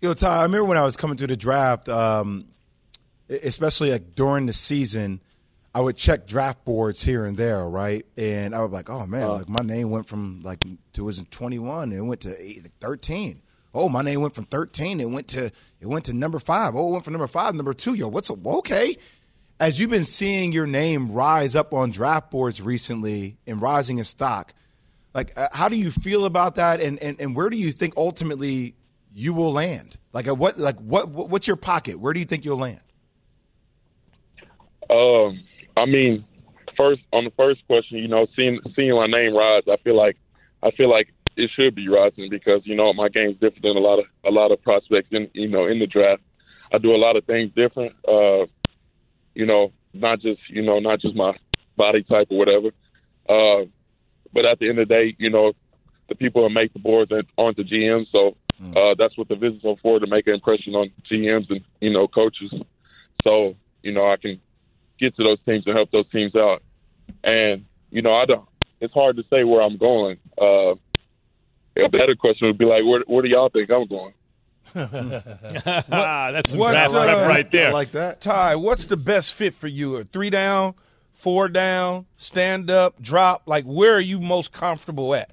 Yo, 0.00 0.14
Ty, 0.14 0.38
I 0.38 0.42
remember 0.42 0.64
when 0.64 0.78
I 0.78 0.84
was 0.84 0.96
coming 0.96 1.16
through 1.16 1.28
the 1.28 1.36
draft, 1.36 1.88
um, 1.88 2.46
especially 3.28 3.92
like 3.92 4.16
during 4.16 4.46
the 4.46 4.52
season, 4.52 5.20
I 5.74 5.80
would 5.80 5.96
check 5.96 6.26
draft 6.26 6.64
boards 6.64 7.04
here 7.04 7.24
and 7.24 7.36
there, 7.36 7.64
right? 7.68 8.04
And 8.16 8.54
I 8.54 8.60
would 8.60 8.68
be 8.68 8.74
like, 8.74 8.90
oh 8.90 9.06
man, 9.06 9.28
like 9.28 9.48
my 9.48 9.62
name 9.62 9.90
went 9.90 10.08
from 10.08 10.42
like 10.42 10.58
to 10.94 11.04
was 11.04 11.22
21 11.30 11.84
and 11.84 11.92
it 11.92 12.02
went 12.02 12.20
to 12.22 12.42
eight, 12.42 12.66
13. 12.80 13.42
Oh, 13.74 13.88
my 13.88 14.02
name 14.02 14.20
went 14.20 14.34
from 14.34 14.44
13. 14.44 15.00
It 15.00 15.10
went 15.10 15.28
to 15.28 15.46
it 15.80 15.86
went 15.86 16.04
to 16.06 16.12
number 16.12 16.38
five. 16.38 16.76
Oh, 16.76 16.88
it 16.88 16.92
went 16.92 17.04
from 17.04 17.12
number 17.12 17.26
five, 17.26 17.54
number 17.54 17.74
two. 17.74 17.94
Yo, 17.94 18.08
what's 18.08 18.30
a, 18.30 18.36
okay? 18.46 18.96
As 19.58 19.80
you've 19.80 19.90
been 19.90 20.04
seeing 20.04 20.52
your 20.52 20.66
name 20.66 21.10
rise 21.10 21.56
up 21.56 21.72
on 21.72 21.90
draft 21.90 22.30
boards 22.30 22.60
recently 22.60 23.38
and 23.46 23.60
rising 23.60 23.98
in 23.98 24.04
stock, 24.04 24.54
like 25.14 25.32
uh, 25.36 25.48
how 25.52 25.68
do 25.68 25.76
you 25.76 25.90
feel 25.90 26.24
about 26.24 26.56
that? 26.56 26.80
And, 26.80 26.98
and 27.00 27.20
and 27.20 27.36
where 27.36 27.50
do 27.50 27.56
you 27.56 27.72
think 27.72 27.94
ultimately 27.96 28.74
you 29.14 29.34
will 29.34 29.52
land? 29.52 29.98
Like 30.12 30.26
at 30.26 30.38
what 30.38 30.58
like 30.58 30.78
what 30.80 31.08
what's 31.08 31.46
your 31.46 31.56
pocket? 31.56 31.98
Where 31.98 32.12
do 32.12 32.20
you 32.20 32.26
think 32.26 32.44
you'll 32.44 32.58
land? 32.58 32.80
Um, 34.90 35.42
I 35.76 35.86
mean, 35.86 36.24
first 36.76 37.02
on 37.12 37.24
the 37.24 37.32
first 37.36 37.66
question, 37.66 37.98
you 37.98 38.08
know, 38.08 38.26
seeing 38.36 38.60
seeing 38.74 38.94
my 38.94 39.06
name 39.06 39.34
rise, 39.34 39.62
I 39.70 39.76
feel 39.78 39.96
like 39.96 40.16
I 40.62 40.70
feel 40.70 40.90
like 40.90 41.08
it 41.36 41.50
should 41.54 41.74
be 41.74 41.88
rising 41.88 42.28
because 42.30 42.62
you 42.64 42.76
know 42.76 42.92
my 42.92 43.08
game's 43.08 43.34
different 43.34 43.62
than 43.62 43.76
a 43.76 43.80
lot 43.80 43.98
of 43.98 44.06
a 44.24 44.30
lot 44.30 44.52
of 44.52 44.62
prospects 44.62 45.08
in 45.10 45.28
you 45.34 45.48
know 45.48 45.66
in 45.66 45.78
the 45.78 45.86
draft. 45.86 46.22
I 46.72 46.78
do 46.78 46.94
a 46.94 46.96
lot 46.96 47.16
of 47.16 47.24
things 47.24 47.52
different. 47.54 47.94
Uh, 48.06 48.46
you 49.34 49.46
know, 49.46 49.72
not 49.92 50.20
just 50.20 50.40
you 50.48 50.62
know 50.62 50.78
not 50.78 51.00
just 51.00 51.14
my 51.14 51.36
body 51.76 52.02
type 52.02 52.28
or 52.30 52.38
whatever. 52.38 52.68
Uh, 53.28 53.66
but 54.32 54.46
at 54.46 54.58
the 54.58 54.68
end 54.68 54.78
of 54.78 54.88
the 54.88 54.94
day, 54.94 55.14
you 55.18 55.30
know, 55.30 55.52
the 56.08 56.14
people 56.14 56.42
that 56.42 56.50
make 56.50 56.72
the 56.72 56.78
boards 56.78 57.12
aren't 57.38 57.56
the 57.56 57.62
GMs, 57.62 58.06
so 58.10 58.36
uh, 58.76 58.94
that's 58.96 59.16
what 59.18 59.28
the 59.28 59.34
visits 59.34 59.64
are 59.64 59.76
for 59.82 59.98
to 59.98 60.06
make 60.06 60.26
an 60.26 60.34
impression 60.34 60.74
on 60.74 60.90
GMs 61.10 61.50
and 61.50 61.60
you 61.80 61.90
know 61.90 62.06
coaches. 62.06 62.52
So 63.24 63.56
you 63.82 63.92
know 63.92 64.10
I 64.10 64.16
can 64.16 64.40
get 64.98 65.16
to 65.16 65.24
those 65.24 65.40
teams 65.44 65.66
and 65.66 65.76
help 65.76 65.90
those 65.90 66.08
teams 66.10 66.36
out. 66.36 66.62
And 67.24 67.64
you 67.90 68.02
know 68.02 68.14
I 68.14 68.24
don't. 68.24 68.48
It's 68.80 68.94
hard 68.94 69.16
to 69.16 69.24
say 69.30 69.44
where 69.44 69.62
I'm 69.62 69.78
going. 69.78 70.18
Uh, 70.40 70.74
a 71.76 71.88
better 71.88 72.14
question 72.14 72.46
would 72.48 72.58
be 72.58 72.64
like, 72.64 72.84
where, 72.84 73.02
where 73.06 73.22
do 73.22 73.28
y'all 73.28 73.48
think 73.48 73.70
I'm 73.70 73.86
going? 73.86 74.14
Ah, 74.74 76.30
that's 76.32 76.50
some 76.50 76.60
what, 76.60 76.72
draft 76.72 76.94
uh, 76.94 77.04
prep 77.04 77.28
right 77.28 77.50
there. 77.50 77.68
I 77.68 77.72
like 77.72 77.92
that. 77.92 78.20
Ty, 78.20 78.56
what's 78.56 78.86
the 78.86 78.96
best 78.96 79.34
fit 79.34 79.54
for 79.54 79.68
you? 79.68 79.96
A 79.96 80.04
three 80.04 80.30
down, 80.30 80.74
four 81.12 81.48
down, 81.48 82.06
stand 82.16 82.70
up, 82.70 83.00
drop? 83.00 83.42
Like, 83.46 83.64
where 83.64 83.94
are 83.94 84.00
you 84.00 84.20
most 84.20 84.52
comfortable 84.52 85.14
at? 85.14 85.30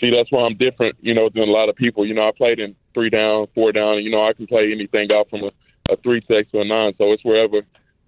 See, 0.00 0.10
that's 0.10 0.30
why 0.30 0.42
I'm 0.44 0.56
different, 0.56 0.96
you 1.00 1.12
know, 1.12 1.28
than 1.28 1.42
a 1.42 1.52
lot 1.52 1.68
of 1.68 1.76
people. 1.76 2.06
You 2.06 2.14
know, 2.14 2.28
I 2.28 2.30
played 2.36 2.60
in 2.60 2.76
three 2.94 3.10
down, 3.10 3.48
four 3.54 3.72
down. 3.72 3.94
and, 3.94 4.04
You 4.04 4.10
know, 4.10 4.24
I 4.24 4.32
can 4.32 4.46
play 4.46 4.70
anything 4.72 5.10
out 5.12 5.28
from 5.28 5.42
a, 5.44 5.50
a 5.90 5.96
three 5.96 6.22
six 6.28 6.50
to 6.52 6.60
a 6.60 6.64
nine. 6.64 6.94
So 6.98 7.12
it's 7.12 7.24
wherever 7.24 7.62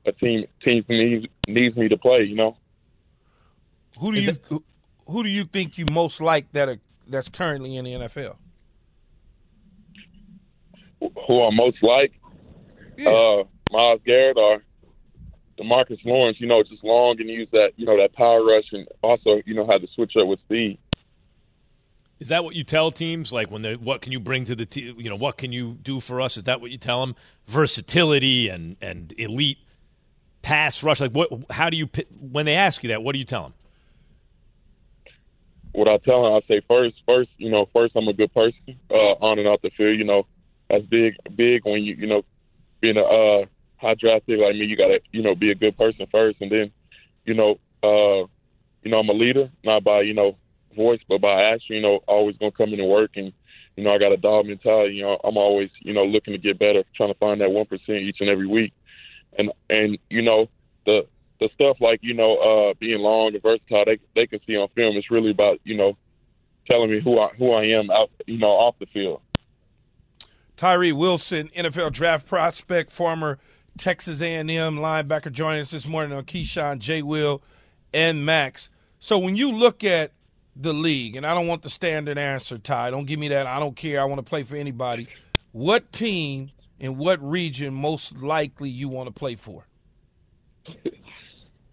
a 0.06 0.12
team 0.12 0.46
team 0.62 0.84
needs 0.88 1.26
needs 1.48 1.76
me 1.76 1.88
to 1.88 1.96
play. 1.96 2.22
You 2.22 2.36
know. 2.36 2.56
Who 3.98 4.14
do 4.14 4.20
you 4.20 4.36
who, 4.48 4.62
who 5.10 5.22
do 5.22 5.28
you 5.28 5.44
think 5.44 5.78
you 5.78 5.86
most 5.86 6.20
like 6.20 6.50
that 6.52 6.68
are, 6.68 6.78
that's 7.06 7.28
currently 7.28 7.76
in 7.76 7.84
the 7.84 7.92
NFL? 7.92 8.36
who 11.00 11.42
I'm 11.42 11.56
most 11.56 11.82
like, 11.82 12.12
uh, 13.06 13.44
Myles 13.70 14.00
Garrett 14.04 14.36
or 14.36 14.62
DeMarcus 15.58 16.04
Lawrence. 16.04 16.40
You 16.40 16.46
know, 16.46 16.62
just 16.62 16.84
long 16.84 17.20
and 17.20 17.28
use 17.28 17.48
that, 17.52 17.72
you 17.76 17.86
know, 17.86 17.96
that 17.96 18.12
power 18.12 18.44
rush, 18.44 18.64
and 18.72 18.86
also, 19.02 19.40
you 19.46 19.54
know, 19.54 19.66
how 19.66 19.78
to 19.78 19.86
switch 19.94 20.12
up 20.20 20.26
with 20.26 20.40
speed. 20.40 20.78
Is 22.18 22.28
that 22.28 22.44
what 22.44 22.54
you 22.54 22.64
tell 22.64 22.90
teams? 22.90 23.32
Like 23.32 23.50
when 23.50 23.62
they 23.62 23.76
what 23.76 24.02
can 24.02 24.12
you 24.12 24.20
bring 24.20 24.44
to 24.44 24.54
the 24.54 24.66
team? 24.66 25.00
You 25.00 25.08
know, 25.08 25.16
what 25.16 25.38
can 25.38 25.52
you 25.52 25.78
do 25.82 26.00
for 26.00 26.20
us? 26.20 26.36
Is 26.36 26.42
that 26.44 26.60
what 26.60 26.70
you 26.70 26.78
tell 26.78 27.00
them? 27.00 27.16
Versatility 27.46 28.48
and 28.48 28.76
and 28.82 29.14
elite 29.16 29.58
pass 30.42 30.82
rush. 30.82 31.00
Like 31.00 31.12
what? 31.12 31.30
How 31.50 31.70
do 31.70 31.78
you 31.78 31.88
when 32.20 32.44
they 32.44 32.54
ask 32.54 32.82
you 32.82 32.88
that? 32.88 33.02
What 33.02 33.14
do 33.14 33.18
you 33.18 33.24
tell 33.24 33.44
them? 33.44 33.54
What 35.80 35.88
I 35.88 35.96
tell 35.96 36.24
them, 36.24 36.34
I 36.34 36.40
say 36.46 36.60
first, 36.68 36.96
first, 37.06 37.30
you 37.38 37.50
know, 37.50 37.66
first 37.72 37.96
I'm 37.96 38.06
a 38.06 38.12
good 38.12 38.34
person 38.34 38.78
uh, 38.90 39.16
on 39.24 39.38
and 39.38 39.48
off 39.48 39.62
the 39.62 39.70
field. 39.78 39.98
You 39.98 40.04
know, 40.04 40.26
that's 40.68 40.84
big, 40.84 41.14
big 41.34 41.64
when 41.64 41.82
you, 41.82 41.94
you 41.94 42.06
know, 42.06 42.20
being 42.82 42.98
a 42.98 43.00
uh, 43.00 43.46
high 43.78 43.94
draft 43.94 44.26
pick 44.26 44.38
like 44.38 44.56
me, 44.56 44.66
you 44.66 44.76
gotta, 44.76 45.00
you 45.10 45.22
know, 45.22 45.34
be 45.34 45.50
a 45.50 45.54
good 45.54 45.78
person 45.78 46.06
first, 46.12 46.36
and 46.42 46.52
then, 46.52 46.70
you 47.24 47.32
know, 47.32 47.52
uh, 47.82 48.28
you 48.82 48.90
know, 48.90 48.98
I'm 48.98 49.08
a 49.08 49.14
leader, 49.14 49.50
not 49.64 49.82
by, 49.82 50.02
you 50.02 50.12
know, 50.12 50.36
voice, 50.76 51.00
but 51.08 51.22
by 51.22 51.44
action. 51.44 51.76
You 51.76 51.80
know, 51.80 52.00
always 52.06 52.36
gonna 52.36 52.52
come 52.52 52.74
in 52.74 52.80
and 52.80 52.90
work, 52.90 53.12
and 53.16 53.32
you 53.76 53.84
know, 53.84 53.94
I 53.94 53.96
got 53.96 54.12
a 54.12 54.18
dog 54.18 54.44
mentality. 54.48 54.96
You 54.96 55.04
know, 55.04 55.18
I'm 55.24 55.38
always, 55.38 55.70
you 55.80 55.94
know, 55.94 56.04
looking 56.04 56.34
to 56.34 56.38
get 56.38 56.58
better, 56.58 56.84
trying 56.94 57.14
to 57.14 57.18
find 57.18 57.40
that 57.40 57.52
one 57.52 57.64
percent 57.64 58.02
each 58.02 58.18
and 58.20 58.28
every 58.28 58.46
week, 58.46 58.74
and 59.38 59.50
and 59.70 59.96
you 60.10 60.20
know, 60.20 60.50
the 60.84 61.06
the 61.40 61.48
stuff 61.54 61.78
like 61.80 62.00
you 62.02 62.14
know, 62.14 62.36
uh, 62.36 62.74
being 62.78 62.98
long 62.98 63.32
and 63.34 63.42
versatile, 63.42 63.84
they 63.84 63.98
they 64.14 64.26
can 64.26 64.40
see 64.46 64.56
on 64.56 64.68
film. 64.74 64.96
It's 64.96 65.10
really 65.10 65.30
about 65.30 65.60
you 65.64 65.76
know, 65.76 65.96
telling 66.66 66.90
me 66.90 67.00
who 67.00 67.18
I 67.18 67.28
who 67.38 67.52
I 67.52 67.64
am 67.64 67.90
out, 67.90 68.10
you 68.26 68.38
know, 68.38 68.48
off 68.48 68.76
the 68.78 68.86
field. 68.86 69.20
Tyree 70.56 70.92
Wilson, 70.92 71.48
NFL 71.56 71.92
draft 71.92 72.26
prospect, 72.26 72.90
former 72.90 73.38
Texas 73.78 74.20
A&M 74.20 74.48
linebacker, 74.48 75.32
joining 75.32 75.62
us 75.62 75.70
this 75.70 75.86
morning 75.86 76.12
on 76.12 76.24
Keyshawn, 76.24 76.80
J. 76.80 77.00
Will, 77.00 77.42
and 77.94 78.26
Max. 78.26 78.68
So 78.98 79.18
when 79.18 79.36
you 79.36 79.52
look 79.52 79.82
at 79.84 80.12
the 80.54 80.74
league, 80.74 81.16
and 81.16 81.26
I 81.26 81.34
don't 81.34 81.46
want 81.46 81.62
the 81.62 81.70
standard 81.70 82.18
answer, 82.18 82.58
Ty. 82.58 82.90
Don't 82.90 83.06
give 83.06 83.18
me 83.18 83.28
that. 83.28 83.46
I 83.46 83.58
don't 83.58 83.74
care. 83.74 84.00
I 84.00 84.04
want 84.04 84.18
to 84.18 84.28
play 84.28 84.42
for 84.42 84.56
anybody. 84.56 85.08
What 85.52 85.92
team 85.92 86.50
in 86.78 86.98
what 86.98 87.22
region 87.22 87.72
most 87.72 88.18
likely 88.18 88.68
you 88.68 88.88
want 88.88 89.06
to 89.06 89.12
play 89.12 89.36
for? 89.36 89.64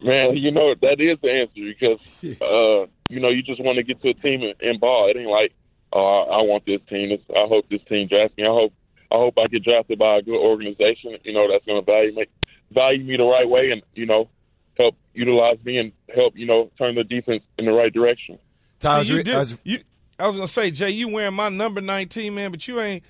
Man, 0.02 0.38
you 0.38 0.52
know 0.52 0.76
that 0.82 1.00
is 1.02 1.18
the 1.22 1.32
answer 1.32 1.52
because 1.56 2.00
uh, 2.42 2.86
you 3.10 3.20
know 3.20 3.30
you 3.30 3.42
just 3.42 3.62
want 3.64 3.78
to 3.78 3.84
get 3.84 4.02
to 4.04 4.10
a 4.10 4.14
team 4.14 4.44
and, 4.44 4.54
and 4.62 4.80
ball. 4.80 5.10
It 5.10 5.18
ain't 5.18 5.30
like, 5.30 5.54
oh, 5.94 6.00
I, 6.30 6.40
I 6.40 6.42
want 6.44 6.66
this 6.66 6.82
team. 6.90 7.12
It's, 7.12 7.24
I 7.32 7.48
hope 7.48 7.68
this 7.70 7.82
team 7.90 8.08
drafts 8.08 8.38
me. 8.38 8.44
I 8.44 8.50
hope 8.50 8.74
I 9.12 9.16
hope 9.16 9.36
I 9.38 9.48
get 9.48 9.64
drafted 9.64 9.98
by 9.98 10.18
a 10.18 10.22
good 10.22 10.38
organization. 10.40 11.18
You 11.24 11.34
know 11.34 11.50
that's 11.52 11.66
going 11.66 11.84
to 11.84 11.86
value 11.86 12.14
me 12.14 12.26
value 12.72 13.04
me 13.04 13.18
the 13.18 13.24
right 13.24 13.50
way 13.50 13.72
and 13.72 13.82
you 13.96 14.06
know 14.06 14.30
help 14.78 14.96
utilize 15.14 15.58
me 15.66 15.78
and 15.80 15.92
help 16.14 16.38
you 16.38 16.46
know 16.46 16.70
turn 16.78 16.94
the 16.96 17.04
defense 17.04 17.44
in 17.58 17.66
the 17.66 17.72
right 17.72 17.92
direction. 17.94 18.38
Ty, 18.80 18.90
I 18.90 18.94
See, 18.94 19.00
was 19.00 19.10
you 19.10 19.24
did- 19.24 19.36
I 19.36 19.40
was- 19.40 19.58
you- 19.64 19.84
I 20.20 20.26
was 20.28 20.36
gonna 20.36 20.48
say, 20.48 20.72
Jay, 20.72 20.90
you 20.90 21.10
wearing 21.10 21.36
my 21.36 21.50
number 21.50 21.80
nineteen, 21.80 22.34
man, 22.36 22.50
but 22.52 22.68
you 22.68 22.80
ain't 22.82 23.04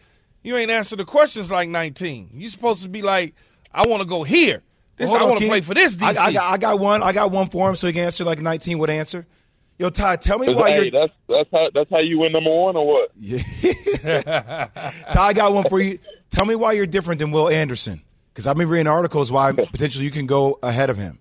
you 0.44 0.56
ain't 0.58 0.70
answer 0.72 0.96
the 0.96 1.06
questions 1.06 1.50
like 1.52 1.68
nineteen. 1.70 2.30
You 2.34 2.48
supposed 2.50 2.82
to 2.84 2.90
be 2.90 3.02
like, 3.02 3.34
I 3.74 3.86
want 3.88 4.02
to 4.04 4.08
go 4.08 4.24
here. 4.24 4.62
This 4.98 5.10
Hold 5.10 5.22
I 5.22 5.26
want 5.26 5.40
to 5.42 5.48
play 5.48 5.62
for 5.62 5.76
this 5.76 5.96
DC. 5.96 6.18
I, 6.18 6.26
I, 6.26 6.34
got, 6.34 6.54
I 6.54 6.58
got 6.58 6.80
one. 6.80 7.04
I 7.04 7.14
got 7.14 7.32
one 7.32 7.50
for 7.50 7.70
him, 7.70 7.76
so 7.76 7.86
he 7.86 7.94
can 7.94 8.04
answer 8.06 8.24
like 8.24 8.40
19 8.40 8.80
would 8.80 8.90
answer. 8.90 9.28
Yo, 9.78 9.92
Ty, 9.92 10.16
tell 10.16 10.40
me 10.40 10.52
why 10.56 10.72
hey, 10.72 10.84
you're. 10.84 10.92
that's 10.92 11.14
that's 11.30 11.50
how 11.52 11.70
that's 11.72 11.90
how 11.92 12.00
you 12.00 12.18
win 12.18 12.32
number 12.32 12.50
one 12.50 12.76
or 12.76 12.88
what? 12.88 13.12
Ty, 14.04 15.22
I 15.22 15.34
got 15.34 15.54
one 15.54 15.70
for 15.70 15.80
you. 15.80 16.00
Tell 16.32 16.46
me 16.46 16.56
why 16.56 16.72
you're 16.72 16.88
different 16.88 17.20
than 17.20 17.30
Will 17.30 17.48
Anderson, 17.48 18.02
because 18.34 18.48
I've 18.48 18.58
been 18.58 18.70
reading 18.70 18.88
articles 18.88 19.32
why 19.32 19.52
potentially 19.72 20.04
you 20.04 20.12
can 20.12 20.26
go 20.26 20.58
ahead 20.64 20.90
of 20.90 20.98
him. 20.98 21.20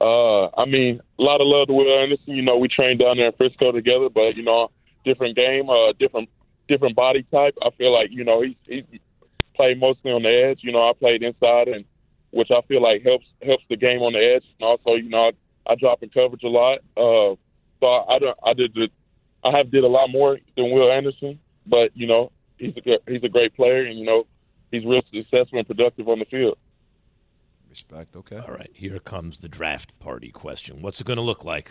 Uh, 0.00 0.46
I 0.60 0.64
mean, 0.64 1.00
a 1.20 1.22
lot 1.22 1.40
of 1.40 1.46
love 1.46 1.68
to 1.68 1.72
Will 1.72 2.02
Anderson. 2.02 2.34
You 2.34 2.42
know, 2.42 2.58
we 2.58 2.66
trained 2.66 2.98
down 2.98 3.18
there 3.18 3.26
in 3.26 3.32
Frisco 3.34 3.70
together, 3.70 4.08
but 4.08 4.34
you 4.34 4.42
know, 4.42 4.72
different 5.04 5.36
game, 5.36 5.70
uh, 5.70 5.92
different 6.00 6.28
different 6.66 6.96
body 6.96 7.22
type. 7.30 7.56
I 7.62 7.70
feel 7.78 7.92
like 7.92 8.10
you 8.10 8.24
know 8.24 8.42
he's 8.42 8.56
he's 8.66 9.00
played 9.60 9.78
mostly 9.78 10.10
on 10.10 10.22
the 10.22 10.30
edge. 10.30 10.60
You 10.62 10.72
know, 10.72 10.88
I 10.88 10.92
played 10.98 11.22
inside, 11.22 11.68
and 11.68 11.84
which 12.30 12.50
I 12.50 12.62
feel 12.62 12.82
like 12.82 13.02
helps 13.02 13.26
helps 13.42 13.64
the 13.68 13.76
game 13.76 14.00
on 14.00 14.14
the 14.14 14.34
edge. 14.34 14.44
And 14.58 14.66
also, 14.66 14.94
you 14.94 15.10
know, 15.10 15.28
I, 15.28 15.72
I 15.72 15.74
drop 15.74 16.02
in 16.02 16.08
coverage 16.08 16.42
a 16.44 16.48
lot. 16.48 16.78
Uh, 16.96 17.36
so 17.80 17.86
I, 17.86 18.14
I 18.14 18.18
don't 18.18 18.38
I 18.44 18.52
did 18.54 18.72
the, 18.74 18.88
I 19.44 19.56
have 19.56 19.70
did 19.70 19.84
a 19.84 19.88
lot 19.88 20.08
more 20.10 20.38
than 20.56 20.70
Will 20.70 20.90
Anderson, 20.90 21.38
but 21.66 21.90
you 21.94 22.06
know, 22.06 22.32
he's 22.58 22.74
a 22.76 22.98
he's 23.06 23.22
a 23.22 23.28
great 23.28 23.54
player, 23.54 23.84
and 23.84 23.98
you 23.98 24.06
know, 24.06 24.26
he's 24.70 24.84
real 24.84 25.02
successful 25.12 25.58
and 25.58 25.66
productive 25.66 26.08
on 26.08 26.18
the 26.18 26.24
field. 26.24 26.56
Respect. 27.68 28.16
Okay. 28.16 28.38
All 28.38 28.54
right, 28.54 28.70
here 28.72 28.98
comes 28.98 29.38
the 29.38 29.48
draft 29.48 29.96
party 30.00 30.30
question. 30.30 30.82
What's 30.82 31.00
it 31.00 31.06
going 31.06 31.18
to 31.18 31.22
look 31.22 31.44
like? 31.44 31.70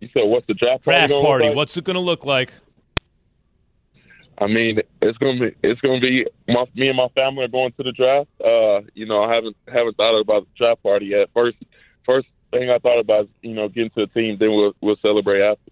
You 0.00 0.08
said, 0.14 0.22
"What's 0.24 0.46
the 0.46 0.54
draft 0.54 0.84
party?" 0.84 0.98
Draft 0.98 1.12
gonna 1.12 1.24
party. 1.24 1.46
like? 1.46 1.56
What's 1.56 1.76
it 1.76 1.84
going 1.84 1.94
to 1.94 2.00
look 2.00 2.24
like? 2.24 2.52
I 4.40 4.46
mean, 4.46 4.80
it's 5.02 5.18
gonna 5.18 5.38
be 5.38 5.54
it's 5.62 5.80
gonna 5.82 6.00
be 6.00 6.24
my, 6.48 6.64
me 6.74 6.88
and 6.88 6.96
my 6.96 7.08
family 7.14 7.44
are 7.44 7.48
going 7.48 7.72
to 7.72 7.82
the 7.82 7.92
draft. 7.92 8.28
Uh, 8.42 8.80
you 8.94 9.04
know, 9.06 9.22
I 9.22 9.34
haven't 9.34 9.56
haven't 9.68 9.96
thought 9.96 10.18
about 10.18 10.44
the 10.44 10.50
draft 10.56 10.82
party 10.82 11.06
yet. 11.06 11.28
First, 11.34 11.58
first 12.06 12.26
thing 12.50 12.70
I 12.70 12.78
thought 12.78 12.98
about 12.98 13.24
is 13.24 13.30
you 13.42 13.54
know 13.54 13.68
getting 13.68 13.90
to 13.90 14.06
the 14.06 14.06
team. 14.06 14.38
Then 14.40 14.50
we'll 14.50 14.72
we'll 14.80 14.96
celebrate 15.02 15.42
after. 15.42 15.70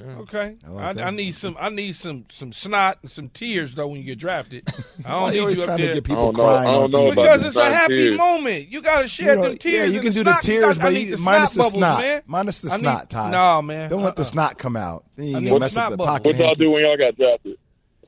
Okay, 0.00 0.56
I 0.64 0.68
I, 0.68 0.70
like 0.70 0.84
I, 0.84 0.92
that. 0.94 1.14
need 1.14 1.32
some. 1.34 1.54
I 1.60 1.68
need 1.68 1.94
some 1.94 2.24
some 2.30 2.50
snot 2.50 2.98
and 3.02 3.10
some 3.10 3.28
tears 3.28 3.74
though 3.74 3.88
when 3.88 3.98
you 3.98 4.04
get 4.04 4.18
drafted. 4.18 4.66
I 5.04 5.10
don't 5.10 5.34
you 5.34 5.46
need 5.46 5.56
you 5.56 5.62
up 5.62 5.66
trying 5.66 5.78
to 5.78 5.84
there 5.84 5.94
get 5.94 6.04
I 6.04 6.06
people 6.08 6.32
don't 6.32 6.36
know- 6.38 6.46
I 6.46 6.64
don't 6.64 6.92
know 6.92 7.12
about 7.12 7.22
because 7.22 7.44
it's 7.44 7.56
a 7.56 7.64
happy 7.70 7.96
tears. 7.96 8.16
moment. 8.18 8.68
You 8.68 8.80
got 8.80 9.02
to 9.02 9.08
share 9.08 9.34
You 9.34 9.40
know, 9.42 9.48
them 9.50 9.58
tears. 9.58 9.88
yeah, 9.90 9.94
you 9.94 10.00
can 10.00 10.08
the 10.12 10.18
do 10.18 10.24
the 10.24 10.30
snot. 10.40 10.46
You 10.48 10.52
tears, 10.60 10.78
but 10.78 10.94
you, 10.94 11.16
the 11.16 11.22
minus 11.22 11.52
the 11.52 11.58
bubbles, 11.58 11.72
snot. 11.74 12.22
Minus 12.26 12.60
the 12.60 12.70
I 12.72 12.76
need- 12.76 12.82
snot, 12.82 13.10
Ty. 13.10 13.30
Nah, 13.32 13.60
man. 13.60 13.90
Don't 13.90 14.02
let 14.02 14.16
the 14.16 14.22
Uh-uh. 14.22 14.24
snot 14.24 14.58
come 14.58 14.76
out. 14.76 15.04
Then 15.14 15.26
you 15.26 15.36
I 15.36 15.40
can 15.40 15.44
need 15.50 15.60
mess 15.60 15.72
snot 15.72 15.84
up 15.84 15.90
the 15.92 15.96
bubbles. 15.98 16.18
pocket. 16.20 16.26
What 16.38 16.38
y'all 16.46 16.54
do 16.54 16.70
when 16.70 16.82
y'all 16.84 16.96
got 16.96 17.16
drafted? 17.16 17.58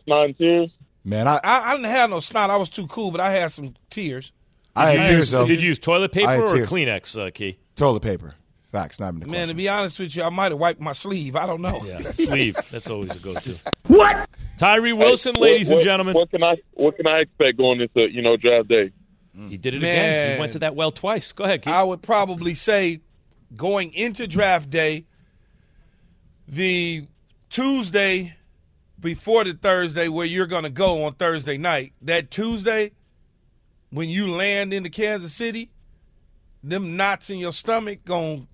Snot 0.04 0.26
and 0.26 0.38
tears. 0.38 0.70
Man, 1.04 1.28
I, 1.28 1.38
I, 1.44 1.72
I 1.72 1.76
didn't 1.76 1.90
have 1.90 2.10
no 2.10 2.20
snot. 2.20 2.50
I 2.50 2.56
was 2.56 2.70
too 2.70 2.86
cool, 2.86 3.10
but 3.10 3.20
I 3.20 3.30
had 3.32 3.52
some 3.52 3.74
tears. 3.90 4.32
I 4.74 4.92
Did 4.92 4.98
had 4.98 5.06
you 5.06 5.10
tears 5.12 5.20
use- 5.20 5.30
though. 5.32 5.46
Did 5.46 5.60
you 5.62 5.68
use 5.68 5.78
toilet 5.78 6.12
paper 6.12 6.30
had 6.30 6.40
or 6.40 6.46
tears. 6.54 6.68
Kleenex, 6.68 7.26
uh, 7.26 7.30
Key? 7.30 7.58
Toilet 7.76 8.00
paper. 8.00 8.34
Facts. 8.72 8.98
Not 8.98 9.08
even 9.10 9.20
the 9.20 9.26
Man, 9.26 9.32
to 9.32 9.38
question. 9.42 9.56
be 9.56 9.68
honest 9.68 9.98
with 10.00 10.16
you, 10.16 10.22
I 10.24 10.30
might 10.30 10.50
have 10.50 10.58
wiped 10.58 10.80
my 10.80 10.92
sleeve. 10.92 11.36
I 11.36 11.46
don't 11.46 11.60
know. 11.62 11.80
Yeah, 11.84 12.00
sleeve. 12.12 12.56
That's 12.72 12.90
always 12.90 13.14
a 13.14 13.18
go-to. 13.18 13.58
What? 13.86 14.28
Tyree 14.58 14.92
Wilson, 14.94 15.34
Hey, 15.34 15.40
ladies 15.40 15.68
what- 15.68 15.72
and 15.74 15.78
what- 15.78 15.84
gentlemen. 15.84 16.14
What 16.14 16.30
can 16.30 16.42
I 16.42 16.56
what 16.72 16.96
can 16.96 17.06
I 17.06 17.18
expect 17.20 17.58
going 17.58 17.80
into 17.82 18.10
you 18.10 18.22
know 18.22 18.36
draft 18.36 18.68
day? 18.68 18.90
He 19.48 19.56
did 19.58 19.74
it 19.74 19.78
again. 19.78 20.36
He 20.36 20.40
went 20.40 20.52
to 20.52 20.60
that 20.60 20.74
well 20.76 20.90
twice. 20.92 21.32
Go 21.32 21.44
ahead, 21.44 21.62
Key. 21.62 21.70
I 21.70 21.82
would 21.82 22.02
probably 22.02 22.54
say 22.54 23.00
going 23.56 23.92
into 23.92 24.26
draft 24.28 24.70
day, 24.70 25.04
the 26.48 27.06
Tuesday 27.50 28.34
before 29.04 29.44
the 29.44 29.52
Thursday 29.52 30.08
where 30.08 30.24
you're 30.24 30.46
going 30.46 30.62
to 30.62 30.70
go 30.70 31.04
on 31.04 31.12
Thursday 31.12 31.58
night, 31.58 31.92
that 32.02 32.30
Tuesday 32.30 32.90
when 33.90 34.08
you 34.08 34.32
land 34.32 34.72
into 34.72 34.88
Kansas 34.88 35.32
City, 35.32 35.70
them 36.64 36.96
knots 36.96 37.28
in 37.28 37.38
your 37.38 37.52
stomach 37.52 38.04
going 38.04 38.48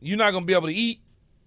you're 0.00 0.16
not 0.16 0.30
going 0.30 0.44
to 0.44 0.46
be 0.46 0.54
able 0.54 0.68
to 0.68 0.74
eat 0.74 1.00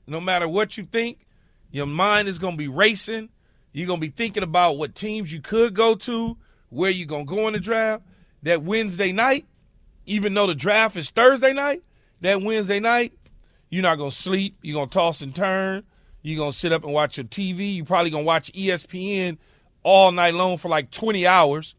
no 0.07 0.21
matter 0.21 0.47
what 0.47 0.77
you 0.77 0.87
think. 0.91 1.25
Your 1.71 1.87
mind 1.87 2.27
is 2.27 2.39
going 2.39 2.53
to 2.53 2.57
be 2.57 2.67
racing. 2.67 3.29
You're 3.73 3.87
going 3.87 3.99
to 3.99 4.07
be 4.07 4.13
thinking 4.13 4.43
about 4.43 4.77
what 4.77 4.95
teams 4.95 5.33
you 5.33 5.41
could 5.41 5.73
go 5.73 5.95
to, 5.95 6.37
where 6.69 6.91
you're 6.91 7.07
going 7.07 7.25
to 7.25 7.35
go 7.35 7.47
in 7.47 7.53
the 7.53 7.59
draft. 7.59 8.03
That 8.43 8.63
Wednesday 8.63 9.11
night, 9.11 9.47
even 10.05 10.33
though 10.33 10.47
the 10.47 10.55
draft 10.55 10.95
is 10.95 11.09
Thursday 11.09 11.53
night, 11.53 11.83
that 12.21 12.41
Wednesday 12.41 12.79
night, 12.79 13.13
you're 13.69 13.83
not 13.83 13.97
going 13.97 14.11
to 14.11 14.15
sleep. 14.15 14.57
You're 14.61 14.75
going 14.75 14.89
to 14.89 14.93
toss 14.93 15.21
and 15.21 15.35
turn. 15.35 15.83
You're 16.21 16.37
going 16.37 16.51
to 16.51 16.57
sit 16.57 16.71
up 16.71 16.83
and 16.83 16.93
watch 16.93 17.17
your 17.17 17.25
TV. 17.25 17.75
You're 17.75 17.85
probably 17.85 18.11
going 18.11 18.23
to 18.23 18.27
watch 18.27 18.51
ESPN 18.53 19.37
all 19.83 20.11
night 20.11 20.33
long 20.33 20.57
for 20.57 20.69
like 20.69 20.91
20 20.91 21.25
hours. 21.25 21.75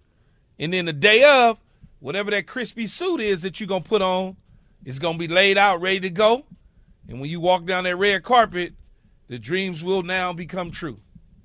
And 0.59 0.72
then 0.72 0.87
the 0.87 0.92
day 0.92 1.22
of, 1.24 1.61
whatever 2.00 2.31
that 2.31 2.46
crispy 2.46 2.87
suit 2.87 3.20
is 3.20 3.42
that 3.42 3.61
you're 3.61 3.66
going 3.66 3.83
to 3.83 3.88
put 3.88 4.03
on, 4.03 4.37
it's 4.85 4.98
going 4.98 5.14
to 5.14 5.18
be 5.18 5.29
laid 5.29 5.59
out, 5.59 5.81
ready 5.81 6.00
to 6.00 6.11
go. 6.11 6.44
And 7.09 7.20
when 7.20 7.29
you 7.29 7.40
walk 7.40 7.66
down 7.66 7.85
that 7.85 7.96
red 7.96 8.22
carpet, 8.22 8.72
the 9.29 9.38
dreams 9.38 9.83
will 9.85 10.03
now 10.03 10.33
become 10.33 10.70
true. 10.70 10.98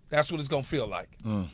That's 0.09 0.31
what 0.31 0.39
it's 0.39 0.49
going 0.49 0.63
to 0.63 0.69
feel 0.69 0.87
like. 0.87 1.09
Mm. 1.23 1.49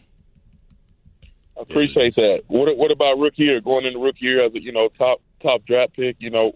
I 1.57 1.61
appreciate 1.61 2.15
that. 2.15 2.43
What 2.47 2.75
what 2.77 2.91
about 2.91 3.19
rookie 3.19 3.43
year? 3.43 3.61
Going 3.61 3.85
into 3.85 3.99
rookie 3.99 4.25
year 4.25 4.45
as 4.45 4.53
a 4.55 4.61
you 4.61 4.71
know 4.71 4.89
top 4.97 5.21
top 5.41 5.65
draft 5.65 5.93
pick, 5.93 6.15
you 6.19 6.29
know, 6.29 6.53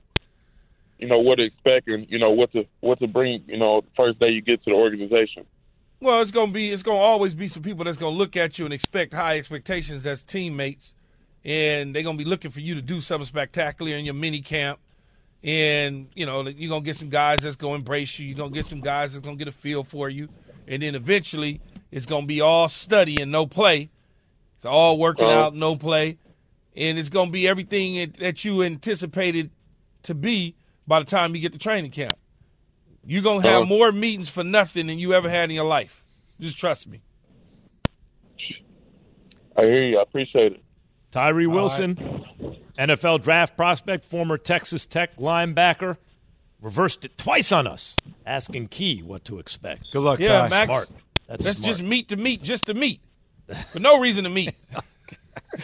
you 0.99 1.07
know 1.07 1.19
what 1.19 1.35
to 1.35 1.43
expect 1.43 1.87
and 1.87 2.05
you 2.09 2.19
know 2.19 2.31
what 2.31 2.51
to 2.53 2.65
what 2.81 2.99
to 2.99 3.07
bring. 3.07 3.43
You 3.47 3.57
know, 3.57 3.81
the 3.81 3.87
first 3.95 4.19
day 4.19 4.29
you 4.29 4.41
get 4.41 4.63
to 4.63 4.69
the 4.71 4.75
organization. 4.75 5.45
Well, 5.99 6.21
it's 6.21 6.31
gonna 6.31 6.51
be 6.51 6.71
it's 6.71 6.83
gonna 6.83 6.97
always 6.99 7.33
be 7.33 7.47
some 7.47 7.63
people 7.63 7.85
that's 7.85 7.97
gonna 7.97 8.15
look 8.15 8.35
at 8.37 8.59
you 8.59 8.65
and 8.65 8.73
expect 8.73 9.13
high 9.13 9.37
expectations 9.37 10.05
as 10.05 10.23
teammates, 10.23 10.93
and 11.43 11.95
they're 11.95 12.03
gonna 12.03 12.17
be 12.17 12.25
looking 12.25 12.51
for 12.51 12.59
you 12.59 12.75
to 12.75 12.81
do 12.81 13.01
something 13.01 13.25
spectacular 13.25 13.95
in 13.97 14.05
your 14.05 14.13
mini 14.13 14.41
camp. 14.41 14.79
And 15.43 16.07
you 16.15 16.25
know 16.25 16.47
you're 16.47 16.69
gonna 16.69 16.81
get 16.83 16.95
some 16.95 17.09
guys 17.09 17.39
that's 17.41 17.55
gonna 17.55 17.75
embrace 17.75 18.17
you. 18.19 18.27
You're 18.27 18.37
gonna 18.37 18.51
get 18.53 18.65
some 18.65 18.81
guys 18.81 19.13
that's 19.13 19.23
gonna 19.23 19.37
get 19.37 19.47
a 19.47 19.51
feel 19.51 19.83
for 19.83 20.09
you, 20.09 20.27
and 20.67 20.81
then 20.81 20.95
eventually 20.95 21.61
it's 21.91 22.05
gonna 22.05 22.25
be 22.25 22.41
all 22.41 22.67
study 22.67 23.21
and 23.21 23.31
no 23.31 23.45
play. 23.45 23.89
It's 24.57 24.65
all 24.65 24.97
working 24.97 25.25
Oh. 25.25 25.29
out, 25.29 25.55
no 25.55 25.75
play, 25.75 26.17
and 26.75 26.97
it's 26.97 27.09
gonna 27.09 27.31
be 27.31 27.47
everything 27.47 28.11
that 28.19 28.43
you 28.43 28.63
anticipated 28.63 29.51
to 30.03 30.15
be 30.15 30.55
by 30.87 30.99
the 30.99 31.05
time 31.05 31.35
you 31.35 31.41
get 31.41 31.53
to 31.53 31.59
training 31.59 31.91
camp. 31.91 32.17
You're 33.05 33.21
gonna 33.23 33.47
have 33.47 33.63
Uh. 33.63 33.65
more 33.65 33.91
meetings 33.91 34.29
for 34.29 34.43
nothing 34.43 34.87
than 34.87 34.97
you 34.99 35.13
ever 35.13 35.29
had 35.29 35.49
in 35.49 35.55
your 35.55 35.65
life. 35.65 36.03
Just 36.39 36.57
trust 36.57 36.87
me. 36.87 37.01
I 39.57 39.61
hear 39.61 39.83
you. 39.83 39.99
I 39.99 40.01
appreciate 40.01 40.53
it. 40.53 40.61
Tyree 41.11 41.47
Wilson, 41.47 41.95
NFL 42.77 43.19
draft 43.21 43.55
prospect, 43.55 44.03
former 44.03 44.37
Texas 44.37 44.85
Tech 44.85 45.15
linebacker, 45.15 45.95
reversed 46.61 47.05
it 47.05 47.17
twice 47.17 47.51
on 47.53 47.65
us, 47.67 47.95
asking 48.25 48.67
Key 48.67 49.01
what 49.01 49.23
to 49.25 49.39
expect. 49.39 49.91
Good 49.93 50.01
luck, 50.01 50.19
Yeah, 50.19 50.47
Ty. 50.47 50.49
Max. 50.49 50.67
Smart. 50.69 50.89
That's 51.27 51.45
Let's 51.45 51.57
smart. 51.59 51.67
just 51.69 51.81
meet 51.83 52.09
to 52.09 52.17
meet, 52.17 52.43
just 52.43 52.65
to 52.65 52.73
meet, 52.73 52.99
for 53.71 53.79
no 53.79 53.97
reason 53.99 54.25
to 54.25 54.29
meet. 54.29 54.53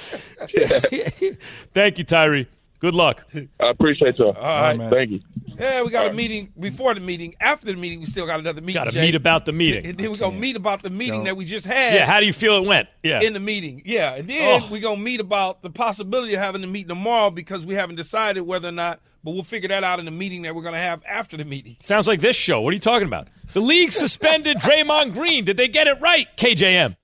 Thank 1.74 1.98
you, 1.98 2.04
Tyree. 2.06 2.48
Good 2.82 2.96
luck. 2.96 3.24
I 3.34 3.48
appreciate 3.70 4.17
y'all. 4.17 4.32
All 4.32 4.41
right. 4.41 4.76
man. 4.78 4.89
Thank 4.89 5.12
you. 5.12 5.20
Yeah, 5.60 5.84
we 5.84 5.91
got 5.91 6.08
a 6.08 6.13
meeting 6.13 6.52
before 6.60 6.96
the 6.96 7.00
meeting. 7.00 7.36
After 7.39 7.67
the 7.67 7.76
meeting, 7.76 8.00
we 8.00 8.08
still 8.08 8.26
got 8.26 8.39
another 8.39 8.60
meeting. 8.62 8.84
Got 8.84 8.91
to 8.91 9.00
meet 9.02 9.13
about 9.13 9.46
the 9.46 9.52
meeting. 9.52 9.86
And 9.86 9.98
then 10.00 10.10
we're 10.10 10.17
gonna 10.17 10.36
meet 10.36 10.56
about 10.56 10.82
the 10.82 10.89
meeting 10.89 11.17
Don't. 11.20 11.24
that 11.26 11.38
we 11.38 11.46
just 11.46 11.67
had. 11.67 11.94
Yeah, 11.94 12.08
how 12.08 12.20
do 12.20 12.26
you 12.26 12.34
feel 12.34 12.56
it 12.56 12.67
went? 12.67 12.89
Yeah. 13.04 13.22
in 13.22 13.34
the 13.34 13.39
meeting. 13.39 13.84
Yeah, 13.86 14.15
and 14.15 14.28
then 14.28 14.62
Oh. 14.63 14.67
we're 14.72 14.82
gonna 14.82 15.00
meet 15.00 15.20
about 15.20 15.62
the 15.62 15.70
possibility 15.70 16.34
of 16.34 16.39
having 16.39 16.62
the 16.62 16.67
meeting 16.67 16.89
tomorrow 16.89 17.30
because 17.30 17.65
we 17.67 17.76
haven't 17.76 17.98
decided 17.98 18.41
whether 18.41 18.70
or 18.70 18.74
not. 18.74 19.00
But 19.24 19.34
we'll 19.34 19.44
figure 19.44 19.70
that 19.70 19.84
out 19.84 20.00
in 20.00 20.06
the 20.06 20.12
meeting 20.12 20.41
that 20.44 20.56
we're 20.56 20.63
gonna 20.63 20.80
have 20.80 21.04
after 21.08 21.38
the 21.38 21.46
meeting. 21.46 21.78
Sounds 21.80 22.08
like 22.08 22.22
this 22.22 22.36
show. 22.36 22.62
What 22.62 22.72
are 22.72 22.74
you 22.74 22.80
talking 22.80 23.08
about? 23.08 23.28
The 23.54 23.62
league 23.62 23.91
suspended 23.91 24.58
Draymond 24.62 25.13
Green. 25.13 25.46
Did 25.46 25.58
they 25.58 25.67
get 25.67 25.86
it 25.86 26.02
right? 26.02 26.26
KJM. 26.38 26.96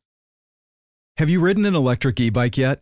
Have 1.17 1.29
you 1.29 1.39
ridden 1.39 1.65
an 1.67 1.75
electric 1.75 2.19
e 2.19 2.31
bike 2.31 2.57
yet? 2.57 2.81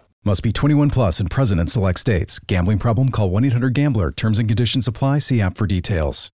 Must 0.23 0.43
be 0.43 0.51
21 0.51 0.91
plus 0.91 1.19
and 1.19 1.31
present 1.31 1.59
in 1.59 1.65
select 1.65 1.99
states. 1.99 2.37
Gambling 2.37 2.77
problem? 2.77 3.09
Call 3.09 3.31
1 3.31 3.43
800 3.45 3.73
Gambler. 3.73 4.11
Terms 4.11 4.37
and 4.37 4.47
conditions 4.47 4.87
apply. 4.87 5.17
See 5.17 5.41
app 5.41 5.57
for 5.57 5.65
details. 5.65 6.29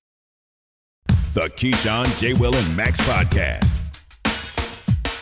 The 1.33 1.49
Keyshawn, 1.55 2.19
J. 2.19 2.33
Will, 2.33 2.53
and 2.53 2.75
Max 2.75 2.99
podcast. 2.99 3.79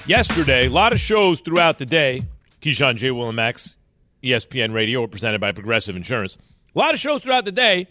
Yesterday, 0.07 0.65
a 0.65 0.69
lot 0.69 0.93
of 0.93 0.99
shows 0.99 1.41
throughout 1.41 1.77
the 1.77 1.85
day. 1.85 2.23
Keyshawn 2.61 2.95
J. 2.95 3.11
Will 3.11 3.27
and 3.27 3.35
Max, 3.35 3.75
ESPN 4.23 4.73
Radio, 4.73 5.01
were 5.01 5.07
presented 5.07 5.39
by 5.39 5.51
Progressive 5.51 5.95
Insurance. 5.95 6.35
A 6.75 6.79
lot 6.79 6.95
of 6.95 6.99
shows 6.99 7.21
throughout 7.21 7.45
the 7.45 7.51
day. 7.51 7.87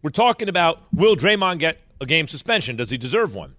We're 0.00 0.10
talking 0.10 0.48
about 0.48 0.80
will 0.92 1.16
Draymond 1.16 1.58
get 1.58 1.78
a 2.00 2.06
game 2.06 2.28
suspension? 2.28 2.76
Does 2.76 2.90
he 2.90 2.98
deserve 2.98 3.34
one? 3.34 3.56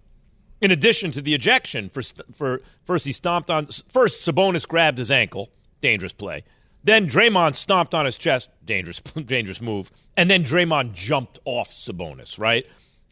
In 0.61 0.71
addition 0.71 1.11
to 1.11 1.21
the 1.21 1.33
ejection 1.33 1.89
for 1.89 2.01
for 2.31 2.61
first 2.85 3.03
he 3.03 3.11
stomped 3.11 3.49
on 3.49 3.67
first 3.89 4.25
Sabonis 4.25 4.65
grabbed 4.65 4.97
his 4.97 5.11
ankle, 5.11 5.49
dangerous 5.83 6.13
play. 6.13 6.43
Then 6.83 7.07
Draymond 7.07 7.55
stomped 7.55 7.93
on 7.93 8.05
his 8.05 8.17
chest, 8.17 8.49
dangerous 8.65 9.01
dangerous 9.25 9.61
move. 9.61 9.91
And 10.17 10.31
then 10.31 10.43
Draymond 10.43 10.93
jumped 10.93 11.39
off 11.45 11.69
Sabonis, 11.69 12.39
right? 12.39 12.65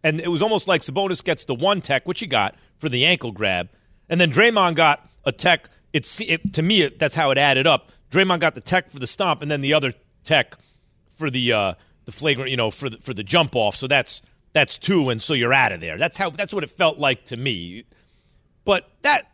And 0.04 0.20
it 0.20 0.30
was 0.30 0.42
almost 0.42 0.68
like 0.68 0.82
Sabonis 0.82 1.24
gets 1.24 1.46
the 1.46 1.54
one 1.54 1.82
tech, 1.82 2.08
which 2.08 2.22
he 2.22 2.28
got 2.28 2.56
for 2.78 2.90
the 2.90 3.06
ankle 3.06 3.32
grab, 3.32 3.70
and 4.10 4.20
then 4.20 4.32
Draymond 4.32 4.76
got 4.76 5.08
a 5.24 5.32
tech. 5.32 5.70
It's 5.94 6.20
it, 6.22 6.54
to 6.54 6.64
me 6.64 6.82
it, 6.82 6.98
that's 6.98 7.14
how 7.14 7.30
it 7.30 7.38
added 7.38 7.68
up. 7.68 7.92
Draymond 8.10 8.40
got 8.40 8.56
the 8.56 8.62
tech 8.62 8.90
for 8.90 8.98
the 8.98 9.06
stomp, 9.06 9.44
and 9.44 9.52
then 9.52 9.62
the 9.62 9.74
other 9.74 9.94
tech 10.24 10.56
for 11.18 11.30
the 11.30 11.54
uh, 11.54 11.74
the 12.06 12.12
flagrant, 12.12 12.50
you 12.50 12.58
know, 12.58 12.72
for 12.72 12.90
the 12.90 12.98
for 12.98 13.14
the 13.14 13.24
jump 13.24 13.56
off. 13.56 13.76
So 13.76 13.88
that's 13.88 14.24
that's 14.54 14.78
two, 14.78 15.10
and 15.10 15.22
so 15.22 15.34
you're 15.34 15.54
out 15.54 15.72
of 15.72 15.82
there. 15.82 15.98
That's 15.98 16.18
how 16.18 16.32
that's 16.32 16.54
what 16.54 16.64
it 16.64 16.72
felt 16.72 16.98
like 16.98 17.26
to 17.26 17.38
me. 17.38 17.84
But 18.66 18.90
that 19.04 19.30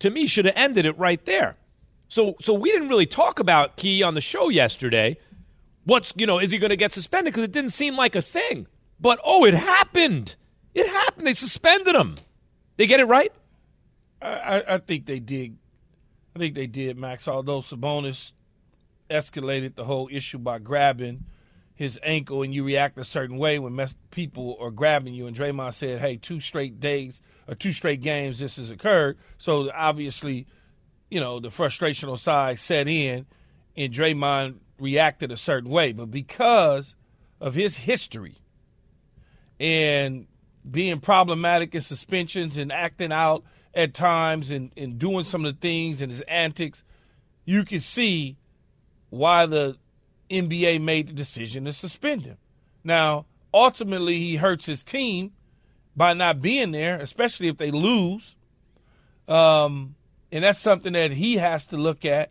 to 0.00 0.10
me 0.10 0.26
should 0.26 0.44
have 0.44 0.56
ended 0.56 0.84
it 0.84 0.98
right 0.98 1.24
there. 1.24 1.56
So 2.12 2.36
so 2.40 2.52
we 2.52 2.70
didn't 2.70 2.90
really 2.90 3.06
talk 3.06 3.38
about 3.38 3.76
Key 3.76 4.02
on 4.02 4.12
the 4.12 4.20
show 4.20 4.50
yesterday. 4.50 5.16
What's 5.84 6.12
you 6.14 6.26
know 6.26 6.38
is 6.38 6.50
he 6.50 6.58
going 6.58 6.68
to 6.68 6.76
get 6.76 6.92
suspended 6.92 7.32
because 7.32 7.44
it 7.44 7.52
didn't 7.52 7.70
seem 7.70 7.96
like 7.96 8.14
a 8.14 8.20
thing. 8.20 8.66
But 9.00 9.18
oh, 9.24 9.46
it 9.46 9.54
happened. 9.54 10.36
It 10.74 10.86
happened. 10.86 11.26
They 11.26 11.32
suspended 11.32 11.94
him. 11.94 12.16
They 12.76 12.86
get 12.86 13.00
it 13.00 13.06
right. 13.06 13.32
I, 14.20 14.62
I 14.68 14.76
think 14.76 15.06
they 15.06 15.20
did. 15.20 15.56
I 16.36 16.38
think 16.38 16.54
they 16.54 16.66
did, 16.66 16.98
Max. 16.98 17.26
Although 17.26 17.62
Sabonis 17.62 18.32
escalated 19.08 19.74
the 19.74 19.84
whole 19.84 20.10
issue 20.12 20.36
by 20.36 20.58
grabbing 20.58 21.24
his 21.74 21.98
ankle, 22.02 22.42
and 22.42 22.54
you 22.54 22.62
react 22.62 22.98
a 22.98 23.04
certain 23.04 23.38
way 23.38 23.58
when 23.58 23.82
people 24.10 24.58
are 24.60 24.70
grabbing 24.70 25.14
you. 25.14 25.26
And 25.26 25.34
Draymond 25.34 25.72
said, 25.72 25.98
"Hey, 26.00 26.18
two 26.18 26.40
straight 26.40 26.78
days 26.78 27.22
or 27.48 27.54
two 27.54 27.72
straight 27.72 28.02
games 28.02 28.38
this 28.38 28.56
has 28.56 28.68
occurred." 28.68 29.16
So 29.38 29.70
obviously, 29.74 30.46
you 31.12 31.20
know, 31.20 31.38
the 31.38 31.50
frustrational 31.50 32.18
side 32.18 32.58
set 32.58 32.88
in, 32.88 33.26
and 33.76 33.92
Draymond 33.92 34.54
reacted 34.78 35.30
a 35.30 35.36
certain 35.36 35.70
way. 35.70 35.92
But 35.92 36.10
because 36.10 36.96
of 37.38 37.54
his 37.54 37.76
history 37.76 38.36
and 39.60 40.26
being 40.68 41.00
problematic 41.00 41.74
in 41.74 41.82
suspensions 41.82 42.56
and 42.56 42.72
acting 42.72 43.12
out 43.12 43.44
at 43.74 43.92
times 43.92 44.50
and, 44.50 44.72
and 44.74 44.98
doing 44.98 45.24
some 45.24 45.44
of 45.44 45.52
the 45.52 45.60
things 45.60 46.00
and 46.00 46.10
his 46.10 46.22
antics, 46.22 46.82
you 47.44 47.66
can 47.66 47.80
see 47.80 48.38
why 49.10 49.44
the 49.44 49.76
NBA 50.30 50.80
made 50.80 51.08
the 51.08 51.12
decision 51.12 51.66
to 51.66 51.74
suspend 51.74 52.24
him. 52.24 52.38
Now, 52.84 53.26
ultimately, 53.52 54.16
he 54.16 54.36
hurts 54.36 54.64
his 54.64 54.82
team 54.82 55.32
by 55.94 56.14
not 56.14 56.40
being 56.40 56.72
there, 56.72 56.98
especially 56.98 57.48
if 57.48 57.58
they 57.58 57.70
lose. 57.70 58.34
Um, 59.28 59.94
and 60.32 60.42
that's 60.42 60.58
something 60.58 60.94
that 60.94 61.12
he 61.12 61.36
has 61.36 61.66
to 61.68 61.76
look 61.76 62.04
at 62.04 62.30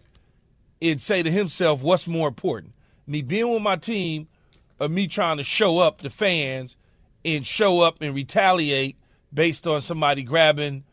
and 0.82 1.00
say 1.02 1.22
to 1.24 1.32
himself, 1.32 1.82
what's 1.84 2.08
more 2.08 2.28
important? 2.28 2.74
Me 3.08 3.22
being 3.22 3.48
with 3.54 3.62
my 3.62 3.76
team 3.76 4.28
or 4.80 4.90
me 4.90 5.08
trying 5.08 5.38
to 5.38 5.44
show 5.44 5.78
up 5.80 6.00
the 6.02 6.10
fans 6.10 6.76
and 7.24 7.46
show 7.46 7.80
up 7.80 7.98
and 8.02 8.16
retaliate 8.16 8.98
based 9.34 9.68
on 9.68 9.80
somebody 9.80 10.24
grabbing 10.24 10.84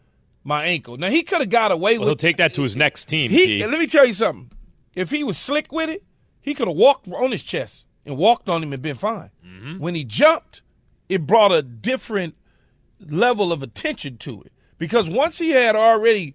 my 0.45 0.67
ankle. 0.67 0.97
Now 0.99 1.09
he 1.09 1.23
could 1.23 1.41
have 1.41 1.49
got 1.51 1.73
away 1.73 1.93
Well, 1.99 2.01
with 2.01 2.09
he'll 2.09 2.17
take 2.17 2.37
that 2.37 2.55
to 2.55 2.63
his 2.63 2.77
next 2.77 3.07
team. 3.07 3.31
he 3.31 3.65
let 3.67 3.79
me 3.79 3.87
tell 3.87 4.07
you 4.07 4.13
something. 4.13 4.51
If 4.95 5.11
he 5.11 5.25
was 5.25 5.39
slick 5.39 5.73
with 5.73 5.89
it, 5.89 6.05
he 6.41 6.55
could 6.55 6.69
have 6.69 6.77
walked 6.77 7.09
on 7.09 7.31
his 7.31 7.43
chest 7.43 7.87
and 8.05 8.17
walked 8.17 8.49
on 8.49 8.63
him 8.63 8.73
and 8.73 8.83
been 8.83 8.97
fine. 8.97 9.31
Mm-hmm. 9.45 9.79
When 9.79 9.95
he 9.95 10.05
jumped, 10.05 10.63
it 11.09 11.27
brought 11.27 11.53
a 11.53 11.63
different 11.63 12.37
level 13.01 13.53
of 13.53 13.63
attention 13.63 14.19
to 14.19 14.43
it. 14.43 14.53
Because 14.79 15.09
once 15.09 15.39
he 15.39 15.51
had 15.51 15.77
already 15.77 16.35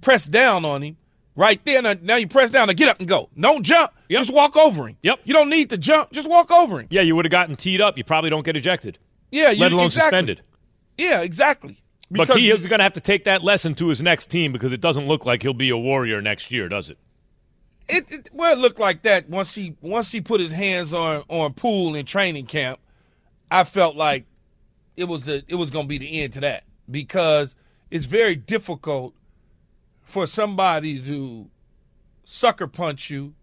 pressed 0.00 0.30
down 0.30 0.64
on 0.64 0.82
him, 0.82 0.96
right 1.36 1.60
there, 1.64 1.82
now, 1.82 1.94
now 2.00 2.16
you 2.16 2.28
press 2.28 2.50
down 2.50 2.68
to 2.68 2.74
get 2.74 2.88
up 2.88 3.00
and 3.00 3.08
go. 3.08 3.28
Don't 3.38 3.62
jump. 3.62 3.92
Yep. 4.08 4.18
Just 4.18 4.32
walk 4.32 4.56
over 4.56 4.88
him. 4.88 4.96
Yep. 5.02 5.20
You 5.24 5.34
don't 5.34 5.50
need 5.50 5.70
to 5.70 5.78
jump. 5.78 6.12
Just 6.12 6.28
walk 6.28 6.50
over 6.50 6.80
him. 6.80 6.86
Yeah, 6.90 7.02
you 7.02 7.16
would 7.16 7.24
have 7.24 7.32
gotten 7.32 7.56
teed 7.56 7.80
up. 7.80 7.96
You 7.96 8.04
probably 8.04 8.30
don't 8.30 8.44
get 8.44 8.56
ejected, 8.56 8.98
Yeah, 9.30 9.50
you, 9.50 9.60
let 9.60 9.72
alone 9.72 9.86
exactly. 9.86 10.10
suspended. 10.10 10.42
Yeah, 10.98 11.20
exactly. 11.22 11.80
But 12.10 12.36
he 12.36 12.50
is 12.50 12.66
going 12.66 12.78
to 12.78 12.84
have 12.84 12.92
to 12.92 13.00
take 13.00 13.24
that 13.24 13.42
lesson 13.42 13.74
to 13.76 13.88
his 13.88 14.00
next 14.00 14.30
team 14.30 14.52
because 14.52 14.72
it 14.72 14.80
doesn't 14.80 15.06
look 15.06 15.24
like 15.24 15.42
he'll 15.42 15.52
be 15.54 15.70
a 15.70 15.76
warrior 15.76 16.20
next 16.20 16.50
year, 16.50 16.68
does 16.68 16.90
it? 16.90 16.98
it, 17.88 18.10
it 18.10 18.30
well 18.32 18.52
it 18.52 18.58
looked 18.58 18.78
like 18.78 19.02
that 19.02 19.28
once 19.28 19.54
he 19.54 19.76
once 19.80 20.10
he 20.10 20.20
put 20.20 20.40
his 20.40 20.52
hands 20.52 20.92
on 20.92 21.22
on 21.28 21.52
Poole 21.52 21.94
in 21.94 22.06
training 22.06 22.46
camp 22.46 22.80
i 23.50 23.64
felt 23.64 23.94
like 23.96 24.24
it 24.96 25.04
was 25.04 25.28
a, 25.28 25.42
it 25.48 25.56
was 25.56 25.70
going 25.70 25.84
to 25.84 25.88
be 25.88 25.98
the 25.98 26.22
end 26.22 26.32
to 26.34 26.40
that 26.40 26.64
because 26.90 27.54
it's 27.90 28.06
very 28.06 28.36
difficult 28.36 29.14
for 30.14 30.28
somebody 30.28 31.00
to 31.00 31.50
sucker 32.24 32.68
punch 32.68 33.10
you 33.10 33.34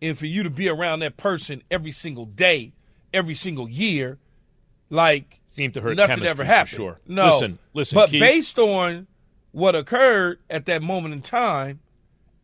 and 0.00 0.16
for 0.16 0.24
you 0.24 0.42
to 0.42 0.48
be 0.48 0.66
around 0.66 1.00
that 1.00 1.18
person 1.18 1.62
every 1.70 1.90
single 1.90 2.24
day 2.24 2.72
every 3.12 3.34
single 3.34 3.68
year 3.68 4.18
like 4.88 5.38
Seemed 5.48 5.74
to 5.74 5.82
hurt 5.82 5.98
nothing 5.98 6.24
ever 6.24 6.44
happened 6.44 6.76
sure. 6.76 7.00
no 7.06 7.26
Listen, 7.26 7.58
listen, 7.74 7.94
but 7.96 8.08
Key. 8.08 8.20
based 8.20 8.58
on 8.58 9.06
what 9.52 9.74
occurred 9.74 10.38
at 10.48 10.64
that 10.64 10.82
moment 10.82 11.12
in 11.12 11.20
time 11.20 11.78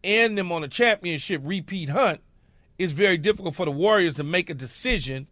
and 0.05 0.37
them 0.37 0.53
on 0.53 0.63
a 0.63 0.69
championship 0.69 1.41
repeat 1.43 1.89
hunt, 1.89 2.21
it's 2.79 2.93
very 2.93 3.17
difficult 3.17 3.55
for 3.55 3.65
the 3.65 3.73
Warriors 3.73 4.17
to 4.17 4.25
make 4.25 4.51
a 4.51 4.55
decision 4.55 5.27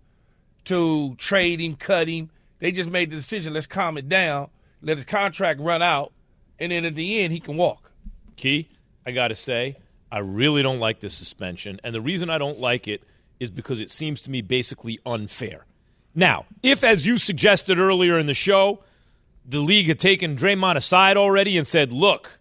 to 0.64 1.14
trade 1.16 1.60
him, 1.60 1.76
cut 1.76 2.08
him. 2.08 2.30
They 2.60 2.72
just 2.72 2.90
made 2.90 3.10
the 3.10 3.16
decision, 3.16 3.52
let's 3.52 3.66
calm 3.66 3.98
it 3.98 4.08
down, 4.08 4.48
let 4.80 4.96
his 4.96 5.04
contract 5.04 5.60
run 5.60 5.82
out, 5.82 6.12
and 6.58 6.72
then 6.72 6.86
at 6.86 6.94
the 6.94 7.20
end 7.20 7.34
he 7.34 7.38
can 7.38 7.58
walk. 7.58 7.81
Key, 8.36 8.68
I 9.06 9.12
got 9.12 9.28
to 9.28 9.34
say, 9.34 9.76
I 10.10 10.18
really 10.18 10.62
don't 10.62 10.78
like 10.78 11.00
this 11.00 11.14
suspension. 11.14 11.80
And 11.82 11.94
the 11.94 12.00
reason 12.00 12.30
I 12.30 12.38
don't 12.38 12.58
like 12.58 12.88
it 12.88 13.02
is 13.40 13.50
because 13.50 13.80
it 13.80 13.90
seems 13.90 14.22
to 14.22 14.30
me 14.30 14.42
basically 14.42 15.00
unfair. 15.04 15.64
Now, 16.14 16.44
if, 16.62 16.84
as 16.84 17.06
you 17.06 17.18
suggested 17.18 17.78
earlier 17.78 18.18
in 18.18 18.26
the 18.26 18.34
show, 18.34 18.84
the 19.46 19.60
league 19.60 19.86
had 19.86 19.98
taken 19.98 20.36
Draymond 20.36 20.76
aside 20.76 21.16
already 21.16 21.56
and 21.56 21.66
said, 21.66 21.92
look, 21.92 22.38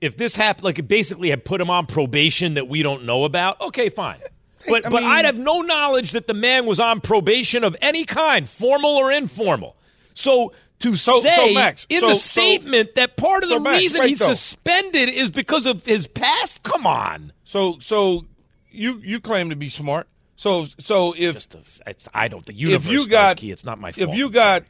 if 0.00 0.16
this 0.16 0.36
happened, 0.36 0.64
like 0.64 0.78
it 0.78 0.88
basically 0.88 1.30
had 1.30 1.44
put 1.44 1.60
him 1.60 1.70
on 1.70 1.86
probation 1.86 2.54
that 2.54 2.68
we 2.68 2.82
don't 2.82 3.04
know 3.04 3.24
about, 3.24 3.60
okay, 3.60 3.88
fine. 3.88 4.18
But, 4.66 4.86
I 4.86 4.88
but 4.90 5.02
I'd 5.02 5.24
have 5.24 5.38
no 5.38 5.62
knowledge 5.62 6.12
that 6.12 6.26
the 6.26 6.34
man 6.34 6.66
was 6.66 6.80
on 6.80 7.00
probation 7.00 7.64
of 7.64 7.76
any 7.80 8.04
kind, 8.04 8.48
formal 8.48 8.90
or 8.90 9.10
informal. 9.12 9.76
So 10.14 10.52
to 10.80 10.96
So- 10.96 11.20
so, 11.20 11.28
say 11.28 11.54
Max, 11.54 11.86
in 11.88 12.00
so- 12.00 12.08
the 12.08 12.14
so- 12.14 12.20
statement 12.40 12.94
that 12.94 13.16
part 13.16 13.42
of 13.42 13.48
the 13.48 13.58
Max, 13.60 13.78
reason 13.82 14.02
he's 14.06 14.18
though. 14.20 14.28
suspended 14.32 15.08
is 15.08 15.30
because 15.30 15.66
of 15.66 15.84
his 15.84 16.06
past, 16.06 16.62
come 16.62 16.86
on. 16.86 17.32
So 17.44 17.78
so 17.80 18.24
you 18.70 19.00
you 19.04 19.20
claim 19.20 19.50
to 19.50 19.56
be 19.56 19.68
smart. 19.68 20.06
So 20.36 20.66
so 20.78 21.14
if 21.16 21.34
Just 21.34 21.54
a, 21.56 21.60
it's, 21.86 22.08
I 22.14 22.28
don't. 22.28 22.44
think 22.46 22.58
universe 22.58 22.86
if 22.86 22.92
you 22.92 23.08
got 23.08 23.38
Key. 23.38 23.50
It's 23.50 23.64
not 23.64 23.80
my 23.80 23.90
fault. 23.92 24.10
if 24.10 24.16
you 24.16 24.30
got 24.30 24.62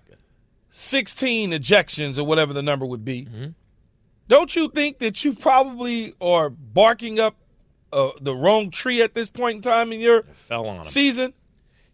16 0.71 1.51
ejections 1.53 2.19
or 2.19 2.25
whatever 2.25 2.53
the 2.53 2.63
number 2.63 2.87
would 2.87 3.05
be, 3.05 3.25
Mm-hmm. 3.25 3.47
don't 4.29 4.55
you 4.55 4.71
think 4.71 4.99
that 4.99 5.25
you 5.25 5.35
probably 5.35 6.15
are 6.21 6.51
barking 6.51 7.19
up 7.19 7.37
uh, 7.93 8.11
the 8.21 8.35
wrong 8.35 8.71
tree 8.71 9.01
at 9.03 9.15
this 9.15 9.29
point 9.29 9.57
in 9.57 9.63
time 9.63 9.93
in 9.93 10.01
your 10.01 10.25
season? 10.85 11.33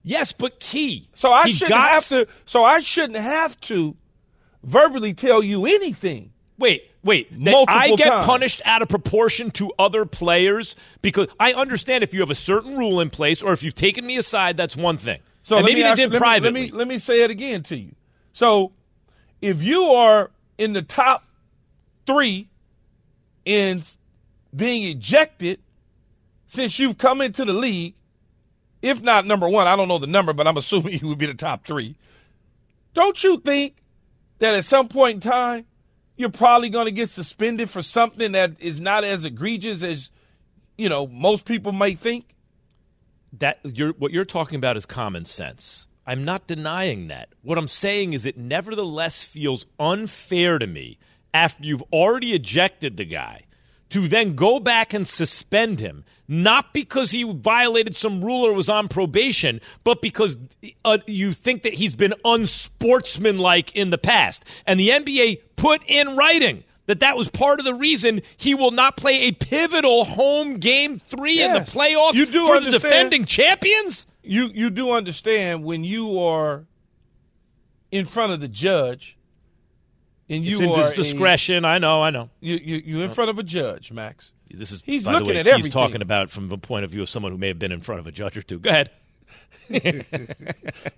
yes, 0.03 0.33
but 0.33 0.61
Key. 0.61 1.09
So 1.15 1.33
I 1.33 1.45
he 1.45 1.53
shouldn't 1.53 1.71
got 1.71 1.91
have 1.91 2.09
to. 2.09 2.27
So 2.47 2.65
I 2.65 2.81
shouldn't 2.81 3.17
have 3.19 3.59
to 3.63 3.97
verbally 4.65 5.15
tell 5.15 5.43
you 5.43 5.67
anything 5.67 6.31
Wait, 6.57 6.91
wait. 7.03 7.29
That 7.45 7.65
I 7.69 7.97
get 7.97 8.09
times. 8.09 8.27
punished 8.27 8.63
out 8.65 8.81
of 8.83 8.89
proportion 8.89 9.51
to 9.53 9.73
other 9.79 10.05
players 10.05 10.77
because 11.03 11.29
I 11.41 11.53
understand 11.53 12.05
if 12.05 12.15
you 12.15 12.21
have 12.21 12.31
a 12.31 12.35
certain 12.37 12.77
rule 12.77 13.01
in 13.01 13.11
place 13.11 13.43
or 13.43 13.53
if 13.53 13.63
you've 13.63 13.75
taken 13.75 14.07
me 14.07 14.17
aside, 14.17 14.57
that's 14.57 14.77
one 14.77 14.97
thing. 14.97 15.19
So 15.43 15.57
and 15.57 15.67
maybe 15.67 15.83
they 15.83 15.89
ask 15.89 15.97
did 15.97 16.13
let 16.13 16.13
me- 16.13 16.19
privately. 16.19 16.61
Let 16.63 16.73
me, 16.73 16.79
let 16.79 16.89
me 16.89 16.99
say 16.99 17.23
it 17.23 17.31
again 17.31 17.63
to 17.65 17.77
you. 17.77 17.95
So, 18.33 18.73
if 19.41 19.63
you 19.63 19.85
are 19.91 20.31
in 20.57 20.73
the 20.73 20.83
top 20.83 21.25
three 22.07 22.49
in 23.45 23.83
being 24.55 24.85
ejected 24.85 25.61
since 26.47 26.79
you've 26.79 26.99
come 26.99 27.21
into 27.21 27.45
the 27.45 27.53
league, 27.53 27.95
if 28.81 29.03
not 29.03 29.27
number 29.27 29.49
one, 29.49 29.67
I 29.67 29.77
don't 29.77 29.89
know 29.89 29.99
the 29.99 30.07
number, 30.07 30.33
but 30.33 30.47
I'm 30.47 30.57
assuming 30.57 30.99
you 31.03 31.09
would 31.09 31.19
be 31.19 31.27
the 31.27 31.35
top 31.35 31.65
three. 31.67 31.97
Don't 32.95 33.23
you 33.23 33.39
think 33.39 33.75
that 34.39 34.55
at 34.55 34.65
some 34.65 34.89
point 34.89 35.15
in 35.15 35.21
time 35.21 35.67
you're 36.17 36.31
probably 36.31 36.71
going 36.71 36.87
to 36.87 36.93
get 36.93 37.09
suspended 37.09 37.69
for 37.69 37.83
something 37.83 38.33
that 38.33 38.61
is 38.61 38.79
not 38.79 39.05
as 39.05 39.25
egregious 39.25 39.83
as 39.83 40.11
you 40.77 40.89
know 40.89 41.07
most 41.07 41.45
people 41.45 41.73
might 41.73 41.99
think? 41.99 42.35
that 43.39 43.59
you're, 43.65 43.93
what 43.93 44.13
you're 44.13 44.25
talking 44.25 44.57
about 44.57 44.77
is 44.77 44.87
common 44.87 45.25
sense. 45.25 45.87
I'm 46.07 46.25
not 46.25 46.47
denying 46.47 47.09
that. 47.09 47.31
What 47.43 47.59
I'm 47.59 47.69
saying 47.69 48.13
is 48.13 48.27
it 48.27 48.37
nevertheless 48.37 49.23
feels 49.23 49.67
unfair 49.79 50.59
to 50.59 50.67
me 50.67 50.99
after 51.33 51.65
you've 51.65 51.83
already 51.93 52.33
ejected 52.33 52.97
the 52.97 53.05
guy 53.05 53.45
to 53.95 54.09
then 54.09 54.35
go 54.35 54.59
back 54.59 54.93
and 54.93 55.07
suspend 55.07 55.79
him, 55.79 56.05
not 56.27 56.75
because 56.75 57.13
he 57.13 57.23
violated 57.23 57.95
some 57.95 58.25
rule 58.25 58.45
or 58.45 58.53
was 58.53 58.69
on 58.69 58.89
probation, 58.89 59.61
but 59.85 60.03
because 60.03 60.37
uh, 60.85 60.99
you 61.07 61.31
think 61.31 61.63
that 61.63 61.75
he's 61.75 61.95
been 61.95 62.13
unsportsmanlike 62.25 63.75
in 63.77 63.91
the 63.91 63.99
past. 63.99 64.45
And 64.67 64.81
the 64.81 64.89
NBA 64.89 65.43
put 65.55 65.83
in 65.87 66.17
writing 66.17 66.65
that 66.87 66.99
that 67.01 67.17
was 67.17 67.31
part 67.31 67.61
of 67.61 67.65
the 67.65 67.75
reason 67.75 68.21
he 68.37 68.53
will 68.55 68.73
not 68.73 68.97
play 68.97 69.29
a 69.29 69.33
pivotal 69.33 70.05
home 70.05 70.57
game 70.59 70.99
three 70.99 71.41
in 71.41 71.53
the 71.53 71.59
Yes. 71.61 71.73
playoffs 71.75 72.15
You 72.15 72.27
do 72.27 72.47
for 72.47 72.59
the 72.61 72.73
defending 72.73 73.25
champions. 73.27 74.07
you 74.25 74.51
you 74.53 74.71
do 74.71 74.91
understand 74.91 75.63
when 75.63 75.85
you 75.85 76.19
are 76.19 76.65
in 77.93 78.07
front 78.07 78.33
of 78.33 78.41
the 78.41 78.49
judge 78.49 79.17
and 80.29 80.43
you 80.43 80.57
it's 80.57 80.63
in 80.63 80.71
are 80.71 80.93
a- 80.93 80.95
discretion. 80.95 81.65
I 81.65 81.79
know, 81.79 82.03
I 82.03 82.11
know. 82.11 82.31
you 82.41 82.57
you 82.57 82.83
you 82.85 83.03
in 83.03 83.11
oh. 83.11 83.15
front 83.15 83.31
of 83.31 83.39
a 83.39 83.43
judge, 83.43 83.93
Max. 83.93 84.33
This 84.51 84.71
is 84.71 84.83
He's 84.85 85.07
looking 85.07 85.29
way, 85.29 85.37
at 85.39 85.47
everything. 85.49 85.65
he's 85.65 85.73
talking 85.73 86.01
about 86.03 86.31
from 86.31 86.49
the 86.49 86.59
point 86.59 86.85
of 86.85 86.91
view 86.91 87.03
of 87.03 87.09
someone 87.09 87.33
who 87.33 87.39
may 87.39 87.49
have 87.49 87.59
been 87.59 87.73
in 87.73 87.81
front 87.81 87.99
of 88.01 88.07
a 88.07 88.13
judge 88.13 88.37
or 88.37 88.43
two. 88.43 88.59
Go 88.59 88.71
ahead. 88.71 88.91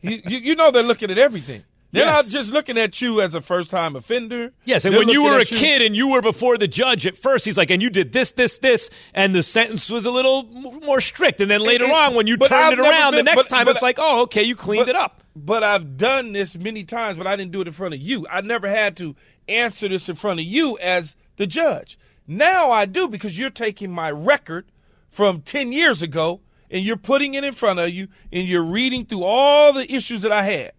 You 0.03 0.21
you 0.27 0.57
know 0.57 0.71
they're 0.73 0.83
looking 0.83 1.11
at 1.11 1.19
everything. 1.19 1.63
They're 1.93 2.05
Yes. 2.05 2.27
not 2.27 2.33
just 2.33 2.53
looking 2.53 2.77
at 2.77 3.01
you 3.01 3.21
as 3.23 3.35
a 3.35 3.41
first 3.41 3.71
time 3.71 3.97
offender. 3.97 4.53
Yes, 4.65 4.85
and 4.85 4.93
They're 4.93 4.99
when 5.01 5.09
you 5.09 5.23
were 5.23 5.37
a 5.37 5.39
you- 5.41 5.45
kid 5.57 5.83
and 5.83 5.95
you 5.97 6.09
were 6.09 6.21
before 6.21 6.59
the 6.59 6.69
judge 6.69 7.07
at 7.07 7.17
first, 7.17 7.45
he's 7.45 7.57
like, 7.57 7.71
and 7.71 7.81
you 7.81 7.91
did 7.91 8.13
this, 8.13 8.33
this, 8.33 8.59
this, 8.59 8.91
and 9.15 9.35
the 9.35 9.43
sentence 9.43 9.89
was 9.89 10.05
a 10.05 10.11
little 10.11 10.43
more 10.85 11.01
strict. 11.01 11.41
And 11.41 11.51
then 11.51 11.61
later 11.61 11.85
on, 11.87 12.15
when 12.15 12.27
you 12.27 12.37
turned 12.37 12.53
I've 12.53 12.73
it 12.75 12.81
around, 12.81 13.15
the 13.15 13.23
next 13.23 13.45
but- 13.45 13.49
time 13.49 13.65
but- 13.67 13.77
it's 13.77 13.83
like, 13.83 13.99
oh, 13.99 14.23
okay, 14.23 14.43
you 14.43 14.57
cleaned 14.57 14.87
but- 14.87 14.91
it 14.91 14.97
up. 14.97 15.23
But 15.37 15.63
I've 15.63 15.97
done 15.97 16.33
this 16.33 16.57
many 16.57 16.83
times, 16.85 17.17
but 17.17 17.27
I 17.27 17.37
didn't 17.37 17.53
do 17.53 17.61
it 17.61 17.67
in 17.67 17.73
front 17.73 17.95
of 17.95 18.01
you. 18.01 18.27
I 18.31 18.41
never 18.41 18.69
had 18.69 18.97
to 18.99 19.15
answer 19.49 19.89
this 19.89 20.09
in 20.09 20.15
front 20.17 20.41
of 20.41 20.47
you 20.47 20.77
as 20.79 21.15
the 21.37 21.47
judge. 21.47 21.99
Now 22.27 22.71
I 22.73 22.87
do 22.87 23.07
because 23.07 23.39
you're 23.39 23.51
taking 23.51 23.91
my 23.93 24.11
record 24.11 24.67
from 25.09 25.43
10 25.43 25.73
years 25.73 26.03
ago 26.03 26.41
and 26.71 26.83
you're 26.85 26.97
putting 26.97 27.35
it 27.35 27.45
in 27.45 27.53
front 27.55 27.79
of 27.79 27.91
you 27.91 28.09
and 28.33 28.49
you're 28.49 28.65
reading 28.65 29.05
through 29.05 29.23
all 29.25 29.73
the 29.73 29.91
issues 29.95 30.23
that 30.23 30.33
I 30.33 30.43
had. 30.43 30.73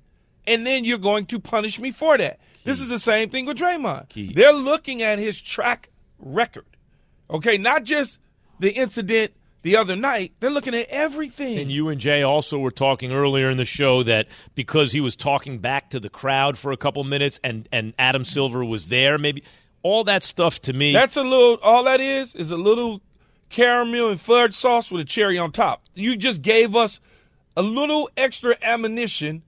And 0.47 0.65
then 0.65 0.86
you're 0.86 0.97
going 0.97 1.25
to 1.27 1.39
punish 1.39 1.77
me 1.77 1.91
for 1.91 2.17
that. 2.17 2.39
This 2.63 2.79
is 2.79 2.89
the 2.89 2.99
same 2.99 3.29
thing 3.29 3.45
with 3.45 3.57
Draymond. 3.57 4.33
They're 4.33 4.53
looking 4.53 5.03
at 5.03 5.19
his 5.19 5.39
track 5.39 5.89
record. 6.17 6.65
Okay, 7.29 7.57
not 7.57 7.83
just 7.83 8.17
the 8.60 8.71
incident 8.71 9.33
the 9.62 9.75
other 9.75 9.95
night. 9.95 10.33
They're 10.39 10.49
looking 10.49 10.73
at 10.73 10.88
everything. 10.88 11.57
And 11.57 11.71
you 11.71 11.89
and 11.89 11.99
Jay 11.99 12.23
also 12.23 12.57
were 12.57 12.71
talking 12.71 13.12
earlier 13.12 13.49
in 13.49 13.57
the 13.57 13.65
show 13.65 14.03
that 14.03 14.27
because 14.55 14.93
he 14.93 15.01
was 15.01 15.15
talking 15.15 15.60
back 15.60 15.89
to 15.89 15.99
the 15.99 16.10
crowd 16.10 16.57
for 16.57 16.71
a 16.71 16.77
couple 16.77 17.03
minutes 17.03 17.39
and, 17.43 17.67
and 17.71 17.93
Adam 17.99 18.23
Silver 18.23 18.63
was 18.63 18.89
there, 18.89 19.17
maybe 19.17 19.43
all 19.83 20.05
that 20.05 20.23
stuff 20.23 20.62
to 20.63 20.73
me. 20.73 20.93
That's 20.93 21.17
a 21.17 21.23
little. 21.23 21.60
All 21.62 21.83
that 21.83 22.01
is 22.01 22.33
is 22.36 22.51
a 22.51 22.57
little 22.57 23.01
caramel 23.49 24.10
and 24.10 24.19
fudge 24.19 24.53
sauce 24.53 24.91
with 24.91 25.01
a 25.01 25.05
cherry 25.05 25.38
on 25.38 25.51
top. 25.51 25.83
You 25.95 26.17
just 26.17 26.41
gave 26.41 26.75
us 26.75 26.99
a 27.55 27.62
little 27.62 28.10
extra 28.17 28.57
ammunition 28.62 29.43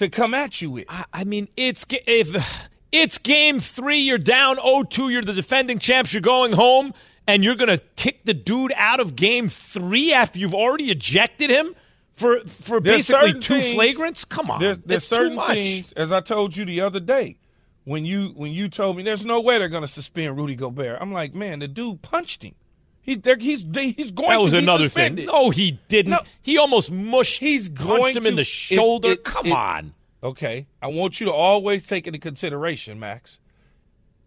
to 0.00 0.08
come 0.10 0.34
at 0.34 0.60
you 0.60 0.70
with. 0.72 0.84
I, 0.88 1.04
I 1.12 1.24
mean, 1.24 1.48
it's 1.56 1.86
if 1.90 2.68
it's 2.92 3.18
game 3.18 3.60
three, 3.60 3.98
you're 3.98 4.18
down 4.18 4.56
0-2, 4.56 5.12
you're 5.12 5.22
the 5.22 5.32
defending 5.32 5.78
champs, 5.78 6.12
you're 6.12 6.20
going 6.20 6.52
home, 6.52 6.92
and 7.26 7.44
you're 7.44 7.54
going 7.54 7.68
to 7.76 7.82
kick 7.96 8.24
the 8.24 8.34
dude 8.34 8.72
out 8.76 8.98
of 9.00 9.14
game 9.14 9.48
three 9.48 10.12
after 10.12 10.38
you've 10.38 10.54
already 10.54 10.90
ejected 10.90 11.50
him 11.50 11.74
for 12.12 12.40
for 12.46 12.80
There's 12.80 13.08
basically 13.08 13.40
two 13.40 13.60
things- 13.60 13.74
flagrants. 13.74 14.28
Come 14.28 14.50
on, 14.50 14.60
There, 14.60 14.74
there's 14.76 15.08
too 15.08 15.14
certain 15.16 15.36
much. 15.36 15.54
things, 15.54 15.92
as 15.92 16.10
I 16.12 16.20
told 16.20 16.56
you 16.56 16.64
the 16.64 16.80
other 16.80 17.00
day, 17.00 17.38
when 17.84 18.04
you 18.04 18.32
when 18.34 18.52
you 18.52 18.68
told 18.68 18.96
me 18.96 19.02
there's 19.02 19.24
no 19.24 19.40
way 19.40 19.58
they're 19.58 19.68
going 19.68 19.82
to 19.82 19.88
suspend 19.88 20.36
Rudy 20.36 20.54
Gobert. 20.56 20.98
I'm 21.00 21.12
like, 21.12 21.34
man, 21.34 21.60
the 21.60 21.68
dude 21.68 22.02
punched 22.02 22.42
him. 22.42 22.54
He's 23.02 23.18
there, 23.18 23.36
he's 23.38 23.64
he's 23.72 24.12
going. 24.12 24.28
That 24.28 24.40
was 24.40 24.52
to 24.52 24.58
be 24.58 24.64
another 24.64 24.84
suspended. 24.84 25.26
thing. 25.26 25.34
No, 25.34 25.50
he 25.50 25.78
didn't. 25.88 26.10
No. 26.10 26.18
He 26.42 26.58
almost 26.58 26.92
mushed. 26.92 27.40
He's 27.40 27.68
punched 27.68 27.86
going 27.86 28.16
him 28.16 28.22
to, 28.24 28.28
in 28.28 28.36
the 28.36 28.44
shoulder. 28.44 29.10
it- 29.10 29.24
Come 29.24 29.46
it- 29.46 29.52
on. 29.52 29.94
Okay, 30.22 30.66
I 30.82 30.88
want 30.88 31.18
you 31.18 31.26
to 31.26 31.32
always 31.32 31.86
take 31.86 32.06
into 32.06 32.18
consideration, 32.18 33.00
Max. 33.00 33.38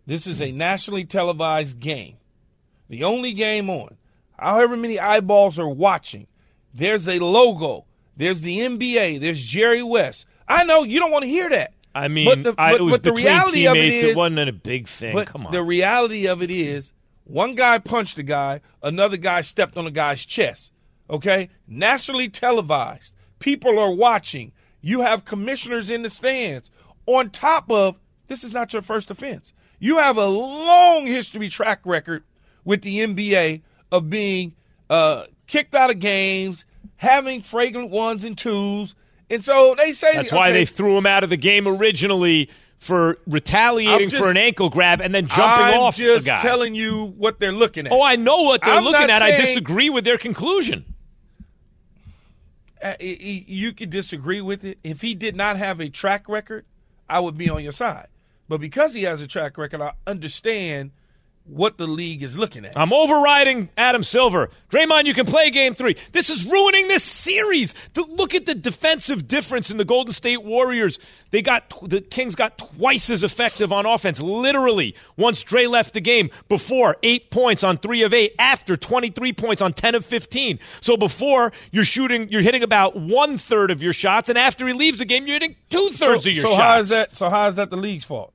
This 0.07 0.25
is 0.25 0.41
a 0.41 0.49
hmm. 0.49 0.57
nationally 0.57 1.05
televised 1.05 1.79
game, 1.79 2.17
the 2.89 3.03
only 3.03 3.33
game 3.33 3.69
on. 3.69 3.97
However 4.37 4.75
many 4.75 4.99
eyeballs 4.99 5.59
are 5.59 5.69
watching, 5.69 6.25
there's 6.73 7.07
a 7.07 7.19
logo. 7.19 7.85
There's 8.17 8.41
the 8.41 8.59
NBA. 8.59 9.19
There's 9.19 9.41
Jerry 9.41 9.83
West. 9.83 10.25
I 10.47 10.65
know 10.65 10.83
you 10.83 10.99
don't 10.99 11.11
want 11.11 11.23
to 11.23 11.29
hear 11.29 11.49
that. 11.49 11.73
I 11.95 12.07
mean, 12.07 12.25
but 12.25 12.43
the, 12.43 12.61
I, 12.61 12.71
but, 12.71 12.81
it 12.81 12.83
was 12.83 12.93
but 12.93 13.03
the 13.03 13.13
reality 13.13 13.67
of 13.67 13.75
it, 13.75 13.93
is, 13.93 14.03
it 14.03 14.17
wasn't 14.17 14.49
a 14.49 14.51
big 14.51 14.87
thing. 14.87 15.23
Come 15.25 15.45
on. 15.45 15.51
the 15.51 15.61
reality 15.61 16.27
of 16.27 16.41
it 16.41 16.49
is, 16.49 16.91
one 17.33 17.55
guy 17.55 17.79
punched 17.79 18.19
a 18.19 18.23
guy, 18.23 18.61
another 18.83 19.17
guy 19.17 19.41
stepped 19.41 19.75
on 19.75 19.87
a 19.87 19.91
guy's 19.91 20.23
chest. 20.23 20.71
Okay, 21.09 21.49
nationally 21.67 22.29
televised. 22.29 23.15
People 23.39 23.79
are 23.79 23.91
watching. 23.91 24.51
You 24.81 25.01
have 25.01 25.25
commissioners 25.25 25.89
in 25.89 26.03
the 26.03 26.11
stands. 26.11 26.69
On 27.07 27.31
top 27.31 27.71
of 27.71 27.99
this, 28.27 28.43
is 28.43 28.53
not 28.53 28.71
your 28.71 28.83
first 28.83 29.09
offense. 29.09 29.51
You 29.79 29.97
have 29.97 30.17
a 30.17 30.27
long 30.27 31.07
history 31.07 31.49
track 31.49 31.79
record 31.85 32.23
with 32.65 32.83
the 32.83 32.99
NBA 32.99 33.63
of 33.91 34.11
being 34.11 34.53
uh, 34.91 35.25
kicked 35.47 35.73
out 35.73 35.89
of 35.89 35.97
games, 35.97 36.65
having 36.97 37.41
flagrant 37.41 37.89
ones 37.89 38.23
and 38.23 38.37
twos, 38.37 38.93
and 39.31 39.43
so 39.43 39.73
they 39.75 39.91
say 39.93 40.15
That's 40.15 40.31
why 40.31 40.51
they 40.51 40.65
threw 40.65 40.97
him 40.97 41.07
out 41.07 41.23
of 41.23 41.31
the 41.31 41.37
game 41.37 41.67
originally 41.67 42.51
for 42.83 43.17
retaliating 43.25 44.09
just- 44.09 44.21
for 44.21 44.29
an 44.29 44.37
ankle 44.37 44.69
grab 44.69 45.01
and 45.01 45.13
then 45.15 45.27
jumping 45.27 45.65
I'm 45.65 45.79
off 45.79 45.95
just 45.97 46.25
the 46.25 46.31
guy. 46.31 46.37
telling 46.41 46.75
you 46.75 47.13
what 47.17 47.39
they're 47.39 47.51
looking 47.51 47.85
at. 47.87 47.91
oh, 47.93 48.01
I 48.01 48.15
know 48.15 48.43
what 48.43 48.61
they're 48.63 48.73
I'm 48.73 48.83
looking 48.83 49.09
at. 49.09 49.21
I 49.21 49.31
disagree 49.31 49.89
with 49.89 50.03
their 50.03 50.17
conclusion. 50.17 50.85
uh, 52.81 52.95
you 52.99 53.71
could 53.73 53.89
disagree 53.89 54.41
with 54.41 54.65
it. 54.65 54.77
If 54.83 55.01
he 55.01 55.15
did 55.15 55.35
not 55.35 55.57
have 55.57 55.79
a 55.79 55.89
track 55.89 56.27
record, 56.27 56.65
I 57.09 57.19
would 57.21 57.37
be 57.37 57.49
on 57.49 57.63
your 57.63 57.71
side. 57.71 58.07
But 58.49 58.59
because 58.59 58.93
he 58.93 59.03
has 59.03 59.21
a 59.21 59.27
track 59.27 59.57
record, 59.57 59.79
I 59.81 59.93
understand 60.05 60.91
what 61.45 61.77
the 61.77 61.87
league 61.87 62.23
is 62.23 62.37
looking 62.37 62.65
at. 62.65 62.77
I'm 62.77 62.93
overriding 62.93 63.69
Adam 63.77 64.03
Silver. 64.03 64.49
Draymond, 64.69 65.05
you 65.05 65.13
can 65.13 65.25
play 65.25 65.49
game 65.49 65.75
three. 65.75 65.95
This 66.11 66.29
is 66.29 66.45
ruining 66.45 66.87
this 66.87 67.03
series. 67.03 67.73
Look 67.95 68.33
at 68.33 68.45
the 68.45 68.55
defensive 68.55 69.27
difference 69.27 69.69
in 69.69 69.77
the 69.77 69.85
Golden 69.85 70.13
State 70.13 70.43
Warriors. 70.43 70.99
They 71.31 71.41
got 71.41 71.73
the 71.83 72.01
Kings 72.01 72.35
got 72.35 72.57
twice 72.57 73.09
as 73.09 73.23
effective 73.23 73.73
on 73.73 73.85
offense. 73.85 74.21
Literally, 74.21 74.95
once 75.17 75.43
Dre 75.43 75.65
left 75.65 75.93
the 75.93 76.01
game, 76.01 76.29
before 76.47 76.97
eight 77.03 77.29
points 77.29 77.63
on 77.63 77.77
three 77.77 78.03
of 78.03 78.13
eight, 78.13 78.33
after 78.39 78.77
23 78.77 79.33
points 79.33 79.61
on 79.61 79.73
10 79.73 79.95
of 79.95 80.05
15. 80.05 80.59
So 80.81 80.97
before 80.97 81.51
you're 81.71 81.83
shooting, 81.83 82.29
you're 82.29 82.41
hitting 82.41 82.63
about 82.63 82.95
one 82.95 83.37
third 83.37 83.71
of 83.71 83.83
your 83.83 83.93
shots, 83.93 84.29
and 84.29 84.37
after 84.37 84.67
he 84.67 84.73
leaves 84.73 84.99
the 84.99 85.05
game, 85.05 85.27
you're 85.27 85.35
hitting 85.35 85.55
two 85.69 85.89
thirds 85.89 86.23
so, 86.23 86.29
of 86.29 86.35
your 86.35 86.45
so 86.45 86.51
shots. 86.51 86.61
how 86.61 86.79
is 86.79 86.89
that? 86.89 87.15
So 87.15 87.29
how 87.29 87.47
is 87.47 87.55
that 87.57 87.69
the 87.69 87.77
league's 87.77 88.05
fault? 88.05 88.33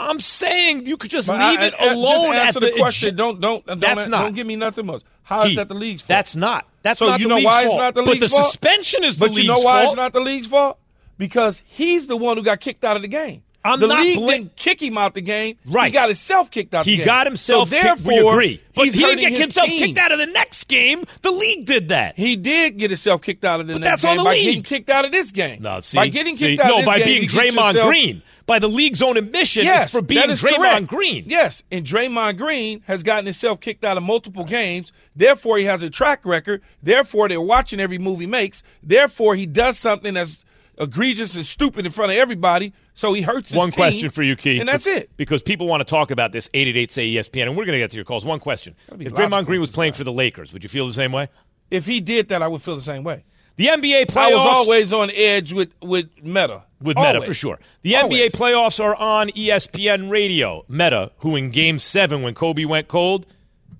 I'm 0.00 0.18
saying 0.20 0.86
you 0.86 0.96
could 0.96 1.10
just 1.10 1.26
But 1.28 1.34
leave 1.38 1.60
I- 1.60 1.64
it 1.66 1.74
I- 1.78 1.92
alone 1.92 2.32
Just 2.34 2.46
answer 2.46 2.60
the, 2.60 2.66
the 2.66 2.78
question. 2.78 3.14
Don't 3.16 3.40
don't 3.40 3.64
don't, 3.66 3.80
That's 3.80 4.08
not. 4.08 4.22
don't 4.22 4.34
give 4.34 4.46
me 4.46 4.56
nothing 4.56 4.86
much. 4.86 5.02
How 5.22 5.42
is 5.42 5.50
Key, 5.50 5.56
that 5.56 5.68
the 5.68 5.74
league's 5.74 6.02
fault? 6.02 6.08
That's 6.08 6.34
not. 6.36 6.66
That's 6.82 6.98
so 6.98 7.06
not 7.06 7.20
you 7.20 7.28
the 7.28 7.36
know 7.36 7.40
why 7.44 7.64
fault. 7.64 7.66
it's 7.66 7.76
not 7.76 7.94
the 7.94 8.02
league's 8.02 8.30
fault. 8.30 8.42
but 8.42 8.46
the 8.46 8.50
suspension 8.50 9.04
is 9.04 9.16
the 9.16 9.20
But 9.26 9.30
league's 9.34 9.38
you 9.46 9.52
know 9.52 9.60
why 9.60 9.82
fault. 9.82 9.84
it's 9.92 9.96
not 9.96 10.12
the 10.12 10.20
league's 10.20 10.46
fault? 10.46 10.78
Because 11.18 11.62
he's 11.66 12.06
the 12.06 12.16
one 12.16 12.36
who 12.38 12.42
got 12.42 12.60
kicked 12.60 12.84
out 12.84 12.96
of 12.96 13.02
the 13.02 13.08
game. 13.08 13.42
I'm 13.64 13.78
the 13.80 13.88
not 13.88 14.00
league 14.00 14.18
bla- 14.18 14.32
didn't 14.32 14.56
kick 14.56 14.80
him 14.82 14.96
out 14.96 15.14
the 15.14 15.20
game. 15.20 15.56
Right. 15.66 15.86
He 15.88 15.92
got 15.92 16.08
himself 16.08 16.50
kicked 16.50 16.74
out 16.74 16.86
He 16.86 16.92
the 16.92 16.96
game. 16.98 17.02
He 17.04 17.06
got 17.06 17.26
himself 17.26 17.68
so 17.68 17.74
kicked. 17.76 17.84
therefore, 18.04 18.12
We 18.24 18.28
agree. 18.30 18.62
But 18.74 18.84
he's 18.86 18.94
he 18.94 19.00
didn't 19.04 19.20
get 19.20 19.38
himself 19.38 19.68
team. 19.68 19.78
kicked 19.86 19.98
out 19.98 20.12
of 20.12 20.18
the 20.18 20.26
next 20.26 20.64
game. 20.68 21.04
The 21.22 21.30
league 21.30 21.66
did 21.66 21.88
that. 21.90 22.16
He 22.16 22.36
did 22.36 22.78
get 22.78 22.90
himself 22.90 23.20
kicked 23.20 23.44
out 23.44 23.60
of 23.60 23.66
the 23.66 23.74
But 23.74 23.82
next 23.82 24.02
that's 24.02 24.04
on 24.06 24.10
game 24.16 24.18
the 24.18 24.24
by 24.24 24.30
league. 24.32 24.44
getting 24.44 24.62
kicked 24.62 24.88
out 24.90 25.04
of 25.04 25.12
this 25.12 25.30
game. 25.30 25.60
No, 25.62 25.80
see, 25.80 25.98
by 25.98 26.08
getting 26.08 26.36
see, 26.36 26.56
kicked 26.56 26.62
out 26.62 26.68
no, 26.68 26.74
of 26.74 26.78
this 26.80 26.86
by 26.86 26.98
game, 26.98 27.06
being 27.06 27.28
Draymond 27.28 27.66
yourself- 27.74 27.88
Green, 27.88 28.22
by 28.46 28.58
the 28.58 28.68
league's 28.68 29.02
own 29.02 29.16
admission, 29.18 29.64
Yes, 29.64 29.84
it's 29.84 29.92
for 29.92 30.00
being 30.02 30.22
Draymond 30.22 30.56
correct. 30.56 30.86
Green. 30.86 31.24
Yes, 31.26 31.62
and 31.70 31.84
Draymond 31.84 32.38
Green 32.38 32.80
has 32.86 33.02
gotten 33.02 33.26
himself 33.26 33.60
kicked 33.60 33.84
out 33.84 33.96
of 33.98 34.02
multiple 34.02 34.44
games. 34.44 34.90
Therefore, 35.14 35.58
he 35.58 35.64
has 35.66 35.82
a 35.82 35.90
track 35.90 36.20
record. 36.24 36.62
Therefore, 36.82 37.28
they're 37.28 37.40
watching 37.40 37.78
every 37.78 37.98
move 37.98 38.20
he 38.20 38.26
makes. 38.26 38.62
Therefore, 38.82 39.36
he 39.36 39.44
does 39.46 39.78
something 39.78 40.14
that's 40.14 40.44
egregious 40.80 41.36
and 41.36 41.44
stupid 41.46 41.86
in 41.86 41.92
front 41.92 42.10
of 42.10 42.18
everybody. 42.18 42.72
So 42.94 43.12
he 43.12 43.22
hurts 43.22 43.50
his 43.50 43.56
One 43.58 43.68
team, 43.70 43.76
question 43.76 44.10
for 44.10 44.22
you, 44.22 44.34
Keith. 44.34 44.60
and 44.60 44.68
that's 44.68 44.86
it. 44.86 45.10
Because 45.16 45.42
people 45.42 45.66
want 45.68 45.80
to 45.80 45.84
talk 45.84 46.10
about 46.10 46.32
this 46.32 46.50
888 46.52 46.90
say 46.90 47.08
ESPN, 47.14 47.42
and 47.42 47.56
we're 47.56 47.64
going 47.66 47.74
to 47.74 47.78
get 47.78 47.90
to 47.92 47.96
your 47.96 48.04
calls. 48.04 48.24
One 48.24 48.40
question. 48.40 48.74
If 48.98 49.12
Draymond 49.12 49.46
Green 49.46 49.60
was 49.60 49.70
playing 49.70 49.92
for 49.92 50.04
the 50.04 50.12
Lakers, 50.12 50.52
would 50.52 50.62
you 50.62 50.68
feel 50.68 50.86
the 50.86 50.92
same 50.92 51.12
way? 51.12 51.28
If 51.70 51.86
he 51.86 52.00
did 52.00 52.28
that, 52.30 52.42
I 52.42 52.48
would 52.48 52.62
feel 52.62 52.74
the 52.76 52.82
same 52.82 53.04
way. 53.04 53.24
The 53.56 53.66
NBA 53.66 54.06
playoffs. 54.06 54.16
I 54.16 54.34
was 54.34 54.46
always 54.46 54.92
on 54.92 55.10
edge 55.14 55.52
with 55.52 55.70
with 55.82 56.08
Metta. 56.24 56.64
with 56.80 56.96
Metta 56.96 57.08
Always. 57.18 57.24
for 57.28 57.34
sure. 57.34 57.58
The 57.82 57.96
Always. 57.96 58.18
NBA 58.18 58.30
playoffs 58.32 58.82
are 58.82 58.94
on 58.96 59.28
ESPN 59.30 60.08
Radio. 60.10 60.64
Metta, 60.66 61.12
who 61.18 61.36
in 61.36 61.50
Game 61.50 61.78
Seven, 61.78 62.22
when 62.22 62.32
Kobe 62.34 62.64
went 62.64 62.88
cold, 62.88 63.26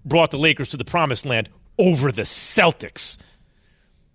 brought 0.05 0.32
the 0.32 0.38
Lakers 0.38 0.68
to 0.70 0.76
the 0.76 0.84
promised 0.84 1.24
land 1.24 1.48
over 1.78 2.12
the 2.12 2.22
Celtics. 2.22 3.16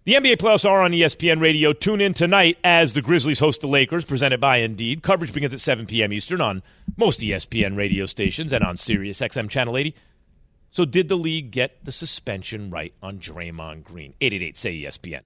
The 0.06 0.14
NBA 0.14 0.38
playoffs 0.38 0.70
are 0.70 0.84
on 0.84 0.92
ESPN 0.92 1.42
Radio. 1.42 1.74
Tune 1.74 2.00
in 2.00 2.14
tonight 2.14 2.60
as 2.64 2.94
the 2.94 3.02
Grizzlies 3.02 3.40
host 3.40 3.62
the 3.62 3.68
Lakers, 3.68 4.06
presented 4.06 4.40
by 4.40 4.58
Indeed. 4.58 5.02
Coverage 5.02 5.34
begins 5.34 5.52
at 5.52 5.60
7 5.60 5.88
p.m. 5.88 6.14
Eastern 6.14 6.42
on 6.42 6.62
most 6.96 7.22
ESPN 7.22 7.76
radio 7.76 8.06
stations 8.06 8.54
and 8.54 8.64
on 8.64 8.78
Sirius 8.78 9.20
XM 9.20 9.50
Channel 9.50 9.76
80. 9.76 9.96
So, 10.70 10.86
did 10.86 11.10
the 11.10 11.16
league 11.16 11.50
get 11.50 11.84
the 11.84 11.92
suspension 11.92 12.70
right 12.70 12.94
on 13.02 13.18
Draymond 13.18 13.84
Green? 13.84 14.14
888 14.22 14.58
say 14.58 14.82
ESPN. 14.82 15.22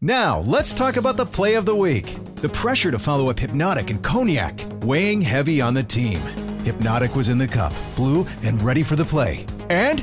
Now, 0.00 0.40
let's 0.40 0.72
talk 0.72 0.96
about 0.96 1.18
the 1.18 1.26
play 1.26 1.52
of 1.56 1.66
the 1.66 1.76
week. 1.76 2.06
The 2.36 2.48
pressure 2.48 2.90
to 2.90 2.98
follow 2.98 3.28
up 3.28 3.38
Hypnotic 3.38 3.90
and 3.90 4.02
Cognac, 4.02 4.58
weighing 4.84 5.20
heavy 5.20 5.60
on 5.60 5.74
the 5.74 5.82
team. 5.82 6.18
Hypnotic 6.64 7.14
was 7.14 7.28
in 7.28 7.36
the 7.36 7.46
cup, 7.46 7.74
blue, 7.94 8.26
and 8.42 8.62
ready 8.62 8.82
for 8.82 8.96
the 8.96 9.04
play. 9.04 9.44
And 9.68 10.02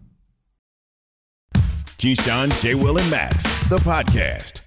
Keyshawn, 2.01 2.59
J. 2.59 2.73
Will, 2.73 2.97
and 2.97 3.11
Max, 3.11 3.43
the 3.69 3.77
podcast. 3.77 4.65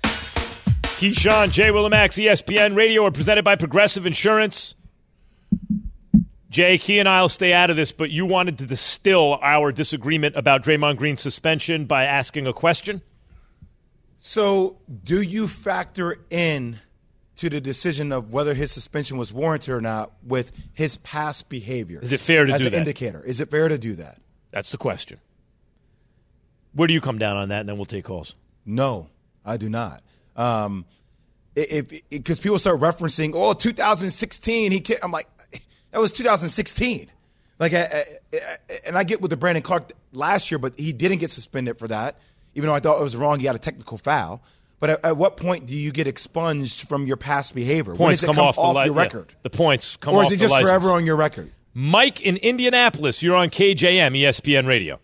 Keyshawn, 1.01 1.51
J. 1.51 1.73
Will, 1.73 1.85
and 1.85 1.91
Max, 1.91 2.15
ESPN 2.15 2.77
Radio 2.77 3.05
are 3.07 3.11
presented 3.11 3.45
by 3.45 3.57
Progressive 3.57 4.07
Insurance. 4.07 4.77
Jay, 6.49 6.79
Key 6.79 7.01
and 7.01 7.09
I 7.09 7.23
will 7.23 7.29
stay 7.29 7.53
out 7.53 7.71
of 7.71 7.77
this, 7.77 7.91
but 7.91 8.13
you 8.13 8.25
wanted 8.25 8.59
to 8.59 8.67
distill 8.67 9.41
our 9.43 9.73
disagreement 9.73 10.37
about 10.37 10.63
Draymond 10.63 10.97
Green's 10.97 11.21
suspension 11.21 11.87
by 11.87 12.05
asking 12.05 12.47
a 12.47 12.53
question. 12.53 13.03
So, 14.21 14.79
do 15.03 15.21
you 15.21 15.49
factor 15.49 16.19
in 16.31 16.79
to 17.35 17.51
the 17.51 17.61
decision 17.61 18.13
of 18.13 18.33
whether 18.33 18.55
his 18.55 18.71
suspension 18.71 19.17
was 19.17 19.33
warranted 19.33 19.71
or 19.75 19.81
not 19.81 20.13
with 20.23 20.53
his 20.73 20.99
past 20.99 21.49
behavior? 21.49 21.99
Is 22.01 22.13
it 22.13 22.21
fair 22.21 22.47
to 22.47 22.53
as 22.53 22.61
do 22.61 22.69
an 22.69 22.75
that? 22.75 22.79
indicator? 22.79 23.21
Is 23.25 23.41
it 23.41 23.51
fair 23.51 23.67
to 23.67 23.77
do 23.77 23.95
that? 23.97 24.21
That's 24.53 24.71
the 24.71 24.79
question. 24.79 25.19
Where 26.75 26.87
do 26.89 26.95
you 26.95 27.01
come 27.01 27.19
down 27.19 27.37
on 27.37 27.49
that, 27.49 27.61
and 27.61 27.69
then 27.69 27.77
we'll 27.77 27.87
take 27.87 28.05
calls. 28.05 28.35
No, 28.67 29.09
I 29.45 29.57
do 29.57 29.69
not. 29.69 30.03
Um, 30.37 30.85
if 31.55 31.89
because 32.11 32.41
people 32.41 32.59
start 32.59 32.81
referencing, 32.81 33.33
oh, 33.35 33.53
2016, 33.53 34.73
he, 34.73 34.81
ki-" 34.81 34.97
I'm 35.03 35.13
like, 35.13 35.29
that 35.93 36.01
was 36.01 36.11
2016. 36.13 37.11
Like, 37.61 37.73
I, 37.73 37.79
I, 37.83 38.05
I- 38.35 38.39
and 38.87 38.99
I 38.99 39.05
get 39.05 39.21
with 39.21 39.31
the 39.31 39.37
Brandon 39.37 39.63
Clarke 39.63 39.93
last 40.13 40.51
year, 40.51 40.59
but 40.59 40.79
he 40.79 40.93
didn't 40.93 41.19
get 41.19 41.31
suspended 41.31 41.79
for 41.79 41.87
that, 41.89 42.19
even 42.55 42.67
though 42.69 42.75
I 42.75 42.81
thought 42.81 42.99
it 42.99 43.03
was 43.05 43.17
wrong. 43.17 43.39
He 43.39 43.47
had 43.47 43.55
a 43.55 43.61
technical 43.61 43.99
foul. 43.99 44.43
But 44.81 44.91
at, 44.91 45.05
at 45.05 45.17
what 45.17 45.37
point 45.37 45.67
do 45.67 45.75
you 45.77 45.93
get 45.93 46.07
expunged 46.09 46.89
from 46.89 47.07
your 47.07 47.17
past 47.17 47.55
behavior? 47.55 47.93
when 47.93 47.99
Points 47.99 48.21
does 48.23 48.31
it 48.31 48.35
come, 48.35 48.45
off, 48.45 48.57
the 48.57 48.63
li- 48.63 48.85
your 48.87 48.95
yeah, 48.97 49.01
record, 49.03 49.35
the 49.43 49.51
points 49.51 49.97
come 49.97 50.15
off, 50.15 50.23
or 50.23 50.25
is 50.27 50.33
it 50.33 50.41
just 50.41 50.59
forever 50.61 50.91
on 50.91 51.07
your 51.07 51.17
record? 51.17 51.53
Mike 51.73 52.21
in 52.21 52.37
Indianapolis, 52.39 53.23
you're 53.23 53.37
on 53.37 53.49
KJM, 53.51 54.19
ESPN 54.21 54.67
Radio. 54.67 54.99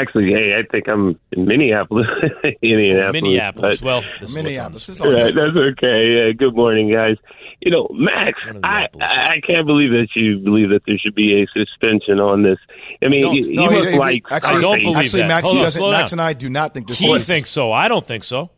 Actually, 0.00 0.32
hey, 0.32 0.56
I 0.58 0.62
think 0.70 0.86
I'm 0.88 1.18
in 1.32 1.46
Minneapolis. 1.46 2.06
Indianapolis. 2.62 3.12
Minneapolis. 3.22 3.80
but- 3.80 3.84
Well, 3.86 4.02
this 4.20 4.28
is 4.30 4.34
Minneapolis. 4.34 4.86
the 4.86 5.04
all 5.04 5.12
Right, 5.12 5.34
that's 5.34 5.56
okay. 5.56 6.30
Uh, 6.30 6.32
good 6.36 6.54
morning, 6.54 6.92
guys. 6.92 7.16
You 7.60 7.70
know, 7.72 7.88
Max, 7.92 8.38
One 8.46 8.56
of 8.56 8.62
the 8.62 8.68
I, 8.68 8.88
I 9.00 9.28
I 9.36 9.40
can't 9.44 9.66
believe 9.66 9.90
that 9.90 10.08
you 10.14 10.38
believe 10.38 10.68
that 10.70 10.82
there 10.86 10.96
should 10.98 11.14
be 11.16 11.42
a 11.42 11.46
suspension 11.48 12.20
on 12.20 12.42
this. 12.42 12.58
I 13.02 13.08
mean, 13.08 13.22
Don't- 13.22 13.34
you, 13.34 13.54
no, 13.54 13.64
you 13.64 13.70
he- 13.70 13.76
look 13.80 13.88
he- 13.90 13.98
like 13.98 14.24
actually, 14.30 14.56
I 14.56 14.60
don't 14.60 14.78
believe 14.82 14.96
actually, 14.96 15.22
that. 15.22 15.28
Max, 15.28 15.42
Hold 15.44 15.54
he 15.54 15.58
on, 15.60 15.64
doesn't, 15.64 15.80
slow 15.80 15.90
Max 15.90 16.12
and 16.12 16.20
I 16.20 16.32
do 16.34 16.48
not 16.48 16.74
think 16.74 16.86
this 16.86 16.98
He 17.00 17.10
is. 17.10 17.26
thinks 17.26 17.50
so. 17.50 17.72
I 17.72 17.88
don't 17.88 18.06
think 18.06 18.22
so. 18.24 18.50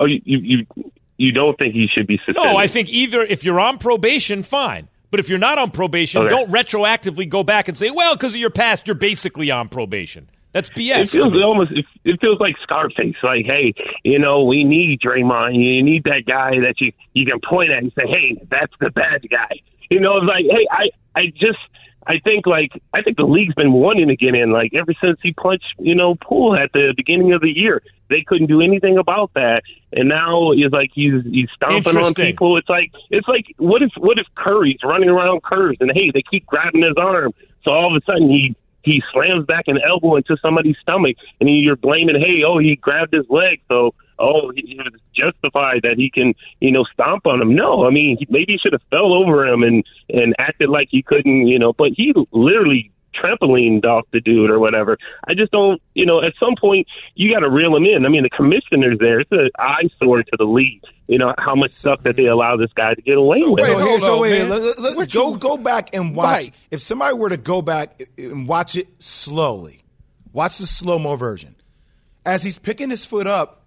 Oh, 0.00 0.06
you 0.06 0.20
you 0.24 0.38
you, 0.38 0.90
you 1.18 1.32
don't 1.32 1.56
think 1.56 1.74
he 1.74 1.86
should 1.86 2.08
be 2.08 2.16
suspended? 2.26 2.42
No, 2.42 2.56
I 2.56 2.66
think 2.66 2.88
either 2.90 3.22
if 3.22 3.44
you're 3.44 3.60
on 3.60 3.78
probation, 3.78 4.42
fine. 4.42 4.88
But 5.12 5.20
if 5.20 5.28
you're 5.28 5.38
not 5.38 5.58
on 5.58 5.70
probation, 5.70 6.22
Okay. 6.22 6.30
don't 6.30 6.50
retroactively 6.50 7.28
go 7.28 7.44
back 7.44 7.68
and 7.68 7.76
say, 7.76 7.90
well, 7.92 8.16
because 8.16 8.34
of 8.34 8.40
your 8.40 8.50
past, 8.50 8.88
you're 8.88 8.96
basically 8.96 9.50
on 9.52 9.68
probation. 9.68 10.28
That's 10.52 10.70
BS. 10.70 11.02
It 11.02 11.08
feels 11.10 11.32
me. 11.32 11.42
almost 11.42 11.70
it, 11.72 11.84
it 12.04 12.20
feels 12.20 12.40
like 12.40 12.56
Scarface. 12.62 13.14
Like, 13.22 13.44
hey, 13.46 13.74
you 14.04 14.18
know, 14.18 14.44
we 14.44 14.64
need 14.64 15.00
Draymond. 15.00 15.54
You 15.54 15.82
need 15.82 16.04
that 16.04 16.24
guy 16.26 16.58
that 16.60 16.80
you 16.80 16.92
you 17.14 17.24
can 17.24 17.40
point 17.40 17.70
at 17.70 17.82
and 17.82 17.92
say, 17.96 18.06
hey, 18.06 18.38
that's 18.50 18.72
the 18.80 18.90
bad 18.90 19.26
guy. 19.30 19.60
You 19.90 20.00
know, 20.00 20.16
it's 20.16 20.26
like, 20.26 20.44
hey, 20.50 20.66
I 20.70 20.90
I 21.14 21.26
just 21.36 21.58
I 22.06 22.18
think 22.18 22.46
like 22.46 22.82
I 22.92 23.02
think 23.02 23.16
the 23.16 23.24
league's 23.24 23.54
been 23.54 23.72
wanting 23.72 24.08
to 24.08 24.16
get 24.16 24.34
in. 24.34 24.50
Like 24.50 24.74
ever 24.74 24.92
since 25.00 25.18
he 25.22 25.32
punched, 25.32 25.74
you 25.78 25.94
know, 25.94 26.16
Poole 26.16 26.56
at 26.56 26.72
the 26.72 26.94
beginning 26.96 27.32
of 27.32 27.40
the 27.40 27.56
year, 27.56 27.82
they 28.08 28.22
couldn't 28.22 28.48
do 28.48 28.60
anything 28.60 28.98
about 28.98 29.32
that. 29.34 29.62
And 29.92 30.08
now 30.08 30.52
it's 30.52 30.72
like 30.72 30.90
he's 30.92 31.22
he's 31.24 31.48
stomping 31.54 31.96
on 31.96 32.14
people. 32.14 32.56
It's 32.56 32.68
like 32.68 32.92
it's 33.10 33.28
like 33.28 33.54
what 33.58 33.82
if 33.82 33.92
what 33.96 34.18
if 34.18 34.26
Curry's 34.34 34.80
running 34.82 35.08
around 35.08 35.42
curves 35.42 35.78
and 35.80 35.92
hey, 35.92 36.10
they 36.10 36.22
keep 36.22 36.46
grabbing 36.46 36.82
his 36.82 36.96
arm, 36.96 37.32
so 37.64 37.70
all 37.70 37.94
of 37.94 38.02
a 38.02 38.04
sudden 38.04 38.28
he 38.28 38.56
he 38.82 39.02
slams 39.12 39.46
back 39.46 39.68
an 39.68 39.78
elbow 39.78 40.16
into 40.16 40.36
somebody's 40.38 40.76
stomach, 40.78 41.16
and 41.40 41.48
you're 41.48 41.76
blaming, 41.76 42.20
hey, 42.20 42.42
oh, 42.42 42.58
he 42.58 42.74
grabbed 42.76 43.12
his 43.12 43.28
leg, 43.30 43.60
so 43.68 43.94
oh, 44.22 44.50
he 44.54 44.76
was 44.76 45.00
justified 45.14 45.82
that 45.82 45.98
he 45.98 46.08
can, 46.08 46.34
you 46.60 46.70
know, 46.70 46.84
stomp 46.84 47.26
on 47.26 47.42
him. 47.42 47.54
No, 47.54 47.86
I 47.86 47.90
mean, 47.90 48.16
he, 48.18 48.26
maybe 48.30 48.52
he 48.52 48.58
should 48.58 48.72
have 48.72 48.82
fell 48.90 49.12
over 49.12 49.44
him 49.46 49.62
and 49.62 49.84
and 50.08 50.34
acted 50.38 50.70
like 50.70 50.88
he 50.90 51.02
couldn't, 51.02 51.48
you 51.48 51.58
know, 51.58 51.72
but 51.72 51.92
he 51.96 52.14
literally 52.30 52.90
trampolined 53.14 53.84
off 53.84 54.06
the 54.10 54.20
dude 54.20 54.50
or 54.50 54.58
whatever. 54.58 54.96
I 55.28 55.34
just 55.34 55.52
don't, 55.52 55.80
you 55.94 56.06
know, 56.06 56.22
at 56.22 56.32
some 56.40 56.54
point 56.58 56.86
you 57.14 57.30
got 57.32 57.40
to 57.40 57.50
reel 57.50 57.76
him 57.76 57.84
in. 57.84 58.06
I 58.06 58.08
mean, 58.08 58.22
the 58.22 58.30
commissioner's 58.30 58.98
there; 58.98 59.20
it's 59.20 59.32
an 59.32 59.50
eyesore 59.58 60.22
to 60.22 60.36
the 60.38 60.44
league. 60.44 60.82
You 61.08 61.18
know 61.18 61.34
how 61.38 61.54
much 61.54 61.72
stuff 61.72 62.02
that 62.04 62.16
they 62.16 62.24
allow 62.26 62.56
this 62.56 62.72
guy 62.72 62.94
to 62.94 63.02
get 63.02 63.18
away 63.18 63.42
with. 63.42 63.64
So, 63.64 63.76
Wait, 63.76 63.86
here, 63.86 64.00
so 64.00 64.14
on, 64.14 64.20
wait, 64.20 65.12
go 65.12 65.32
you- 65.32 65.38
go 65.38 65.56
back 65.56 65.94
and 65.94 66.14
watch. 66.16 66.44
Right. 66.44 66.54
If 66.70 66.80
somebody 66.80 67.14
were 67.14 67.28
to 67.28 67.36
go 67.36 67.60
back 67.60 68.02
and 68.16 68.48
watch 68.48 68.76
it 68.76 68.88
slowly, 69.02 69.82
watch 70.32 70.58
the 70.58 70.66
slow 70.66 70.98
mo 70.98 71.16
version. 71.16 71.56
As 72.24 72.44
he's 72.44 72.56
picking 72.58 72.88
his 72.88 73.04
foot 73.04 73.26
up, 73.26 73.61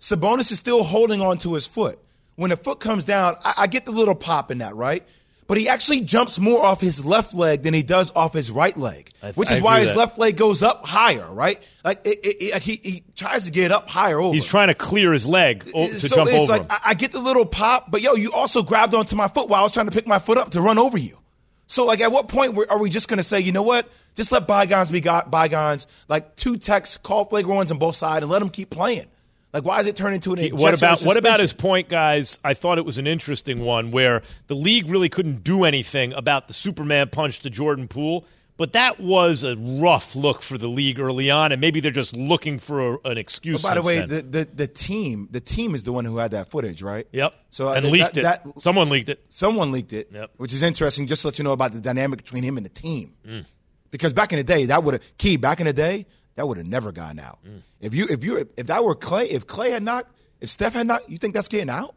Sabonis 0.00 0.50
is 0.50 0.58
still 0.58 0.82
holding 0.82 1.20
on 1.20 1.38
to 1.38 1.54
his 1.54 1.66
foot. 1.66 1.98
When 2.36 2.50
the 2.50 2.56
foot 2.56 2.80
comes 2.80 3.04
down, 3.04 3.36
I, 3.44 3.54
I 3.58 3.66
get 3.66 3.84
the 3.84 3.90
little 3.92 4.14
pop 4.14 4.50
in 4.50 4.58
that, 4.58 4.74
right? 4.74 5.06
but 5.46 5.58
he 5.58 5.68
actually 5.68 6.00
jumps 6.00 6.38
more 6.38 6.62
off 6.64 6.80
his 6.80 7.04
left 7.04 7.34
leg 7.34 7.64
than 7.64 7.74
he 7.74 7.82
does 7.82 8.12
off 8.14 8.32
his 8.32 8.52
right 8.52 8.76
leg, 8.78 9.10
I- 9.20 9.32
which 9.32 9.50
I 9.50 9.54
is 9.56 9.60
why 9.60 9.80
his 9.80 9.88
that. 9.88 9.98
left 9.98 10.16
leg 10.16 10.36
goes 10.36 10.62
up 10.62 10.86
higher, 10.86 11.26
right? 11.28 11.60
Like 11.84 12.02
it, 12.06 12.18
it, 12.22 12.52
like 12.52 12.62
he, 12.62 12.78
he 12.80 13.02
tries 13.16 13.46
to 13.46 13.50
get 13.50 13.64
it 13.64 13.72
up 13.72 13.90
higher 13.90 14.20
over. 14.20 14.32
He's 14.32 14.44
trying 14.46 14.68
to 14.68 14.74
clear 14.74 15.12
his 15.12 15.26
leg 15.26 15.68
o- 15.74 15.88
to 15.88 15.98
so 15.98 16.14
jump 16.14 16.30
it's 16.30 16.42
over 16.44 16.52
like 16.52 16.60
him. 16.62 16.66
I, 16.70 16.80
I 16.90 16.94
get 16.94 17.10
the 17.10 17.18
little 17.18 17.44
pop, 17.44 17.90
but 17.90 18.00
yo, 18.00 18.14
you 18.14 18.30
also 18.30 18.62
grabbed 18.62 18.94
onto 18.94 19.16
my 19.16 19.26
foot 19.26 19.48
while 19.48 19.58
I 19.58 19.62
was 19.64 19.72
trying 19.72 19.86
to 19.86 19.92
pick 19.92 20.06
my 20.06 20.20
foot 20.20 20.38
up 20.38 20.50
to 20.52 20.60
run 20.60 20.78
over 20.78 20.96
you. 20.96 21.18
So 21.66 21.84
like, 21.84 22.00
at 22.00 22.12
what 22.12 22.28
point 22.28 22.54
were- 22.54 22.70
are 22.70 22.78
we 22.78 22.88
just 22.88 23.08
going 23.08 23.18
to 23.18 23.24
say, 23.24 23.40
you 23.40 23.50
know 23.50 23.62
what? 23.62 23.88
Just 24.14 24.30
let 24.30 24.46
bygones 24.46 24.92
be 24.92 25.00
go- 25.00 25.22
bygones. 25.26 25.88
Like 26.06 26.36
two 26.36 26.58
texts, 26.58 26.96
call 26.96 27.24
flagrant 27.24 27.56
ones 27.56 27.72
on 27.72 27.78
both 27.78 27.96
sides, 27.96 28.22
and 28.22 28.30
let 28.30 28.38
them 28.38 28.50
keep 28.50 28.70
playing. 28.70 29.06
Like, 29.52 29.64
why 29.64 29.80
is 29.80 29.86
it 29.88 29.96
turning 29.96 30.16
into 30.16 30.32
an 30.32 30.38
What 30.56 30.74
ejection 30.74 30.86
or 30.86 30.92
about 30.92 31.02
what 31.06 31.16
about 31.16 31.40
his 31.40 31.52
point, 31.52 31.88
guys? 31.88 32.38
I 32.44 32.54
thought 32.54 32.78
it 32.78 32.84
was 32.84 32.98
an 32.98 33.06
interesting 33.08 33.64
one 33.64 33.90
where 33.90 34.22
the 34.46 34.54
league 34.54 34.88
really 34.88 35.08
couldn't 35.08 35.42
do 35.42 35.64
anything 35.64 36.12
about 36.12 36.46
the 36.48 36.54
Superman 36.54 37.08
punch 37.08 37.40
to 37.40 37.50
Jordan 37.50 37.88
Poole, 37.88 38.24
but 38.56 38.74
that 38.74 39.00
was 39.00 39.42
a 39.42 39.56
rough 39.56 40.14
look 40.14 40.42
for 40.42 40.56
the 40.56 40.68
league 40.68 41.00
early 41.00 41.30
on, 41.30 41.50
and 41.50 41.60
maybe 41.60 41.80
they're 41.80 41.90
just 41.90 42.14
looking 42.14 42.58
for 42.60 42.94
a, 42.94 42.98
an 43.06 43.18
excuse. 43.18 43.60
But 43.62 43.68
by 43.70 43.74
the 43.74 43.82
way, 43.82 44.06
the, 44.06 44.22
the 44.22 44.48
the 44.54 44.66
team 44.68 45.26
the 45.32 45.40
team 45.40 45.74
is 45.74 45.82
the 45.82 45.92
one 45.92 46.04
who 46.04 46.18
had 46.18 46.30
that 46.30 46.50
footage, 46.50 46.80
right? 46.82 47.08
yep. 47.10 47.34
So 47.50 47.70
uh, 47.70 47.72
and 47.72 47.86
that- 47.86 47.90
leaked 47.90 48.14
that- 48.14 48.42
it. 48.46 48.62
Someone 48.62 48.88
leaked 48.88 49.08
it. 49.08 49.24
Someone 49.30 49.72
leaked 49.72 49.92
it, 49.92 50.10
Yep. 50.12 50.30
which 50.36 50.52
is 50.52 50.62
interesting. 50.62 51.06
Just 51.08 51.22
to 51.22 51.28
let 51.28 51.38
you 51.38 51.44
know 51.44 51.52
about 51.52 51.72
the 51.72 51.80
dynamic 51.80 52.18
between 52.22 52.44
him 52.44 52.56
and 52.56 52.64
the 52.64 52.70
team, 52.70 53.14
Mm. 53.26 53.46
because 53.90 54.12
back 54.12 54.32
in 54.32 54.36
the 54.36 54.44
day, 54.44 54.66
that 54.66 54.84
would 54.84 54.94
have 54.94 55.18
key. 55.18 55.36
Back 55.38 55.58
in 55.60 55.66
the 55.66 55.72
day, 55.72 56.06
that 56.36 56.46
would 56.46 56.56
have 56.56 56.66
never 56.66 56.92
gone 56.92 57.18
out. 57.18 57.38
Mm. 57.46 57.60
If 57.80 57.94
you 57.94 58.06
if 58.08 58.24
you 58.24 58.48
if 58.56 58.66
that 58.66 58.84
were 58.84 58.94
Clay, 58.94 59.30
if 59.30 59.46
Clay 59.46 59.70
had 59.70 59.82
knocked, 59.82 60.12
if 60.40 60.50
Steph 60.50 60.74
had 60.74 60.86
knocked, 60.86 61.08
you 61.08 61.18
think 61.18 61.34
that's 61.34 61.48
getting 61.48 61.70
out? 61.70 61.94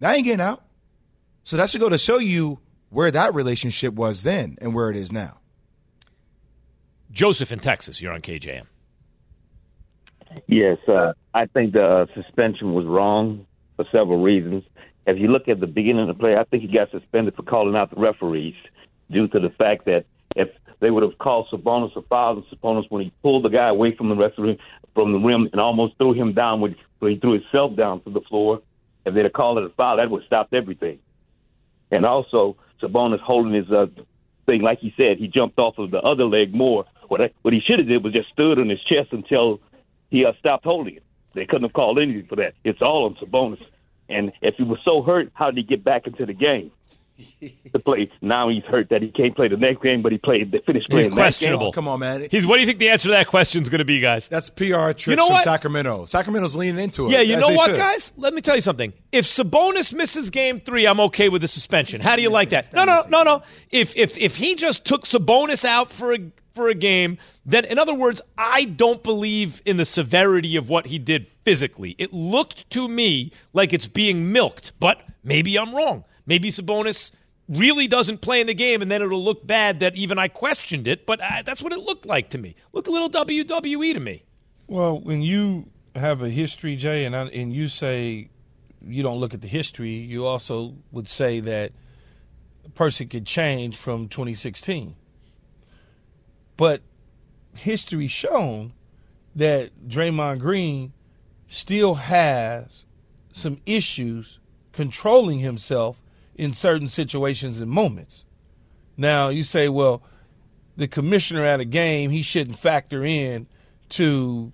That 0.00 0.16
ain't 0.16 0.24
getting 0.24 0.40
out. 0.40 0.62
So 1.44 1.56
that 1.56 1.70
should 1.70 1.80
go 1.80 1.88
to 1.88 1.98
show 1.98 2.18
you 2.18 2.60
where 2.90 3.10
that 3.10 3.34
relationship 3.34 3.94
was 3.94 4.22
then 4.22 4.56
and 4.60 4.74
where 4.74 4.90
it 4.90 4.96
is 4.96 5.12
now. 5.12 5.38
Joseph 7.10 7.52
in 7.52 7.60
Texas. 7.60 8.00
You're 8.00 8.12
on 8.12 8.22
KJM. 8.22 8.66
Yes, 10.48 10.78
uh, 10.88 11.12
I 11.32 11.46
think 11.46 11.74
the 11.74 11.84
uh, 11.84 12.06
suspension 12.14 12.74
was 12.74 12.86
wrong 12.86 13.46
for 13.76 13.84
several 13.92 14.20
reasons. 14.22 14.64
If 15.06 15.18
you 15.18 15.28
look 15.28 15.48
at 15.48 15.60
the 15.60 15.66
beginning 15.66 16.08
of 16.08 16.08
the 16.08 16.20
play, 16.20 16.36
I 16.36 16.44
think 16.44 16.62
he 16.62 16.68
got 16.68 16.90
suspended 16.90 17.36
for 17.36 17.42
calling 17.42 17.76
out 17.76 17.90
the 17.90 18.00
referees 18.00 18.54
due 19.10 19.28
to 19.28 19.38
the 19.38 19.50
fact 19.50 19.84
that 19.84 20.06
if 20.34 20.48
they 20.80 20.90
would 20.90 21.02
have 21.02 21.18
called 21.18 21.48
Sabonis 21.50 21.96
a 21.96 22.02
foul, 22.02 22.36
and 22.36 22.44
Sabonis 22.46 22.90
when 22.90 23.02
he 23.02 23.12
pulled 23.22 23.44
the 23.44 23.48
guy 23.48 23.68
away 23.68 23.94
from 23.94 24.08
the 24.08 24.16
referee 24.16 24.58
from 24.94 25.12
the 25.12 25.18
rim 25.18 25.48
and 25.52 25.60
almost 25.60 25.96
threw 25.98 26.12
him 26.12 26.32
down 26.32 26.60
when 26.60 26.76
when 27.00 27.12
he 27.12 27.18
threw 27.18 27.32
himself 27.32 27.76
down 27.76 28.00
to 28.02 28.10
the 28.10 28.20
floor, 28.22 28.62
if 29.04 29.14
they'd 29.14 29.24
have 29.24 29.32
called 29.32 29.58
it 29.58 29.64
a 29.64 29.68
foul, 29.70 29.96
that 29.96 30.10
would 30.10 30.22
have 30.22 30.26
stopped 30.26 30.54
everything. 30.54 30.98
And 31.90 32.06
also, 32.06 32.56
Sabonis 32.80 33.20
holding 33.20 33.52
his 33.52 33.70
uh, 33.70 33.86
thing, 34.46 34.62
like 34.62 34.78
he 34.78 34.94
said, 34.96 35.18
he 35.18 35.28
jumped 35.28 35.58
off 35.58 35.78
of 35.78 35.90
the 35.90 36.00
other 36.00 36.24
leg 36.24 36.54
more. 36.54 36.84
What 37.08 37.20
I, 37.20 37.30
what 37.42 37.52
he 37.52 37.60
should 37.60 37.78
have 37.78 37.88
did 37.88 38.02
was 38.02 38.14
just 38.14 38.30
stood 38.30 38.58
on 38.58 38.68
his 38.68 38.80
chest 38.82 39.12
until 39.12 39.60
he 40.10 40.24
uh, 40.24 40.32
stopped 40.38 40.64
holding 40.64 40.96
it. 40.96 41.02
They 41.34 41.44
couldn't 41.46 41.64
have 41.64 41.72
called 41.72 41.98
anything 41.98 42.26
for 42.26 42.36
that. 42.36 42.54
It's 42.64 42.80
all 42.80 43.04
on 43.04 43.16
Sabonis. 43.16 43.64
And 44.08 44.32
if 44.40 44.54
he 44.56 44.62
was 44.62 44.78
so 44.84 45.02
hurt, 45.02 45.30
how 45.34 45.50
did 45.50 45.56
he 45.56 45.62
get 45.62 45.84
back 45.84 46.06
into 46.06 46.24
the 46.26 46.32
game? 46.32 46.70
To 47.72 47.78
play. 47.78 48.10
Now 48.20 48.48
he's 48.48 48.64
hurt 48.64 48.88
that 48.90 49.02
he 49.02 49.08
can't 49.08 49.34
play 49.36 49.48
the 49.48 49.56
next 49.56 49.82
game, 49.82 50.02
but 50.02 50.12
he 50.12 50.18
played. 50.18 50.50
They 50.52 50.58
finished 50.66 50.88
playing 50.88 51.06
He's 51.06 51.14
questionable. 51.14 51.66
game. 51.66 51.72
Come 51.72 51.88
on, 51.88 52.00
man. 52.00 52.26
He's. 52.30 52.46
What 52.46 52.56
do 52.56 52.60
you 52.60 52.66
think 52.66 52.78
the 52.78 52.90
answer 52.90 53.08
to 53.08 53.12
that 53.12 53.26
question 53.28 53.62
is 53.62 53.68
going 53.68 53.78
to 53.80 53.84
be, 53.84 54.00
guys? 54.00 54.28
That's 54.28 54.50
PR 54.50 54.90
tricks 54.92 55.06
You 55.06 55.16
know 55.16 55.26
from 55.26 55.34
what? 55.34 55.44
Sacramento. 55.44 56.06
Sacramento's 56.06 56.56
leaning 56.56 56.82
into 56.82 57.06
it. 57.06 57.12
Yeah, 57.12 57.20
you 57.20 57.36
know 57.36 57.48
what, 57.50 57.70
should. 57.70 57.76
guys? 57.76 58.12
Let 58.16 58.34
me 58.34 58.40
tell 58.40 58.56
you 58.56 58.60
something. 58.60 58.92
If 59.12 59.24
Sabonis 59.26 59.92
misses 59.94 60.30
game 60.30 60.60
three, 60.60 60.86
I'm 60.86 61.00
okay 61.00 61.28
with 61.28 61.42
the 61.42 61.48
suspension. 61.48 62.00
How 62.00 62.16
do 62.16 62.22
you 62.22 62.30
like 62.30 62.50
that? 62.50 62.72
No, 62.72 62.84
no, 62.84 63.02
no, 63.08 63.22
no. 63.22 63.42
If 63.70 63.96
if 63.96 64.18
if 64.18 64.36
he 64.36 64.54
just 64.54 64.84
took 64.84 65.04
Sabonis 65.04 65.64
out 65.64 65.92
for 65.92 66.14
a 66.14 66.18
for 66.54 66.68
a 66.68 66.74
game, 66.74 67.18
then 67.44 67.64
in 67.64 67.78
other 67.78 67.94
words, 67.94 68.20
I 68.38 68.64
don't 68.64 69.02
believe 69.02 69.60
in 69.66 69.76
the 69.76 69.84
severity 69.84 70.54
of 70.56 70.68
what 70.68 70.86
he 70.86 70.98
did 70.98 71.26
physically. 71.44 71.94
It 71.98 72.12
looked 72.12 72.70
to 72.70 72.88
me 72.88 73.32
like 73.52 73.72
it's 73.72 73.88
being 73.88 74.32
milked, 74.32 74.72
but 74.78 75.02
maybe 75.24 75.58
I'm 75.58 75.74
wrong. 75.74 76.04
Maybe 76.26 76.50
Sabonis 76.50 77.10
really 77.48 77.86
doesn't 77.86 78.20
play 78.20 78.40
in 78.40 78.46
the 78.46 78.54
game, 78.54 78.82
and 78.82 78.90
then 78.90 79.02
it'll 79.02 79.22
look 79.22 79.46
bad 79.46 79.80
that 79.80 79.96
even 79.96 80.18
I 80.18 80.28
questioned 80.28 80.88
it. 80.88 81.06
But 81.06 81.20
uh, 81.20 81.42
that's 81.44 81.62
what 81.62 81.72
it 81.72 81.78
looked 81.80 82.06
like 82.06 82.30
to 82.30 82.38
me. 82.38 82.54
Looked 82.72 82.88
a 82.88 82.90
little 82.90 83.10
WWE 83.10 83.92
to 83.92 84.00
me. 84.00 84.22
Well, 84.66 84.98
when 84.98 85.20
you 85.20 85.68
have 85.94 86.22
a 86.22 86.30
history, 86.30 86.76
Jay, 86.76 87.04
and 87.04 87.14
I, 87.14 87.26
and 87.26 87.52
you 87.52 87.68
say 87.68 88.30
you 88.86 89.02
don't 89.02 89.18
look 89.18 89.34
at 89.34 89.40
the 89.40 89.48
history, 89.48 89.92
you 89.92 90.26
also 90.26 90.74
would 90.92 91.08
say 91.08 91.40
that 91.40 91.72
a 92.64 92.70
person 92.70 93.08
could 93.08 93.26
change 93.26 93.76
from 93.76 94.08
2016. 94.08 94.96
But 96.56 96.82
history 97.54 98.08
shown 98.08 98.72
that 99.36 99.70
Draymond 99.88 100.40
Green 100.40 100.92
still 101.48 101.94
has 101.94 102.84
some 103.32 103.60
issues 103.66 104.38
controlling 104.72 105.40
himself 105.40 105.96
in 106.36 106.52
certain 106.52 106.88
situations 106.88 107.60
and 107.60 107.70
moments. 107.70 108.24
Now 108.96 109.28
you 109.28 109.42
say, 109.42 109.68
well, 109.68 110.02
the 110.76 110.88
commissioner 110.88 111.44
at 111.44 111.60
a 111.60 111.64
game, 111.64 112.10
he 112.10 112.22
shouldn't 112.22 112.58
factor 112.58 113.04
in 113.04 113.46
to 113.90 114.52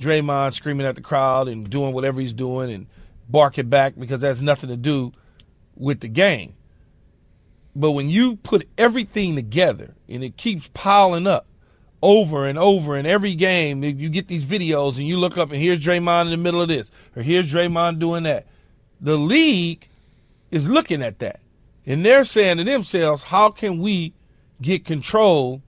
Draymond 0.00 0.52
screaming 0.52 0.86
at 0.86 0.96
the 0.96 1.00
crowd 1.00 1.48
and 1.48 1.68
doing 1.68 1.94
whatever 1.94 2.20
he's 2.20 2.32
doing 2.32 2.70
and 2.70 2.86
barking 3.28 3.68
back 3.68 3.94
because 3.98 4.20
that 4.20 4.28
has 4.28 4.42
nothing 4.42 4.68
to 4.68 4.76
do 4.76 5.12
with 5.76 6.00
the 6.00 6.08
game. 6.08 6.54
But 7.76 7.92
when 7.92 8.08
you 8.08 8.36
put 8.36 8.68
everything 8.78 9.34
together 9.34 9.94
and 10.08 10.22
it 10.22 10.36
keeps 10.36 10.70
piling 10.74 11.26
up 11.26 11.46
over 12.02 12.46
and 12.46 12.58
over 12.58 12.96
in 12.96 13.06
every 13.06 13.34
game, 13.34 13.82
if 13.82 13.98
you 13.98 14.08
get 14.08 14.28
these 14.28 14.44
videos 14.44 14.98
and 14.98 15.08
you 15.08 15.16
look 15.16 15.38
up 15.38 15.50
and 15.50 15.60
here's 15.60 15.80
Draymond 15.80 16.26
in 16.26 16.30
the 16.30 16.36
middle 16.36 16.60
of 16.60 16.68
this 16.68 16.90
or 17.16 17.22
here's 17.22 17.52
Draymond 17.52 17.98
doing 17.98 18.24
that. 18.24 18.46
The 19.00 19.16
league 19.16 19.88
is 20.54 20.68
looking 20.68 21.02
at 21.02 21.18
that. 21.18 21.40
And 21.86 22.04
they're 22.04 22.24
saying 22.24 22.56
to 22.58 22.64
themselves, 22.64 23.24
how 23.24 23.50
can 23.50 23.80
we 23.80 24.14
get 24.62 24.84
control 24.84 25.62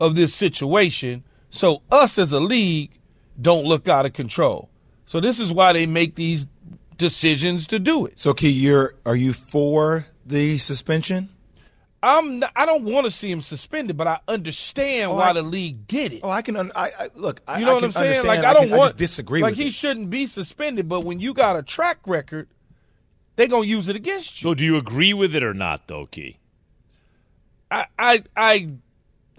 of 0.00 0.14
this 0.16 0.34
situation 0.34 1.22
so 1.50 1.82
us 1.92 2.18
as 2.18 2.32
a 2.32 2.40
league 2.40 2.90
don't 3.40 3.64
look 3.64 3.86
out 3.88 4.06
of 4.06 4.12
control? 4.12 4.68
So 5.06 5.20
this 5.20 5.38
is 5.38 5.52
why 5.52 5.72
they 5.72 5.86
make 5.86 6.14
these 6.14 6.46
decisions 6.96 7.66
to 7.68 7.78
do 7.78 8.06
it. 8.06 8.18
So, 8.18 8.34
Key, 8.34 8.50
you're 8.50 8.94
are 9.06 9.16
you 9.16 9.32
for 9.32 10.06
the 10.26 10.58
suspension? 10.58 11.30
I'm 12.02 12.38
not, 12.38 12.52
I 12.56 12.64
don't 12.64 12.84
want 12.84 13.04
to 13.04 13.10
see 13.10 13.30
him 13.30 13.42
suspended, 13.42 13.96
but 13.96 14.06
I 14.06 14.20
understand 14.26 15.10
Oh, 15.10 15.16
why 15.16 15.30
I- 15.30 15.32
the 15.34 15.42
league 15.42 15.86
did 15.86 16.14
it. 16.14 16.20
Oh, 16.22 16.30
I 16.30 16.40
can. 16.42 16.56
Un- 16.56 16.72
I, 16.74 16.90
I 16.98 17.08
look. 17.14 17.42
I, 17.46 17.58
You 17.58 17.66
know 17.66 17.74
what 17.74 17.80
can 17.80 17.86
I'm 17.88 17.92
saying? 17.92 18.06
understand. 18.06 18.28
Like 18.28 18.44
I, 18.44 18.54
don't 18.54 18.68
can, 18.68 18.78
want 18.78 18.96
disagree 18.96 19.42
like 19.42 19.54
he 19.54 19.66
it. 19.66 19.72
shouldn't 19.74 20.08
be 20.08 20.26
suspended, 20.26 20.88
but 20.88 21.02
when 21.04 21.20
you 21.20 21.34
got 21.34 21.56
a 21.56 21.62
track 21.62 21.98
record, 22.06 22.48
they're 23.40 23.48
gonna 23.48 23.66
use 23.66 23.88
it 23.88 23.96
against 23.96 24.40
you. 24.42 24.50
So, 24.50 24.54
do 24.54 24.64
you 24.64 24.76
agree 24.76 25.12
with 25.14 25.34
it 25.34 25.42
or 25.42 25.54
not, 25.54 25.88
though, 25.88 26.06
Key? 26.06 26.36
I 27.70 27.86
I 27.98 28.22
I 28.36 28.68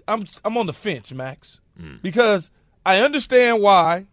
I'm 0.08 0.26
I'm 0.44 0.56
on 0.56 0.66
the 0.66 0.72
fence, 0.72 1.12
Max, 1.12 1.60
Hmm. 1.78 1.96
because 2.02 2.50
I 2.84 2.98
understand 3.02 3.62
why, 3.62 4.06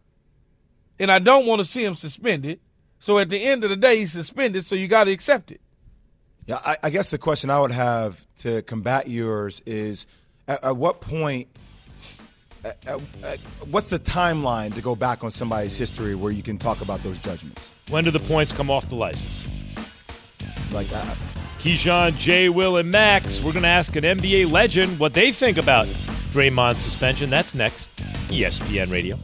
and 0.99 1.11
I 1.11 1.19
don't 1.19 1.45
want 1.45 1.59
to 1.59 1.65
see 1.65 1.83
him 1.83 1.95
suspended. 1.95 2.59
So 2.99 3.17
at 3.17 3.29
the 3.29 3.41
end 3.43 3.63
of 3.63 3.69
the 3.69 3.77
day, 3.77 3.97
he's 3.99 4.11
suspended, 4.11 4.65
so 4.65 4.75
you 4.75 4.87
got 4.89 5.05
to 5.05 5.11
accept 5.11 5.51
it. 5.51 5.61
Yeah, 6.47 6.59
I, 6.65 6.75
I 6.83 6.89
guess 6.89 7.11
the 7.11 7.17
question 7.17 7.49
I 7.49 7.59
would 7.59 7.71
have 7.71 8.25
to 8.39 8.61
combat 8.63 9.07
yours 9.07 9.61
is: 9.65 10.05
at, 10.47 10.63
at 10.63 10.77
what 10.77 10.99
point? 11.01 11.47
At, 12.65 12.77
at, 12.85 12.99
at- 13.23 13.39
what's 13.71 13.89
the 13.89 13.99
timeline 13.99 14.75
to 14.75 14.81
go 14.81 14.95
back 14.95 15.23
on 15.23 15.31
somebody's 15.31 15.77
history 15.77 16.13
where 16.13 16.31
you 16.33 16.43
can 16.43 16.57
talk 16.57 16.81
about 16.81 17.01
those 17.03 17.17
judgments? 17.19 17.81
When 17.89 18.03
do 18.03 18.11
the 18.11 18.19
points 18.19 18.51
come 18.51 18.69
off 18.69 18.89
the 18.89 18.95
license? 18.95 19.47
Like, 20.72 20.88
that. 20.89 21.17
Keyshawn, 21.59 22.17
Jay, 22.17 22.47
Will, 22.49 22.78
and 22.78 22.89
Max. 22.89 23.41
We're 23.41 23.51
going 23.51 23.63
to 23.63 23.70
ask 23.70 23.95
an 23.95 24.03
NBA 24.03 24.49
legend 24.51 24.97
what 24.99 25.13
they 25.13 25.32
think 25.32 25.57
about 25.57 25.88
Draymond's 26.32 26.80
suspension. 26.80 27.30
That's 27.30 27.53
next. 27.53 27.95
ESPN 28.30 28.91
Radio. 28.91 29.17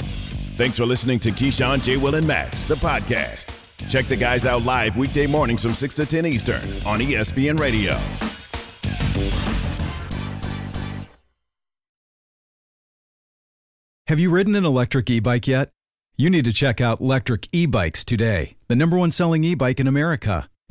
Thanks 0.57 0.77
for 0.77 0.85
listening 0.85 1.19
to 1.19 1.31
Keyshawn, 1.31 1.83
J. 1.83 1.97
Will, 1.97 2.15
and 2.15 2.27
Max, 2.27 2.65
the 2.65 2.75
podcast. 2.75 3.51
Check 3.89 4.05
the 4.05 4.15
guys 4.15 4.45
out 4.45 4.63
live 4.63 4.97
weekday 4.97 5.27
mornings 5.27 5.63
from 5.63 5.73
6 5.75 5.95
to 5.95 6.05
10 6.05 6.25
Eastern 6.25 6.61
on 6.85 6.99
ESPN 6.99 7.59
Radio. 7.59 7.93
Have 14.07 14.19
you 14.19 14.29
ridden 14.29 14.55
an 14.55 14.65
electric 14.65 15.09
e 15.09 15.19
bike 15.19 15.47
yet? 15.47 15.69
You 16.15 16.29
need 16.29 16.45
to 16.45 16.53
check 16.53 16.79
out 16.79 17.01
Electric 17.01 17.47
E 17.51 17.65
Bikes 17.65 18.05
today, 18.05 18.55
the 18.67 18.75
number 18.75 18.97
one 18.97 19.11
selling 19.11 19.43
e 19.43 19.55
bike 19.55 19.79
in 19.79 19.87
America. 19.87 20.47